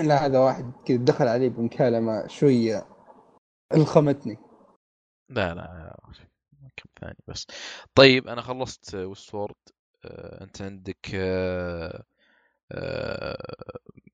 لا 0.08 0.26
هذا 0.26 0.40
واحد 0.40 0.72
كذا 0.86 0.98
دخل 0.98 1.28
علي 1.28 1.50
بمكالمة 1.50 2.28
شوية 2.28 2.88
ألخمتني. 3.74 4.38
لا 5.30 5.54
لا 5.54 6.00
كم 6.80 6.90
ثاني 7.02 7.18
بس. 7.28 7.48
طيب 7.96 8.28
أنا 8.28 8.42
خلصت 8.42 8.96
وستورد 8.96 9.56
آه 10.06 10.44
أنت 10.44 10.62
عندك 10.62 11.12
آه 11.14 12.04
آه 12.72 13.56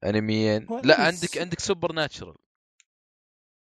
انميين 0.03 0.67
لا 0.83 1.01
عندك 1.01 1.37
عندك 1.37 1.59
سوبر 1.59 1.91
ناتشرال 1.91 2.35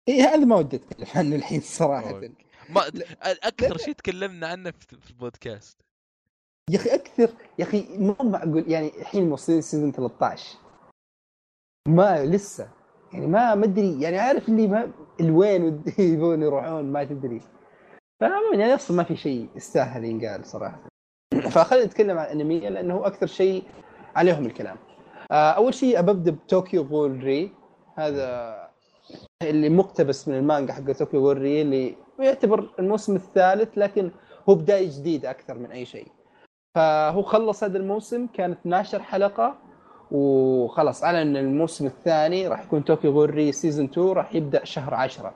اي 0.08 0.20
هذا 0.20 0.44
ما 0.44 0.56
ودي 0.56 0.76
أتكلم 0.76 1.06
عنه 1.14 1.36
الحين 1.36 1.60
صراحة. 1.60 2.20
ما 2.68 2.88
أكثر 3.22 3.76
شيء 3.76 3.94
تكلمنا 3.94 4.46
عنه 4.46 4.70
في 4.70 5.10
البودكاست. 5.10 5.82
يا 6.70 6.76
أخي 6.76 6.94
أكثر 6.94 7.30
يا 7.58 7.64
أخي 7.64 7.86
مو 7.98 8.16
معقول 8.20 8.70
يعني 8.70 9.00
الحين 9.00 9.28
موصلين 9.28 9.60
season 9.60 9.92
13 9.92 10.58
ما 11.88 12.24
لسه. 12.24 12.70
يعني 13.12 13.26
ما 13.26 13.54
ما 13.54 13.64
أدري 13.64 14.00
يعني 14.00 14.18
عارف 14.18 14.48
اللي 14.48 14.66
ما 14.66 14.92
الوين 15.20 15.82
يبون 15.98 16.42
يروحون 16.42 16.84
ما 16.84 17.04
تدري. 17.04 17.40
فعموما 18.22 18.56
يعني 18.56 18.74
أصلا 18.74 18.96
ما 18.96 19.02
في 19.02 19.16
شيء 19.16 19.48
يستاهل 19.56 20.04
ينقال 20.04 20.46
صراحة. 20.46 20.80
فخلينا 21.52 21.86
نتكلم 21.86 22.18
عن 22.18 22.24
الأنمي 22.26 22.60
لأنه 22.60 23.06
أكثر 23.06 23.26
شيء 23.26 23.62
عليهم 24.16 24.46
الكلام. 24.46 24.76
آه، 25.32 25.50
أول 25.50 25.74
شيء 25.74 25.98
ابدا 25.98 26.30
ب 26.30 26.82
Tokyo 26.82 27.24
Ghoul:re. 27.24 27.52
هذا 27.96 28.56
اللي 29.42 29.68
مقتبس 29.68 30.28
من 30.28 30.34
المانجا 30.34 30.72
حق 30.72 30.92
Tokyo 30.92 31.20
Ghoul:re 31.20 31.62
اللي 31.62 31.96
يعتبر 32.18 32.70
الموسم 32.78 33.16
الثالث 33.16 33.78
لكن 33.78 34.10
هو 34.48 34.54
بداية 34.54 34.88
جديدة 34.98 35.30
أكثر 35.30 35.58
من 35.58 35.70
أي 35.70 35.84
شيء. 35.84 36.08
فهو 36.74 37.22
خلص 37.22 37.64
هذا 37.64 37.78
الموسم 37.78 38.26
كانت 38.26 38.58
12 38.60 39.02
حلقة 39.02 39.58
وخلص 40.10 41.04
اعلن 41.04 41.36
الموسم 41.36 41.86
الثاني 41.86 42.48
راح 42.48 42.62
يكون 42.64 42.84
Tokyo 42.84 43.12
Ghoul:re 43.12 43.52
season 43.52 43.84
2 43.84 44.08
راح 44.08 44.34
يبدأ 44.34 44.64
شهر 44.64 44.94
10 44.94 45.34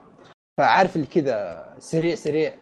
فعارف 0.57 0.95
اللي 0.95 1.07
كذا 1.07 1.65
سريع 1.79 2.15
سريع 2.15 2.53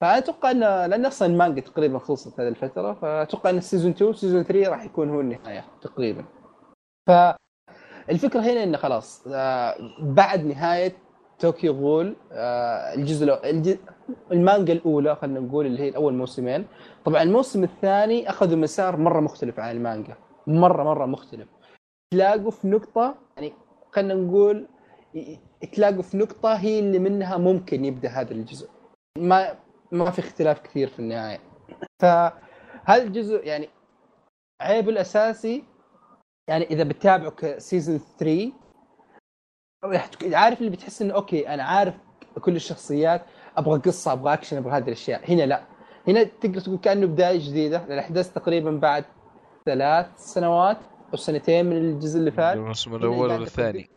فأتوقع 0.00 0.50
أن 0.50 0.60
لأن 0.60 1.06
أصلا 1.06 1.28
المانجا 1.28 1.60
تقريبا 1.60 1.98
خلصت 1.98 2.40
هذه 2.40 2.48
الفترة 2.48 2.94
فأتوقع 2.94 3.50
أن 3.50 3.56
ال 3.58 3.63
season 3.63 3.90
2 3.90 4.12
season 4.12 4.42
3 4.42 4.70
راح 4.70 4.84
يكون 4.84 5.10
هو 5.10 5.20
النهاية 5.20 5.64
تقريبا. 5.82 6.24
فالفكرة 7.06 8.40
هنا 8.40 8.62
انه 8.62 8.78
خلاص 8.78 9.24
آه، 9.26 9.74
بعد 10.00 10.44
نهاية 10.44 10.92
توكيو 11.38 11.72
غول 11.72 12.16
آه، 12.32 12.94
الجزء 12.94 13.38
المانجا 14.32 14.72
الأولى 14.72 15.16
خلينا 15.16 15.40
نقول 15.40 15.66
اللي 15.66 15.82
هي 15.82 15.96
اول 15.96 16.14
موسمين. 16.14 16.66
طبعا 17.04 17.22
الموسم 17.22 17.64
الثاني 17.64 18.30
أخذوا 18.30 18.56
مسار 18.56 18.96
مرة 18.96 19.20
مختلف 19.20 19.60
عن 19.60 19.76
المانجا 19.76 20.16
مرة 20.46 20.84
مرة 20.84 21.06
مختلف. 21.06 21.48
تلاقوا 22.10 22.50
في 22.50 22.68
نقطة 22.68 23.14
يعني 23.36 23.52
خلينا 23.92 24.14
نقول 24.14 24.68
تلاقوا 25.72 26.02
في 26.02 26.16
نقطة 26.16 26.54
هي 26.54 26.78
اللي 26.78 26.98
منها 26.98 27.36
ممكن 27.36 27.84
يبدأ 27.84 28.08
هذا 28.08 28.32
الجزء. 28.32 28.68
ما 29.18 29.54
ما 29.92 30.10
في 30.10 30.18
اختلاف 30.18 30.60
كثير 30.60 30.88
في 30.88 30.98
النهاية. 30.98 31.40
فهذا 32.02 33.02
الجزء 33.02 33.46
يعني 33.46 33.68
عيبه 34.62 34.90
الأساسي. 34.90 35.64
يعني 36.48 36.64
إذا 36.64 36.84
بتتابعه 36.84 37.30
ك 37.30 37.40
season 37.40 38.00
3 38.18 38.52
راح 39.84 40.10
عارف 40.32 40.58
اللي 40.58 40.70
بتحس 40.70 41.02
إنه 41.02 41.14
okay 41.14 41.48
أنا 41.48 41.62
عارف 41.62 41.94
كل 42.40 42.56
الشخصيات 42.56 43.26
أبغى 43.56 43.78
قصة 43.78 44.12
أبغى 44.12 44.32
أكشن 44.32 44.56
أبغى 44.56 44.72
هذه 44.72 44.86
الأشياء. 44.86 45.32
هنا 45.32 45.42
لا. 45.42 45.64
هنا 46.08 46.22
تقدر 46.22 46.60
تقول 46.60 46.78
كأنه 46.78 47.06
بداية 47.06 47.48
جديدة. 47.48 47.84
الاحداث 47.84 48.32
تقريبا 48.32 48.70
بعد 48.70 49.04
ثلاث 49.66 50.06
سنوات 50.16 50.78
أو 51.12 51.16
سنتين 51.16 51.66
من 51.66 51.76
الجزء 51.76 52.18
اللي 52.18 52.30
فات. 52.30 52.56
الموسم 52.56 52.94
الأول 52.94 53.30
والثاني 53.30 53.90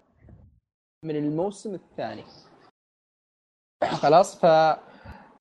من 1.05 1.15
الموسم 1.15 1.73
الثاني. 1.73 2.23
خلاص 3.83 4.39
ف 4.39 4.45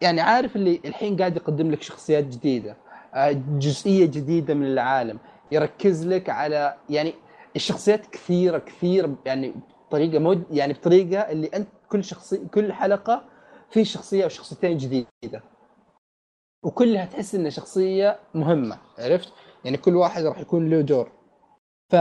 يعني 0.01 0.21
عارف 0.21 0.57
اللي 0.57 0.81
الحين 0.85 1.17
قاعد 1.17 1.37
يقدم 1.37 1.71
لك 1.71 1.83
شخصيات 1.83 2.25
جديدة 2.25 2.77
آه، 3.15 3.33
جزئية 3.59 4.07
جديدة 4.07 4.55
من 4.55 4.67
العالم 4.67 5.19
يركز 5.53 6.07
لك 6.07 6.31
على 6.31 6.77
يعني 6.91 7.15
الشخصيات 7.57 8.07
كثيرة 8.07 8.59
كثير 8.59 9.15
يعني 9.27 9.55
بطريقة 9.89 10.19
مود 10.19 10.45
يعني 10.51 10.73
بطريقة 10.73 11.21
اللي 11.21 11.47
أنت 11.47 11.69
كل 11.89 12.05
شخصيه 12.05 12.47
كل 12.55 12.73
حلقة 12.73 13.25
في 13.71 13.85
شخصية 13.85 14.25
أو 14.25 14.29
شخصيتين 14.29 14.77
جديدة. 14.77 15.43
وكلها 16.63 17.05
تحس 17.05 17.35
إنها 17.35 17.51
شخصية 17.51 18.19
مهمة 18.35 18.79
عرفت؟ 18.99 19.33
يعني 19.65 19.77
كل 19.77 19.97
واحد 19.97 20.25
راح 20.25 20.39
يكون 20.39 20.71
له 20.71 20.81
دور. 20.81 21.13
ف 21.91 21.97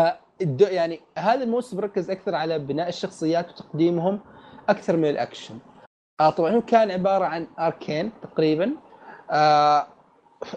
يعني 0.60 1.00
هذا 1.18 1.44
الموسم 1.44 1.80
ركز 1.80 2.10
أكثر 2.10 2.36
على 2.36 2.60
بناء 2.60 2.90
الشخصيات 2.90 3.50
وتقديمهم 3.50 4.20
أكثر 4.70 4.98
من 4.98 5.10
الأكشن. 5.10 5.60
آه 6.20 6.30
طبعا 6.30 6.52
هو 6.52 6.62
كان 6.62 6.92
عبارة 6.92 7.26
عن 7.26 7.48
أركين 7.60 8.12
تقريبا. 8.22 8.72
آه 9.32 9.88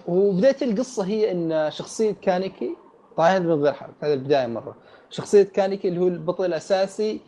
وبداية 0.09 0.57
القصة 0.63 1.05
هي 1.05 1.33
إن 1.33 1.71
شخصية 1.71 2.13
كانيكي 2.13 2.77
طبعا 3.17 3.39
من 3.39 3.53
غير 3.63 3.73
حرب 3.73 3.95
هذا 4.03 4.15
البداية 4.15 4.47
مرة. 4.47 4.77
شخصية 5.11 5.43
كانيكي 5.43 5.89
اللي 5.89 6.01
هو 6.01 6.09
البطل 6.09 6.45
الأساسي 6.45 7.21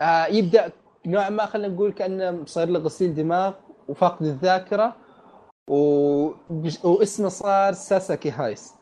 آه 0.00 0.26
يبدأ 0.26 0.72
نوعا 1.06 1.28
ما 1.30 1.46
خلينا 1.46 1.74
نقول 1.74 1.92
كأنه 1.92 2.44
صار 2.44 2.68
له 2.68 2.78
غسيل 2.78 3.14
دماغ 3.14 3.52
وفاقد 3.88 4.26
الذاكرة 4.26 4.96
و... 5.70 5.76
واسمه 6.84 7.28
صار 7.28 7.72
ساساكي 7.72 8.30
هايس. 8.30 8.74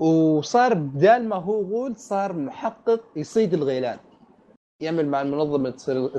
وصار 0.00 0.74
بدال 0.74 1.28
ما 1.28 1.36
هو 1.36 1.62
غول 1.62 1.96
صار 1.96 2.32
محقق 2.32 3.00
يصيد 3.16 3.54
الغيلان. 3.54 3.98
يعمل 4.80 5.08
مع 5.08 5.22
المنظمة 5.22 5.70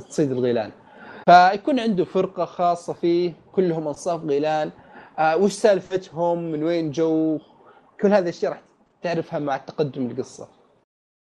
تصيد 0.10 0.32
الغيلان. 0.32 0.72
فيكون 1.28 1.80
عنده 1.80 2.06
فرقة 2.06 2.46
خاصة 2.46 2.94
فيه 2.94 3.34
كلهم 3.52 3.88
أنصاف 3.88 4.24
غيلان 4.26 4.72
آه 5.20 5.38
وش 5.38 5.52
سالفتهم؟ 5.52 6.52
من 6.52 6.64
وين 6.64 6.92
جو؟ 6.92 7.40
كل 8.02 8.08
هذه 8.08 8.24
الأشياء 8.24 8.52
راح 8.52 8.62
تعرفها 9.02 9.40
مع 9.40 9.58
تقدم 9.58 10.06
القصة. 10.12 10.48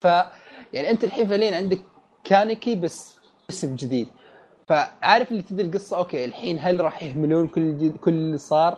ف 0.01 0.05
يعني 0.73 0.89
أنت 0.89 1.03
الحين 1.03 1.27
فعليا 1.27 1.57
عندك 1.57 1.81
كانكي 2.23 2.75
بس 2.75 3.17
اسم 3.49 3.75
جديد. 3.75 4.07
فعارف 4.67 5.31
اللي 5.31 5.41
تبدا 5.43 5.63
القصة؟ 5.63 5.97
okay 5.97 6.25
الحين 6.25 6.59
هل 6.59 6.81
راح 6.81 7.03
يهملون 7.03 7.47
كل 7.47 7.91
كل 7.91 8.11
اللي 8.11 8.37
صار؟ 8.37 8.77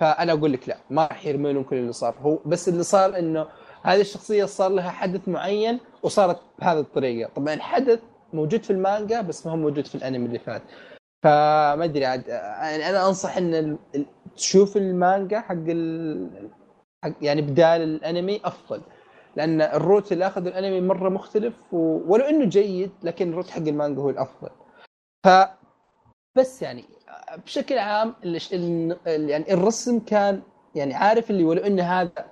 فأنا 0.00 0.32
أقول 0.32 0.52
لك 0.52 0.68
لا 0.68 0.76
ما 0.90 1.06
راح 1.06 1.26
يرمون 1.26 1.64
كل 1.64 1.76
اللي 1.76 1.92
صار. 1.92 2.14
هو 2.20 2.38
بس 2.46 2.68
اللي 2.68 2.82
صار 2.82 3.18
إنه 3.18 3.46
هذه 3.82 4.00
الشخصية 4.00 4.44
صار 4.44 4.70
لها 4.70 4.90
حدث 4.90 5.28
معين 5.28 5.80
وصارت 6.02 6.40
بهذه 6.58 6.80
الطريقة. 6.80 7.30
طبعا 7.36 7.54
الحدث 7.54 8.00
موجود 8.32 8.62
في 8.62 8.70
المانجا 8.70 9.20
بس 9.20 9.46
ما 9.46 9.52
هو 9.52 9.56
موجود 9.56 9.86
في 9.86 9.94
الانمي 9.94 10.26
اللي 10.26 10.38
فات. 10.38 10.62
فما 11.22 11.84
أدري 11.84 12.06
عاد 12.06 12.28
يعني 12.28 12.88
أنا 12.88 13.08
أنصح 13.08 13.36
إن 13.36 13.78
تشوف 14.36 14.76
المانجا 14.76 15.40
حق 15.40 15.54
ال... 15.68 16.50
حق 17.04 17.12
يعني 17.20 17.42
بدال 17.42 17.82
الانمي 17.82 18.40
أفضل. 18.44 18.82
لأن 19.36 19.60
ال 19.62 19.70
route 19.70 20.12
اللي 20.12 20.26
أخذ 20.26 20.46
الانمي 20.46 20.80
مرة 20.80 21.08
مختلف 21.08 21.54
و... 21.72 21.76
ولو 22.12 22.24
إنه 22.24 22.44
جيد 22.44 22.90
لكن 23.02 23.30
ال 23.30 23.33
route 23.33 23.50
حق 23.50 23.58
المانجا 23.58 24.00
هو 24.02 24.10
الأفضل. 24.10 24.50
ف 25.26 25.28
بس 26.36 26.62
يعني 26.62 26.84
بشكل 27.44 27.78
عام 27.78 28.14
ال... 28.24 28.96
يعني 29.06 29.52
الرسم 29.52 29.98
كان 29.98 30.42
يعني 30.74 30.94
عارف 30.94 31.30
اللي 31.30 31.44
ولو 31.44 31.62
انه 31.62 31.82
هذا 31.82 32.26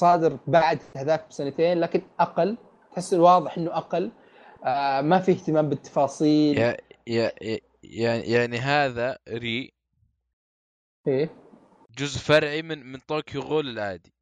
صادر 0.00 0.38
بعد 0.46 0.78
هذاك 0.96 1.28
بسنتين 1.28 1.80
لكن 1.80 2.02
أقل. 2.20 2.56
تحس 2.92 3.14
واضح 3.14 3.58
إنه 3.58 3.76
أقل. 3.76 4.10
آه 4.64 5.00
ما 5.00 5.18
في 5.18 5.32
اهتمام 5.32 5.68
بالتفاصيل. 5.68 6.58
يا 6.58 6.76
يا 7.06 7.32
يا- 7.42 7.60
يعني 7.82 8.22
يعني 8.30 8.58
هذا 8.58 9.18
re 9.28 9.72
إيه؟ 11.08 11.30
جزء 11.98 12.18
فرعي 12.18 12.62
من 12.62 12.92
من 12.92 12.98
Tokyo 13.08 13.40
Ghoul 13.42 13.68
العادي. 13.68 14.12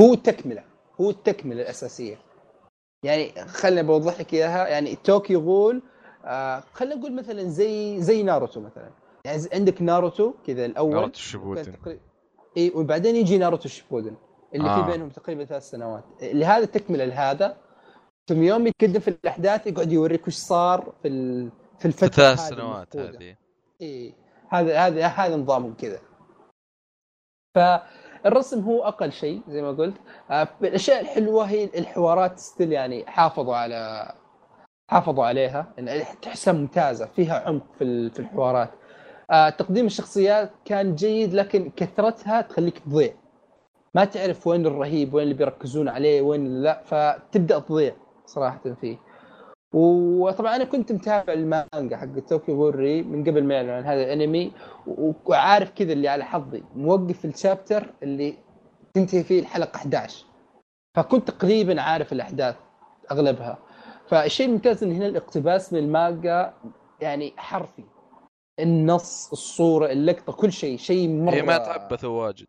هو 0.00 0.14
التكمله 0.14 0.64
هو 1.00 1.10
التكملة 1.10 1.62
الأساسية. 1.62 2.18
يعني 3.02 3.46
خليني 3.46 3.82
بوضح 3.82 4.20
لك 4.20 4.34
إياها. 4.34 4.68
يعني 4.68 4.96
Tokyo 4.96 5.40
Ghoul 5.40 5.82
آه 6.24 6.60
خلينا 6.72 6.94
نقول 6.94 7.12
مثلا 7.14 7.42
زي 7.48 8.02
زي 8.02 8.22
ناروتو 8.22 8.60
مثلا. 8.60 8.90
يعني 9.24 9.42
عندك 9.52 9.82
ناروتو 9.82 10.32
كذا 10.46 10.66
الأول. 10.66 10.94
ناروتو 10.94 11.54
تقري- 11.54 12.00
إي 12.56 12.70
وبعدين 12.74 13.16
يجي 13.16 13.38
ناروتو 13.38 13.68
Shippuden 13.68 14.16
اللي 14.54 14.68
آه. 14.68 14.84
في 14.84 14.90
بينهم 14.92 15.08
تقريبا 15.08 15.44
ثلاث 15.44 15.70
سنوات. 15.70 16.04
لهذا 16.22 16.64
تكمله 16.64 17.04
لهذا 17.04 17.56
يوم 18.30 18.66
يتقدم 18.66 19.00
في 19.00 19.08
الأحداث 19.08 19.66
يقعد 19.66 19.92
يوريك 19.92 20.26
وش 20.26 20.34
صار 20.34 20.92
في. 21.02 21.08
في 21.78 21.84
الفترة 21.84 22.08
ثلاث 22.08 22.40
سنوات. 22.40 22.96
هذه. 22.96 23.36
إي 23.82 24.14
هذا 24.48 24.78
هذا 24.78 25.06
هذا 25.06 25.36
نظامهم 25.36 25.74
كذا 25.74 25.98
فالرسم 27.54 28.60
هو 28.60 28.84
أقل 28.84 29.12
شيء 29.12 29.42
زي 29.48 29.62
ما 29.62 29.70
قلت. 29.70 29.94
آه، 30.30 30.48
الأشياء 30.62 31.00
الحلوة 31.00 31.44
هي 31.44 31.64
الحوارات 31.64 32.38
still 32.38 32.72
يعني 32.72 33.06
حافظوا 33.06 33.56
على 33.56 34.12
حافظوا 34.90 35.24
عليها. 35.24 35.74
إن 35.78 36.02
تحسها 36.22 36.52
ممتازة 36.52 37.06
فيها 37.06 37.48
عمق 37.48 37.72
في 37.78 38.10
في 38.10 38.18
الحوارات. 38.18 38.70
آه، 39.30 39.48
تقديم 39.48 39.86
الشخصيات 39.86 40.50
كان 40.64 40.94
جيد 40.94 41.34
لكن 41.34 41.70
كثرتها 41.76 42.40
تخليك 42.40 42.78
تضيع. 42.78 43.14
ما 43.94 44.04
تعرف 44.04 44.46
وين 44.46 44.66
الرهيب 44.66 45.14
وين 45.14 45.22
اللي 45.24 45.34
بيركزون 45.34 45.88
عليه 45.88 46.22
وين 46.22 46.62
لا 46.62 46.82
فتبدأ 46.84 47.58
تضيع. 47.58 47.94
صراحة 48.26 48.74
فيه. 48.80 48.98
وطبعا 49.74 50.56
أنا 50.56 50.64
كنت 50.64 50.92
متابع 50.92 51.32
المانجا 51.32 51.96
حق 51.96 52.18
Tokyo 52.28 52.54
Ghoul 52.54 52.88
re 52.88 53.02
من 53.02 53.24
قبل 53.24 53.44
ما 53.44 53.54
يعلن 53.54 53.70
عن 53.70 53.84
هذا 53.84 54.02
الأنمي 54.02 54.52
وعارف 55.26 55.70
كذا 55.70 55.92
اللي 55.92 56.08
على 56.08 56.24
حظي. 56.24 56.62
موقف 56.76 57.24
ال 57.24 57.33
chapter 57.33 57.94
اللي 58.02 58.34
تنتهي 58.94 59.24
فيه 59.24 59.40
الحلقة 59.40 59.76
11 59.76 60.26
فكنت 60.96 61.30
تقريبا 61.30 61.80
عارف 61.80 62.12
الأحداث 62.12 62.56
أغلبها. 63.10 63.58
فالشيء 64.06 64.46
الممتاز 64.46 64.84
إن 64.84 64.92
هنا 64.92 65.06
الاقتباس 65.06 65.72
من 65.72 65.78
المانجا 65.78 66.54
يعني 67.00 67.34
حرفي. 67.36 67.84
النص 68.60 69.32
الصورة 69.32 69.92
اللقطة 69.92 70.32
كل 70.32 70.52
شيء 70.52 70.78
شيء 70.78 71.08
مرة 71.08 71.42
ما 71.42 71.58
تعبثوا 71.58 72.22
واجد. 72.22 72.46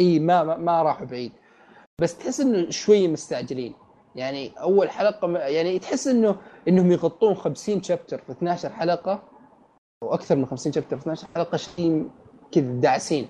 إي 0.00 0.18
ما 0.18 0.44
ما, 0.44 0.56
ما 0.56 0.82
راحوا 0.82 1.06
بعيد. 1.06 1.32
بس 2.00 2.18
تحس 2.18 2.40
إنه 2.40 2.70
شوية 2.70 3.08
مستعجلين. 3.08 3.74
يعني 4.16 4.52
أول 4.60 4.90
حلقة 4.90 5.38
يعني 5.38 5.78
تحس 5.78 6.06
انه 6.06 6.36
إنهم 6.68 6.92
يغطون 6.92 7.34
50 7.34 7.82
شابتر 7.82 8.18
في 8.18 8.32
12 8.32 8.68
حلقة 8.70 9.22
وأكثر 10.04 10.36
من 10.36 10.46
50 10.46 10.72
شابتر 10.72 10.96
في 10.96 11.02
12 11.02 11.26
حلقة 11.34 11.56
شيء 11.56 12.08
كذا 12.52 12.72
داعسين. 12.72 13.28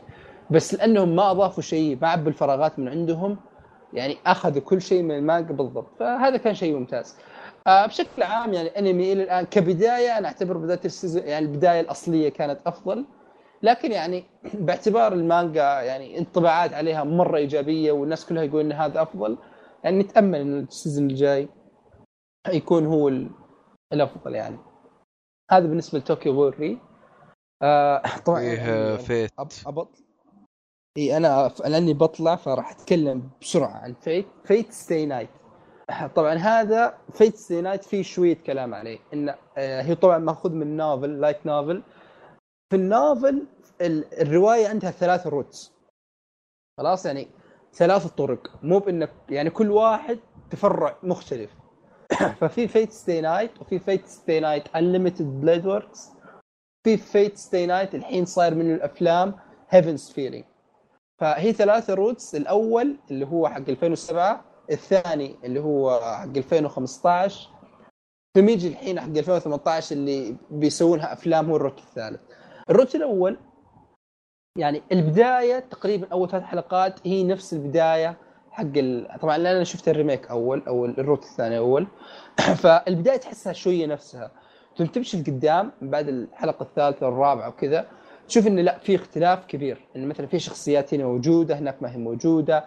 بس 0.51 0.75
لأنهم 0.75 1.17
ما 1.17 1.31
أضافوا 1.31 1.63
شيء 1.63 1.99
ما 2.03 2.09
عبوا 2.09 2.29
الفراغات 2.29 2.79
من 2.79 2.89
عندهم 2.89 3.37
يعني 3.93 4.17
أخذوا 4.27 4.63
كل 4.63 4.83
شيء 4.83 5.03
من 5.03 5.17
المانجا 5.17 5.53
بالضبط. 5.55 5.87
فهذا 5.99 6.37
كان 6.37 6.55
شيء 6.55 6.75
ممتاز. 6.75 7.17
آه 7.67 7.87
بشكل 7.87 8.23
عام 8.23 8.55
يعني 8.55 8.79
أنمي 8.79 9.13
إلى 9.13 9.23
الآن 9.23 9.45
كبداية 9.45 10.19
أنا 10.19 10.29
أعتبر 10.29 10.57
بداية 10.57 10.81
ال 10.85 10.90
season 10.90 11.23
يعني 11.23 11.47
البداية 11.47 11.81
الأصلية 11.81 12.29
كانت 12.29 12.59
أفضل. 12.67 13.05
لكن 13.63 13.93
يعني 13.93 14.25
باعتبار 14.55 15.13
المانجا 15.13 15.63
يعني 15.63 16.19
انطباعات 16.19 16.75
عليها 16.75 17.05
مرة 17.05 17.37
إيجابية 17.37 17.93
والناس 17.93 18.27
كلها 18.27 18.43
يقول 18.43 18.61
إن 18.61 18.73
هذا 18.73 19.03
أفضل 19.03 19.37
يعني 19.87 19.99
نتأمل 19.99 20.41
إن 20.41 20.59
ال 20.61 20.68
season 20.68 21.11
الجاي 21.11 21.49
يكون 22.49 22.87
هو 22.87 23.09
ال- 23.09 23.31
الأفضل 23.93 24.35
يعني. 24.35 24.59
هذا 25.51 25.67
بالنسبة 25.67 25.99
ل 25.99 26.05
Tokyo 26.05 26.33
Ghoul 26.33 26.63
re. 26.63 26.81
آه 27.63 28.03
طبعا 28.27 28.41
فيه 28.41 28.47
يعني 28.47 28.99
Fate. 28.99 29.31
أب 29.39 29.49
أبط 29.67 29.89
إي 30.99 31.17
أنا 31.17 31.53
لأني 31.67 31.95
بطلع 31.95 32.37
فراح 32.37 32.71
أتكلم 32.71 33.31
بسرعة 33.41 33.71
عن 33.77 33.95
Fate. 33.95 34.27
Fate 34.45 34.73
Stay 34.73 35.07
Night. 35.07 35.31
طبعا 36.17 36.35
هذا 36.35 36.99
Fate 37.13 37.37
Stay 37.37 37.61
Night 37.61 37.85
فيه 37.85 38.03
شوية 38.03 38.35
كلام 38.35 38.75
عليه. 38.75 38.99
ان 39.15 39.29
آه، 39.59 39.83
هي 39.83 39.95
طبعا 39.95 40.19
مأخوذ 40.19 40.53
من 40.53 40.77
novel 40.77 41.21
light 41.21 41.47
novel. 41.47 41.83
في 42.71 42.77
ال 42.77 42.89
novel 42.89 43.47
ال- 43.81 44.21
الرواية 44.23 44.69
عندها 44.69 44.91
ثلاث 44.91 45.27
routes. 45.27 45.73
خلاص 46.81 47.07
يعني 47.07 47.29
ثلاث 47.77 48.07
طرق 48.07 48.51
مو 48.63 48.79
بإنك 48.79 49.11
يعني 49.29 49.51
كل 49.51 49.71
واحد 49.71 50.19
تفرع 50.51 50.97
مختلف. 51.03 51.51
ففي 52.41 52.69
Fate 52.69 52.93
Stay 52.93 53.21
Night 53.21 53.61
وفي 53.61 53.79
Fate 53.79 54.07
Stay 54.07 54.41
Night 54.41 54.77
Unlimited 54.77 55.41
Blade 55.41 55.67
Works 55.67 56.11
في 56.85 56.97
Fate 56.97 57.37
Stay 57.37 57.67
Night 57.67 57.95
الحين 57.95 58.25
صاير 58.25 58.55
من 58.55 58.75
الأفلام 58.75 59.35
Heaven's 59.69 60.11
Feel 60.11 60.45
فهي 61.21 61.53
ثلاثة 61.53 61.95
routes 61.95 62.35
الأول 62.35 62.97
اللي 63.11 63.27
هو 63.27 63.49
حق 63.49 63.69
2007 63.69 64.45
الثاني 64.71 65.37
اللي 65.45 65.61
هو 65.61 66.01
حق 66.01 66.37
2015 66.37 67.51
ثم 68.37 68.49
يجي 68.49 68.69
الحين 68.69 69.01
حق 69.01 69.07
2018 69.07 69.97
اللي 69.97 70.37
بيسوونها 70.51 71.13
أفلام 71.13 71.51
هو 71.51 71.57
ال 71.57 71.61
route 71.61 71.79
الثالث. 71.79 72.21
ال 72.71 72.75
route 72.75 72.95
الأول 72.95 73.39
يعني 74.57 74.83
البداية 74.93 75.59
تقريبا 75.59 76.07
أول 76.13 76.31
ثلاث 76.31 76.43
حلقات 76.43 76.95
هي 77.05 77.25
نفس 77.25 77.53
البداية 77.53 78.17
حق 78.51 78.65
ال... 78.77 79.09
طبعا 79.21 79.37
أنا 79.37 79.65
شفت 79.65 79.89
ال 79.89 79.95
remake 79.95 80.31
أول 80.31 80.63
أو 80.69 80.85
ال 80.85 80.91
route 80.91 81.23
الثاني 81.23 81.59
أول. 81.59 81.87
فالبداية 82.63 83.17
تحسها 83.17 83.53
شوية 83.53 83.87
نفسها. 83.87 84.31
ثم 84.79 84.85
تمشي 84.85 85.23
لقدام 85.23 85.73
بعد 85.83 86.09
الحلقة 86.09 86.63
الثالثة 86.63 87.07
والرابعة 87.07 87.49
وكذا 87.49 87.87
تشوف 88.29 88.47
انه 88.47 88.63
لا 88.63 88.79
في 88.79 88.95
اختلاف 88.95 89.45
كبير. 89.47 89.87
إن 89.97 90.09
مثلا 90.09 90.27
في 90.27 90.39
شخصيات 90.39 90.95
هنا 90.95 91.05
موجودة 91.05 91.59
هناك 91.59 91.83
ما 91.83 91.93
هي 91.93 91.97
موجودة. 91.97 92.65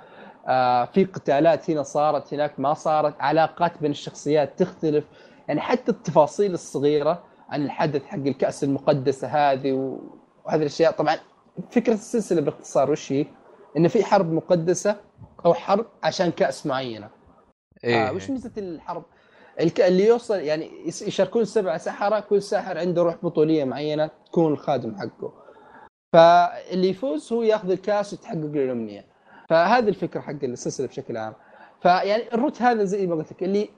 آه 0.47 0.85
في 0.85 1.05
قتالات 1.05 1.69
هنا 1.69 1.83
صارت 1.83 2.33
هناك 2.33 2.59
ما 2.59 2.73
صارت. 2.73 3.13
علاقات 3.19 3.71
بين 3.81 3.91
الشخصيات 3.91 4.59
تختلف. 4.59 5.03
يعني 5.47 5.61
حتى 5.61 5.91
التفاصيل 5.91 6.53
الصغيرة 6.53 7.23
عن 7.49 7.65
الحدث 7.65 8.05
حق 8.05 8.17
الكأس 8.17 8.63
المقدسة 8.63 9.27
هذه 9.27 9.99
وهذه 10.45 10.61
الأشياء. 10.61 10.91
طبعا 10.91 11.15
فكرة 11.71 11.93
السلسلة 11.93 12.41
باختصار 12.41 12.91
وش 12.91 13.11
هي؟ 13.11 13.25
إن 13.77 13.87
في 13.87 14.03
حرب 14.03 14.33
مقدسة 14.33 14.95
أو 15.45 15.53
حرب 15.53 15.85
عشان 16.03 16.31
كأس 16.31 16.65
معينة. 16.65 17.09
إيه. 17.83 18.09
آه 18.09 18.13
وش 18.13 18.29
ميزة 18.29 18.51
الحرب؟ 18.57 19.03
الك... 19.59 19.81
اللي 19.81 20.07
يوصل 20.07 20.35
يعني 20.35 20.71
يشاركون 20.85 21.45
سبع 21.45 21.77
سحرة 21.77 22.19
كل 22.19 22.41
ساحر 22.41 22.77
عنده 22.77 23.03
روح 23.03 23.15
بطولية 23.23 23.63
معينة 23.63 24.09
تكون 24.25 24.53
الخادم 24.53 24.95
حقه. 24.95 25.33
فاللي 26.13 26.89
يفوز 26.89 27.33
هو 27.33 27.43
ياخذ 27.43 27.71
الكاس 27.71 28.13
وتحقق 28.13 28.35
له 28.35 28.63
الأمنية. 28.63 29.05
فهذه 29.49 29.87
الفكرة 29.89 30.21
حق 30.21 30.43
السلسلة 30.43 30.87
بشكل 30.87 31.17
عام. 31.17 31.33
فيعني 31.81 32.33
الروت 32.33 32.61
هذا 32.61 32.83
زي 32.83 33.07
ما 33.07 33.15
قلت 33.15 33.31
لك 33.31 33.43
اللي 33.43 33.69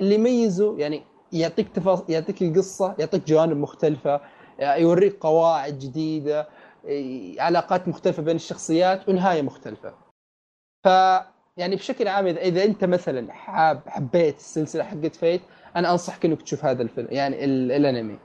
اللي 0.00 0.14
يميزه 0.14 0.78
يعني 0.78 1.02
يعطيك 1.32 1.68
تفاص... 1.68 2.02
يعطيك 2.08 2.42
القصة 2.42 2.94
يعطيك 2.98 3.26
جوانب 3.26 3.56
مختلفة 3.56 4.20
يوريك 4.60 5.16
قواعد 5.20 5.78
جديدة 5.78 6.48
علاقات 7.38 7.88
مختلفة 7.88 8.22
بين 8.22 8.36
الشخصيات 8.36 9.08
ونهاية 9.08 9.42
مختلفة. 9.42 9.94
ف 10.84 10.88
يعني 11.56 11.76
بشكل 11.76 12.08
عام 12.08 12.26
اذا 12.26 12.40
إذا 12.40 12.64
أنت 12.64 12.84
مثلا 12.84 13.32
حاب 13.32 13.80
حبيت 13.86 14.36
السلسلة 14.36 14.84
حقت 14.84 15.16
Fate 15.16 15.40
أنا 15.76 15.92
أنصحك 15.92 16.24
إنك 16.24 16.42
تشوف 16.42 16.64
هذا 16.64 16.82
الفيلم 16.82 17.08
يعني 17.10 17.44
ال- 17.44 17.72
الأنمي. 17.72 18.18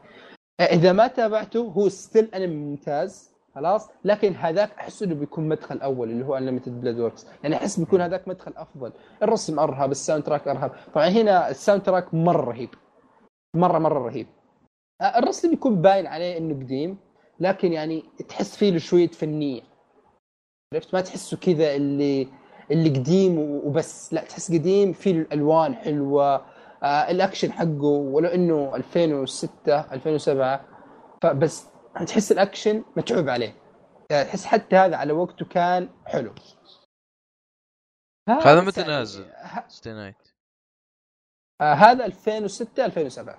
إذا 0.62 0.92
ما 0.94 1.08
تابعته 1.08 1.60
هو 1.60 1.90
still 1.90 2.36
أنمي 2.36 2.56
ممتاز 2.56 3.30
خلاص؟ 3.56 3.90
لكن 4.06 4.34
هذاك 4.36 4.72
أحس 4.80 5.04
إنه 5.04 5.16
بيكون 5.16 5.48
مدخل 5.48 5.82
أول 5.82 6.10
اللي 6.12 6.26
هو 6.26 6.38
Unlimited 6.38 6.82
Blade 6.82 7.00
Works 7.00 7.28
يعني 7.44 7.56
أحس 7.56 7.80
بيكون 7.80 8.02
هذاك 8.02 8.28
مدخل 8.28 8.54
أفضل. 8.58 8.92
الرسم 9.24 9.60
أرهب 9.60 9.92
ال 9.92 10.24
soundtrack 10.24 10.48
أرهب. 10.48 10.72
طبعا 10.94 11.08
هنا 11.08 11.50
ال 11.50 11.84
soundtrack 11.84 12.14
مرة 12.14 12.46
رهيب. 12.52 12.70
مره 13.56 13.80
مرة 13.80 14.00
رهيب. 14.00 14.28
آه، 15.02 15.20
الرسم 15.20 15.50
بيكون 15.50 15.82
باين 15.82 16.08
عليه 16.08 16.38
إنه 16.38 16.54
قديم. 16.54 16.98
لكن 17.40 17.74
يعني 17.74 18.04
تحس 18.30 18.58
فيه 18.58 18.72
له 18.72 18.78
شوية 18.78 19.08
فنية. 19.08 19.62
عرفت؟ 20.74 20.94
ما 20.94 21.02
تحسه 21.02 21.38
كذا 21.38 21.76
اللي 21.76 22.28
اللي 22.72 22.90
قديم 22.90 23.40
وبس. 23.40 24.14
لا 24.14 24.22
تحس 24.24 24.52
قديم 24.52 24.94
فيه 24.94 25.12
الألوان 25.12 25.76
حلوة 25.76 26.46
آه 26.84 27.12
الأكشن 27.12 27.52
حقه 27.52 27.84
ولو 27.86 28.30
إنه 28.30 28.76
2006 28.76 29.80
2007 29.94 30.66
فبس 31.24 31.68
تحس 32.08 32.32
الأكشن 32.32 32.84
متعوب 32.98 33.30
عليه. 33.30 33.56
يعني 34.12 34.26
تحس 34.26 34.46
حتى 34.46 34.76
هذا 34.76 34.96
على 34.98 35.14
وقته 35.14 35.46
كان 35.46 35.90
حلو. 36.06 36.34
هذا 38.30 38.62
بس 38.62 38.68
متى 38.68 38.84
نازل؟ 38.84 39.26
Stay 39.68 39.94
Night 39.94 40.16
آه 41.62 41.74
هذا 41.74 42.06
2006 42.06 42.86
2007 42.86 43.38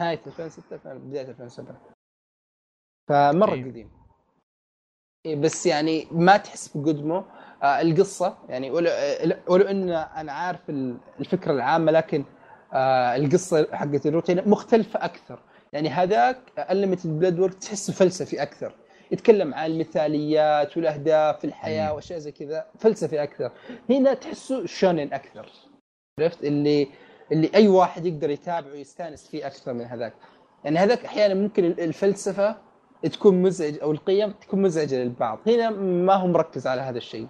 نهاية 0.00 0.20
2006 0.26 0.74
2000 0.76 0.94
بداية 0.94 1.28
2007 1.28 1.91
فمرة 3.08 3.52
إيه. 3.54 3.64
قديم. 3.64 3.90
إيه 5.26 5.36
بس 5.36 5.66
يعني 5.66 6.06
ما 6.10 6.36
تحس 6.36 6.76
بقدمه. 6.76 7.24
آه 7.62 7.80
القصة 7.80 8.38
يعني 8.48 8.70
ولو, 8.70 9.66
إن 9.66 9.90
أنا 9.90 10.32
عارف 10.32 10.70
ال- 10.70 10.96
الفكرة 11.20 11.52
العامة 11.52 11.92
لكن 11.92 12.24
آه 12.72 13.16
القصة 13.16 13.76
حقت 13.76 14.06
هنا 14.06 14.48
مختلفة 14.48 15.04
أكثر. 15.04 15.38
يعني 15.72 15.88
هذاك 15.88 16.38
Unlimited 16.58 17.18
Blade 17.18 17.38
Works 17.40 17.54
تحسه 17.54 17.92
فلسفي 17.92 18.42
أكثر. 18.42 18.74
يتكلم 19.10 19.54
عن 19.54 19.70
المثاليات 19.70 20.76
والأهداف 20.76 21.38
في 21.38 21.44
الحياة 21.46 21.88
مم. 21.88 21.94
وأشياء 21.94 22.18
زي 22.18 22.32
كذا 22.32 22.66
فلسفي 22.78 23.22
أكثر. 23.22 23.52
هنا 23.90 24.14
تحسه 24.14 24.66
shonen 24.66 25.12
أكثر. 25.12 25.48
عرفت؟ 26.20 26.44
اللي 26.44 26.88
اللي 27.32 27.50
أي 27.54 27.68
واحد 27.68 28.06
يقدر 28.06 28.30
يتابعه 28.30 28.72
ويستانس 28.72 29.28
فيه 29.28 29.46
أكثر 29.46 29.72
من 29.72 29.84
هذاك. 29.84 30.14
يعني 30.64 30.78
هذاك 30.78 31.04
أحيانا 31.04 31.34
ممكن 31.34 31.64
الفلسفة 31.64 32.56
تكون 33.08 33.42
مزعج 33.42 33.78
أو 33.82 33.92
القيم 33.92 34.30
تكون 34.32 34.62
مزعجة 34.62 34.94
للبعض. 34.94 35.38
هنا 35.46 35.70
ما 35.70 36.14
هو 36.14 36.26
مركز 36.26 36.66
على 36.66 36.80
هذا 36.80 36.98
الشيء. 36.98 37.28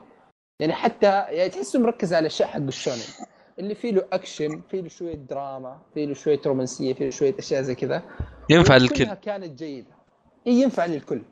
يعني 0.60 0.72
حتى 0.72 1.06
يعني 1.06 1.48
تحسه 1.48 1.78
مركز 1.78 2.14
على 2.14 2.20
الاشياء 2.20 2.48
حق 2.48 2.60
ال 2.60 2.65
shonen 2.65 2.96
اللي 3.58 3.74
فيه 3.74 3.90
له 3.90 4.04
اكشن 4.12 4.62
فيه 4.70 4.80
له 4.80 4.88
شوية 4.88 5.14
دراما 5.14 5.80
فيه 5.94 6.06
له 6.06 6.14
شوية 6.14 6.40
رومانسية 6.46 6.94
فيه 6.94 7.04
له 7.04 7.10
شوية 7.10 7.34
أشياء 7.38 7.62
زي 7.62 7.74
كذا. 7.74 8.02
ينفع 8.50 8.76
للكل. 8.76 9.14
كانت 9.14 9.58
جيدة. 9.58 9.90
إي 10.46 10.52
ينفع 10.52 10.86
للكل. 10.86 11.22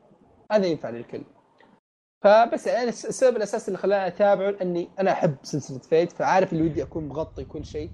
هذا 0.53 0.67
ينفع 0.67 0.91
للكل. 0.91 1.23
فبس 2.25 2.67
يعني 2.67 2.89
الس- 2.89 3.07
السبب 3.07 3.37
الاساسي 3.37 3.69
اللي 3.69 3.79
خلاني 3.79 4.07
أتابعه 4.07 4.55
إني 4.63 4.89
أنا 5.01 5.13
أحب 5.13 5.35
سلسلة 5.43 5.79
Fate 5.79 6.13
فعارف 6.13 6.53
اللي 6.53 6.65
ودي 6.65 6.83
أكون 6.83 7.09
مغطي 7.09 7.45
كل 7.45 7.65
شيء. 7.65 7.91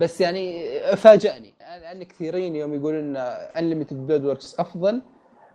بس 0.00 0.20
يعني 0.20 0.78
فاجأني 0.96 1.54
لأن 1.60 2.02
كثيرين 2.02 2.56
يوم 2.56 2.74
يقولون 2.74 3.16
Unlimited 3.16 4.06
Blade 4.06 4.24
Works 4.24 4.60
أفضل 4.60 5.02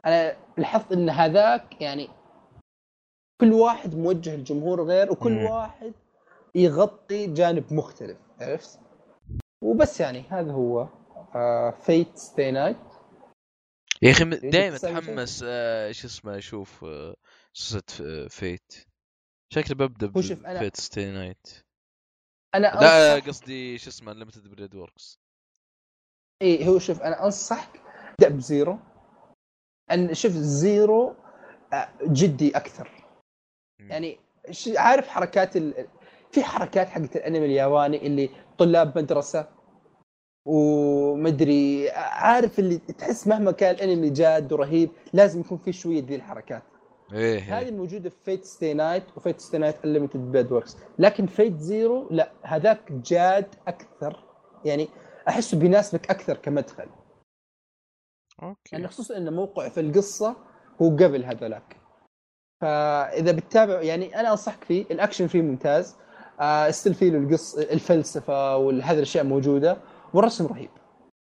أنا 0.06 0.38
لاحظت 0.58 0.92
إن 0.92 1.10
هذاك 1.10 1.82
يعني 1.82 2.10
كل 3.42 3.54
واحد 3.54 3.96
موجه 3.96 4.36
لجمهور 4.36 4.84
غير 4.84 5.12
وكل 5.12 5.32
مم. 5.32 5.46
واحد 5.46 5.94
يغطي 6.56 7.28
جانب 7.28 7.74
مختلف 7.74 8.18
عرفت؟ 8.42 8.80
وبس 9.64 10.00
يعني 10.00 10.24
هذا 10.30 10.52
هو 10.52 10.88
آه، 11.36 11.72
فيت 11.72 12.18
ستي 12.18 12.52
نايت 12.52 12.78
يا 14.02 14.12
أخي 14.12 14.26
دائما؟ 14.26 14.76
أتحمس 14.76 15.44
آه، 15.48 15.92
شو 15.92 16.08
اسمه 16.08 16.38
أشوف 16.38 16.84
آه، 16.84 17.16
سلسله 17.54 17.82
ف- 18.28 18.34
Fate 18.34 18.74
شكلي 19.54 19.76
ببدأ 19.76 20.12
هو 20.18 20.22
شوف، 20.22 20.44
أنا- 20.44 20.60
Fate 20.60 20.76
Stay 20.78 21.12
Night 21.12 21.48
أنا 22.56 22.68
لا 22.68 23.16
أنصح... 23.16 23.28
قصدي 23.28 23.78
شو 23.78 23.90
اسمه 23.90 24.14
Unlimited 24.14 24.48
Blade 24.48 24.76
Works 24.76 25.20
اي 26.42 26.68
هو 26.68 26.80
شوف 26.80 27.02
أنا 27.02 27.26
أنصحك 27.26 27.82
ابدا 28.10 28.36
ب 28.36 28.43
Zero. 28.43 28.80
أن 29.92 30.14
شوف 30.14 30.32
Zero 30.32 31.16
آه، 31.74 31.90
جدي 32.04 32.58
أكثر. 32.58 32.90
يعني 33.80 34.20
عارف 34.78 35.08
حركات 35.08 35.58
ال... 35.58 35.88
في 36.32 36.44
حركات 36.44 36.90
حقت 36.90 37.16
الأنمي 37.16 37.46
الياباني 37.46 38.08
اللي 38.08 38.30
طلاب 38.58 38.98
مدرسة 38.98 39.50
ومدري 40.48 41.90
عارف 41.92 42.60
اللي 42.60 42.78
تحس 42.78 43.28
مهما 43.28 43.52
كان 43.52 43.76
الأنمي 43.76 44.10
جاد 44.10 44.54
ورهيب 44.54 44.92
لازم 45.14 45.40
يكون 45.40 45.58
في 45.58 45.74
شوية 45.74 46.04
ذي 46.04 46.16
الحركات. 46.16 46.64
إيه. 47.14 47.60
هذه. 47.60 47.72
موجودة 47.72 48.10
في 48.10 48.16
Fate 48.26 48.46
Stay 48.46 48.74
Night 48.74 49.04
و 49.18 49.22
Fate 49.22 49.40
Stay 49.40 49.58
Night 49.58 49.76
Unlimited 49.86 50.32
Blade 50.32 50.52
Works 50.52 50.78
لكن 51.00 51.26
Fate 51.26 51.58
Zero 51.58 52.08
لا 52.12 52.32
هذاك 52.44 52.92
جاد 52.92 53.56
أكثر. 53.68 54.24
يعني 54.66 54.90
أحسه 55.28 55.60
بيناسبك 55.60 56.10
أكثر 56.10 56.38
كمدخل. 56.38 56.86
يعني 58.42 58.56
okay 58.84 58.88
خصوصا 58.88 59.18
ان 59.18 59.34
موقع 59.34 59.70
في 59.70 59.80
القصة 59.80 60.36
هو 60.82 60.90
قبل 60.90 61.26
هذولاك. 61.26 61.78
فإذا 62.62 63.32
بتتابع 63.32 63.82
يعني 63.82 64.20
أنا 64.20 64.32
أنصحك 64.32 64.64
فيه. 64.64 64.86
الأكشن 64.92 65.28
فيه 65.28 65.42
ممتاز. 65.42 65.96
آه 66.40 66.72
still 66.72 66.94
فيه 66.94 67.10
القص 67.10 67.56
الفلسفة 67.58 68.58
وهذه 68.58 68.98
الأشياء 68.98 69.24
موجودة. 69.24 69.78
والرسم 70.14 70.48
رهيب. 70.48 70.70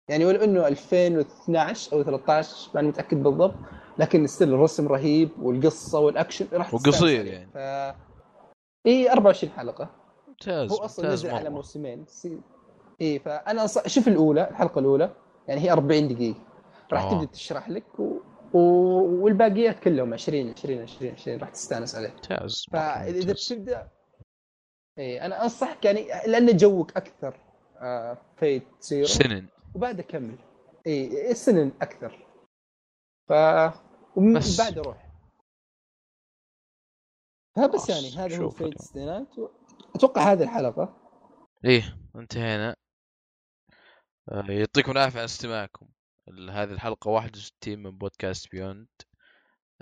يعني 0.09 0.25
ولو 0.25 0.43
إنه 0.43 0.67
2012 0.67 1.93
أو 1.93 2.03
13 2.03 2.71
ماني 2.75 2.87
متأكد 2.87 3.23
بالضبط. 3.23 3.55
لكن 3.97 4.27
still 4.27 4.53
الرسم 4.53 4.87
رهيب 4.87 5.29
والقصة 5.41 5.99
والأكشن 5.99 6.47
راح 6.53 6.73
وقصير. 6.73 7.25
يعني. 7.25 7.49
ف 7.53 7.57
إي 8.87 9.11
24 9.11 9.53
حلقة 9.53 9.89
ممتاز 10.27 10.71
هو 10.71 10.77
أصلا 10.77 11.13
نزل 11.13 11.29
على. 11.29 11.49
موسمين 11.49 12.05
سي... 12.07 12.41
إي 13.01 13.19
فأنا 13.19 13.61
أنصح... 13.61 13.87
شوف 13.87 14.07
الأولى 14.07 14.49
الحلقة 14.49 14.79
الأولى 14.79 15.13
يعني 15.47 15.61
هي 15.61 15.71
40 15.71 16.07
دقيقة 16.07 16.39
راح 16.93 17.03
آه. 17.03 17.11
تبدأ 17.11 17.25
تشرح 17.31 17.69
لك 17.69 17.99
و... 17.99 18.17
و... 18.53 18.59
والباقيات 19.23 19.79
كلهم 19.79 20.13
20 20.13 20.49
20 20.49 20.81
20 20.81 21.11
20 21.11 21.37
راح 21.37 21.49
تستانس 21.49 21.95
عليه 21.95 22.09
ممتاز 22.09 22.65
فاذا. 22.71 23.33
بتبدا 23.33 23.87
إي 24.99 25.21
أنا 25.25 25.43
أنصحك 25.43 25.85
يعني 25.85 26.07
لأن 26.27 26.57
جوك 26.57 26.97
أكثر 26.97 27.37
آه 27.81 28.17
Fate 28.37 28.63
Zero 28.81 29.05
seinen 29.05 29.45
وبعدها 29.75 30.05
كمل 30.05 30.35
إي 30.87 31.31
ال 31.31 31.37
seinen 31.37 31.71
أكثر 31.81 32.30
ف 33.31 33.33
ومن 34.15 34.33
بس. 34.33 34.61
بعد 34.61 34.79
روح. 34.79 35.11
فبس 37.55 37.89
يعني 37.89 38.15
هذا 38.17 38.43
هو 38.43 38.49
Fate. 38.49 38.81
Stay 38.81 39.01
Night 39.01 39.27
أتوقع 39.95 40.31
هذه 40.31 40.43
الحلقة. 40.43 40.97
إيه 41.65 41.97
انتهينا. 42.15 42.75
آه، 44.31 44.45
يعطيكم 44.49 44.91
العافية 44.91 45.17
على 45.17 45.25
استماعكم. 45.25 45.87
هذه 46.49 46.71
الحلقة 46.71 47.09
61 47.09 47.79
من 47.79 47.97
بودكاست 47.97 48.51
Beyond 48.51 48.87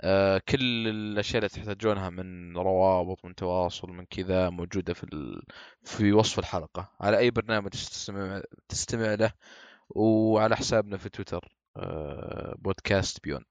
آه، 0.00 0.40
كل 0.48 0.88
الأشياء 0.88 1.38
اللي 1.38 1.48
تحتاجونها 1.48 2.10
من 2.10 2.56
روابط 2.56 3.24
من 3.24 3.34
تواصل 3.34 3.88
من 3.90 4.04
كذا 4.04 4.50
موجودة 4.50 4.94
في 4.94 5.04
ال... 5.04 5.42
في 5.84 6.12
وصف 6.12 6.38
الحلقة. 6.38 6.92
على 7.00 7.18
أي 7.18 7.30
برنامج 7.30 7.70
تستمع 7.70 8.42
تستمع 8.68 9.14
له 9.14 9.32
وعلى 9.90 10.56
حسابنا 10.56 10.96
في 10.96 11.08
تويتر. 11.08 11.59
بودكاست 12.58 13.24
Beyond. 13.24 13.46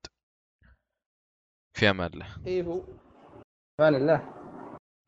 في 1.78 1.90
أمان 1.90 2.14
الله. 2.14 2.46
اي 2.48 2.64
هو؟ 2.64 2.84
أمان 3.80 3.96
الله. 3.96 4.34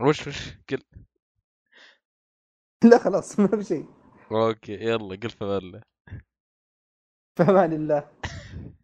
وش 0.02 0.28
وش؟ 0.28 0.58
قل. 0.70 0.84
لا 2.84 2.98
خلاص 2.98 3.40
ما 3.40 3.48
في 3.48 3.64
شيء. 3.64 3.86
okay 4.32 4.74
يلا 4.74 5.16
قل 5.16 5.30
في 5.30 5.44
أمان 5.44 5.58
الله. 5.58 5.82
في 7.38 7.44
أمان 7.44 7.74
الله. 7.74 8.12